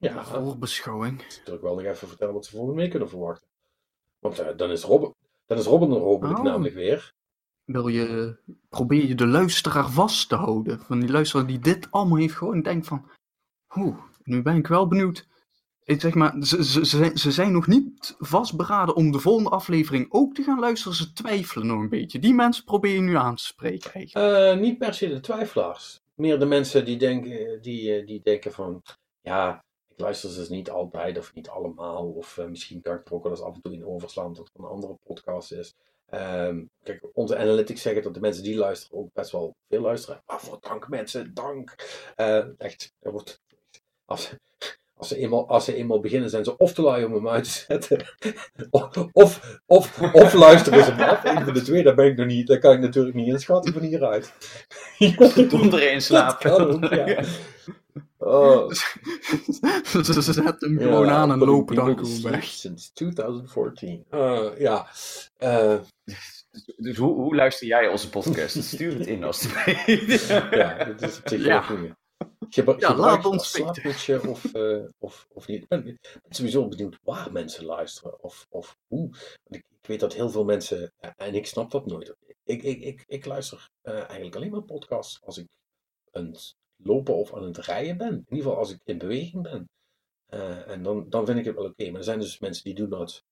[0.00, 1.18] Ja, Voorbeschouwing.
[1.18, 3.48] natuurlijk wel nog even vertellen wat ze volgende week kunnen verwachten.
[4.18, 5.14] Want eh, dan is Robin,
[5.46, 6.44] dan is Robin er hopelijk Oh.
[6.44, 7.12] namelijk weer.
[7.64, 8.36] Wil je,
[8.68, 10.80] probeer je de luisteraar vast te houden.
[10.80, 13.10] Van die luisteraar die dit allemaal heeft gewoon denkt van,
[13.76, 15.28] oeh, nu ben ik wel benieuwd.
[15.84, 20.06] Ik zeg maar, ze, ze, ze, ze zijn nog niet vastberaden om de volgende aflevering
[20.12, 20.96] ook te gaan luisteren.
[20.96, 22.18] Ze twijfelen nog een beetje.
[22.18, 24.36] Die mensen probeer je nu aan te spreken eigenlijk.
[24.54, 26.00] Eh, niet per se de twijfelaars.
[26.14, 28.82] Meer de mensen die denken, die, eh, die denken van,
[29.20, 29.62] ja, ik
[30.00, 32.10] luister ze dus niet altijd of niet allemaal.
[32.12, 34.50] Of eh, misschien kan ik er ook wel eens af en toe in overslaan dat
[34.54, 35.74] er een andere podcast is.
[36.06, 40.22] Ehm, kijk, onze analytics zeggen dat de mensen die luisteren ook best wel veel luisteren.
[40.26, 41.74] Waarvoor dank mensen, dank.
[42.16, 43.40] Eh, echt, er wordt,
[44.04, 44.34] als,
[45.00, 47.44] als, ze eenmaal, als ze eenmaal beginnen zijn ze of te lui om hem uit
[47.44, 48.04] te zetten.
[49.12, 51.24] Of, of, of, luisteren ze hem af.
[51.24, 52.46] Een van de twee, daar ben ik nog niet.
[52.46, 54.32] Daar kan ik natuurlijk niet inschatten van hieruit.
[55.50, 56.50] Donder in Dat slapen.
[56.50, 57.24] kan ook, ja.
[58.18, 62.44] Oh, ze zetten hem ja, gewoon aan en lopen dan gewoon weg.
[62.44, 64.04] Since 2014.
[64.10, 64.86] Eh, ja.
[65.36, 65.74] Eh,
[66.76, 68.62] Dus hoe, hoe luister jij onze podcast?
[68.62, 70.26] Stuur het in alsjeblieft.
[70.50, 71.64] ja, dat is op zich Ja.
[72.48, 73.74] Gebru Ja, laat ons weten.
[73.74, 75.62] slaappitje of, eh, of, of niet.
[75.62, 75.98] Ik ben,
[76.28, 79.08] sowieso benieuwd waar mensen luisteren of, of hoe.
[79.10, 82.14] Want ik, ik weet dat heel veel mensen, eh, en ik snap dat nooit.
[82.44, 85.46] Ik, ik, ik, ik luister eh, eigenlijk alleen maar podcasts als ik
[86.10, 88.08] aan het lopen of aan het rijden ben.
[88.12, 89.68] In ieder geval als ik in beweging ben.
[90.26, 91.84] Eh, en dan, dan vind ik het wel oké.
[91.90, 93.22] Maar er zijn dus mensen die doen dat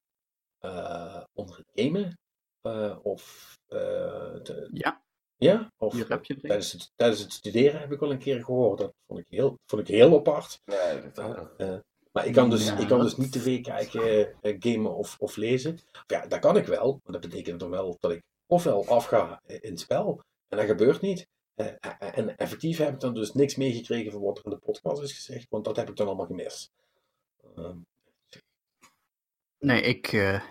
[0.59, 2.19] eh, onder het gamen.
[2.62, 5.02] eh, of eh, te- Ja,
[5.39, 6.43] ja, of hier heb je het.
[6.43, 8.78] tijdens het, tijdens het studeren heb ik wel een keer gehoord.
[8.78, 10.60] Dat vond ik heel, vond ik heel apart.
[10.65, 11.77] Nee, dat, dat- Eh,
[12.12, 15.36] maar ik kan dus, Ja, ik kan dus niet tv kijken, eh, gamen of, of
[15.36, 15.73] lezen.
[15.74, 17.01] Of ja, dat kan ik wel.
[17.05, 20.23] Maar dat betekent dan wel dat ik ofwel afga in het spel.
[20.48, 21.27] En dat gebeurt niet.
[21.55, 24.56] Eh, eh, en effectief heb ik dan dus niks meegekregen van wat er in de
[24.59, 25.47] podcast is gezegd.
[25.48, 26.70] Want dat heb ik dan allemaal gemist.
[27.56, 27.77] Ehm,
[29.59, 30.43] Nee, ik, eh,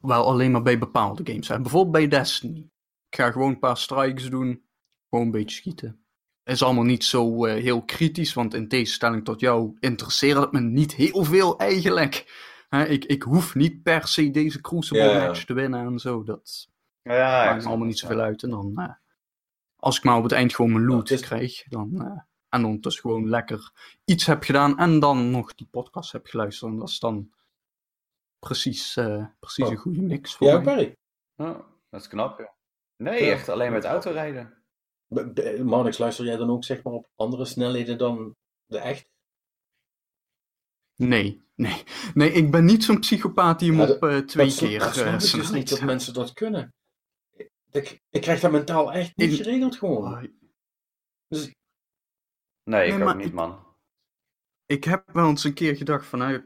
[0.00, 1.62] wel alleen maar bij bepaalde games zijn.
[1.62, 2.68] Bijvoorbeeld bij Destiny.
[3.10, 4.62] Ik ga gewoon een paar strikes doen.
[5.10, 6.02] Gewoon een beetje schieten.
[6.44, 10.60] Is allemaal niet zo eh, heel kritisch, want in tegenstelling tot jou interesseert het me
[10.60, 12.46] niet heel veel eigenlijk.
[12.68, 16.22] Hè, ik, ik hoef niet per se deze Crucible Ja, match te winnen en zo.
[16.22, 16.68] Dat
[17.02, 18.42] Ja, ja, maakt me allemaal niet zoveel uit.
[18.42, 18.92] En dan, eh,
[19.76, 22.20] als ik maar op het eind gewoon mijn loot Ja, het is- krijg, dan, eh,
[22.48, 23.72] en dan dus gewoon lekker
[24.04, 26.70] iets heb gedaan en dan nog die podcast heb geluisterd.
[26.72, 27.30] En dat is dan
[28.38, 29.70] precies, eh, precies Oh.
[29.70, 30.96] een goede mix voor Ja, mij.
[31.34, 32.56] Ja, dat is knap, ja.
[33.02, 33.32] Nee, Ja.
[33.32, 34.62] echt alleen met autorijden.
[35.64, 38.34] Marnix, luister jij dan ook zeg maar op andere snelheden dan
[38.66, 39.08] de echt?
[40.96, 41.82] Nee, nee.
[42.14, 44.78] Nee, ik ben niet zo'n psychopaat die hem Ja, op eh, twee dat snap- keer
[44.78, 46.74] dat snap eh, ik dus niet dat mensen dat kunnen.
[47.70, 50.12] Ik, ik krijg dat mentaal echt niet geregeld gewoon.
[50.12, 50.22] Oh,
[51.28, 51.54] Dus,
[52.64, 53.66] Nee, ik Nee, ook niet, man.
[54.66, 56.44] Ik heb wel eens een keer gedacht van,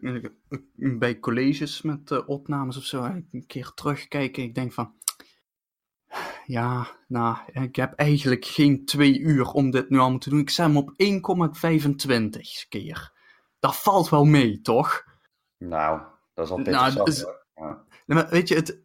[0.74, 4.42] bij colleges met eh, opnames of zo, een keer terugkijken.
[4.42, 4.94] Ik denk van,
[6.52, 10.38] ja, nou, ik heb eigenlijk geen twee uur om dit nu allemaal te doen.
[10.38, 13.12] Ik zet hem op 1,25 keer.
[13.58, 15.04] Dat valt wel mee, toch?
[15.58, 16.02] Nou,
[16.34, 17.26] dat is al pittig Nou, dus-.
[17.54, 17.84] Ja.
[18.06, 18.82] Nee, maar weet je, het,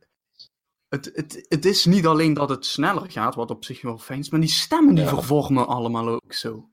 [0.88, 4.20] het, het, het is niet alleen dat het sneller gaat, wat op zich wel fijn
[4.20, 5.10] is, maar die stemmen die Ja.
[5.10, 6.70] vervormen allemaal ook zo.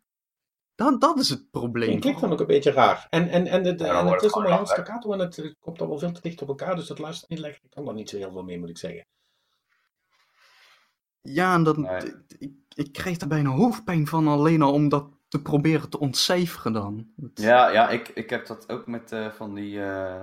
[0.75, 1.91] Dat, dat is het probleem.
[1.91, 3.07] en klinkt dan ook een beetje raar.
[3.11, 5.79] En, en, en, het, dan en het het is allemaal heel staccato en het komt
[5.79, 7.61] dan wel veel te dicht op elkaar, dus dat luistert niet lekker.
[7.65, 9.07] Ik kan daar niet zo heel veel mee, moet ik zeggen.
[11.29, 12.15] Ja, en dan, Nee.
[12.39, 16.73] ik, ik krijg er bijna hoofdpijn van alleen al om dat te proberen te ontcijferen
[16.73, 17.07] dan.
[17.17, 20.23] Het- Ja, ja ik, ik heb dat ook met eh, van, die, eh,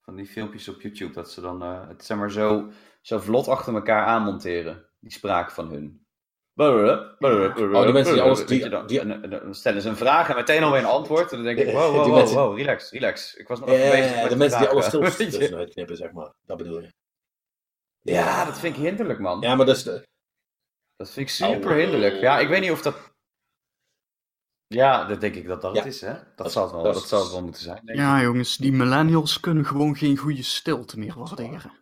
[0.00, 1.12] van die filmpjes op YouTube.
[1.12, 2.68] Dat ze dan eh, het zeg maar zo,
[3.00, 4.84] zo vlot achter elkaar aanmonteren.
[5.00, 6.06] Die spraak van hun.
[6.54, 10.62] Oh, die mensen die alles- die- dan, die- dan stellen ze een vraag en meteen
[10.62, 11.30] alweer een antwoord.
[11.30, 13.34] En dan denk ik, wow, wow, wow, mensen- wow, relax, relax.
[13.34, 15.00] Ik was nog even bezig Eh, met de mensen die alles eh,
[15.38, 16.32] tussenuit knippen, zeg maar.
[16.46, 16.88] Dat bedoel je.
[18.00, 19.40] Ja, dat vind ik hinderlijk, man.
[19.40, 19.88] Ja, maar dat is...
[20.96, 22.20] Dat vind ik super hinderlijk.
[22.20, 23.10] Ja, ik weet niet of dat...
[24.66, 25.82] Ja, dat denk ik dat dat Ja.
[25.82, 26.12] het is, hè?
[26.12, 27.76] Dat, Dat- zal het wel, dat dat is- zal het wel moeten zijn.
[27.84, 28.04] denk ik.
[28.04, 31.72] Ja, jongens, die millennials kunnen gewoon geen goede stilte meer waarderen.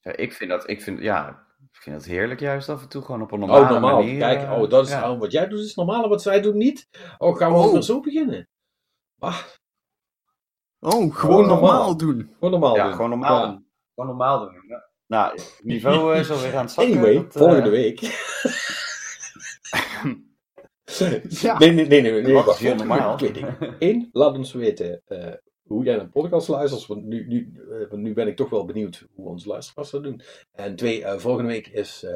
[0.00, 3.02] Ja, ik vind dat, ik vind, ja, ik vind dat heerlijk juist af en toe
[3.02, 3.98] gewoon op een normale Oh, normaal.
[3.98, 4.18] manier.
[4.18, 5.10] Kijk, eh, oh, dat is, ja.
[5.12, 6.88] oh, wat jij doet is normaal en wat zij doen niet.
[7.18, 7.80] Oh, gaan we Oh.
[7.80, 8.48] zo beginnen?
[9.18, 9.42] Ah,
[10.78, 11.96] Oh, gewoon Oh, normaal normaal.
[11.96, 12.30] doen.
[12.34, 12.92] gewoon normaal Ja, doen.
[12.92, 13.46] gewoon normaal Ja.
[13.50, 13.66] doen.
[13.94, 14.64] Gewoon normaal doen.
[14.68, 14.85] Ja.
[15.06, 16.94] Nou, het niveau eh, is alweer aan het zakken.
[16.94, 18.00] Anyway, dat, eh, volgende week.
[21.28, 21.58] Ja.
[21.58, 22.22] Nee, nee, nee, nee.
[22.22, 23.16] nee wacht, normaal?
[23.16, 23.76] Twee dingen.
[23.78, 26.86] Eén, laat ons weten eh, hoe jij een podcast luistert.
[26.86, 27.52] Want nu, nu,
[27.90, 30.20] nu ben ik toch wel benieuwd hoe onze luisteraars dat doen.
[30.52, 32.06] En twee, volgende week is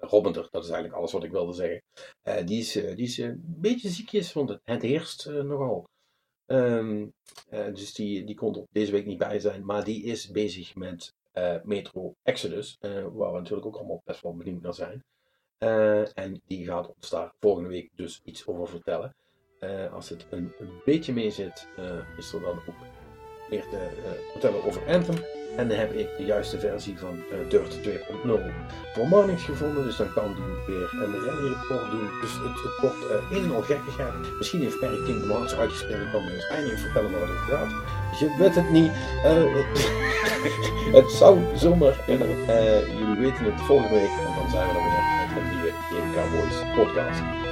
[0.00, 0.48] Robin er.
[0.50, 1.82] Dat is eigenlijk alles wat ik wilde zeggen.
[2.46, 5.88] Die is, die is een beetje ziekjes, want het, het heerst nogal.
[6.50, 7.06] Ehm,
[7.48, 9.64] eh, dus die, die kon er deze week niet bij zijn.
[9.64, 11.14] Maar die is bezig met
[11.62, 12.76] Metro Exodus.
[12.80, 15.04] eh, waar we natuurlijk ook allemaal best wel benieuwd naar zijn.
[15.58, 19.14] Eh, en die gaat ons daar volgende week dus iets over vertellen.
[19.58, 22.76] Eh, als het een, een beetje mee zit, eh, is er dan ook
[23.50, 25.16] meer te eh, vertellen over Anthem.
[25.56, 28.30] En dan heb ik de juiste versie van eh, Dirt 2.0
[28.94, 29.84] voor Marnix gevonden.
[29.84, 32.08] Dus dan kan die weer een rally report doen.
[32.20, 34.36] Dus het, wordt eh een.
[34.38, 36.00] Misschien heeft Perry Kingdom Hearts uitgespeeld.
[36.00, 37.70] Ik kan me eens eindelijk vertellen waar het over gaat.
[38.18, 38.92] Je weet het niet.
[39.24, 39.54] Eh,
[40.98, 42.48] het zou zomaar kunnen.
[42.48, 44.10] Eh, jullie weten het volgende week.
[44.10, 47.49] En dan zijn we er weer met een nieuwe Game Cowboys podcast.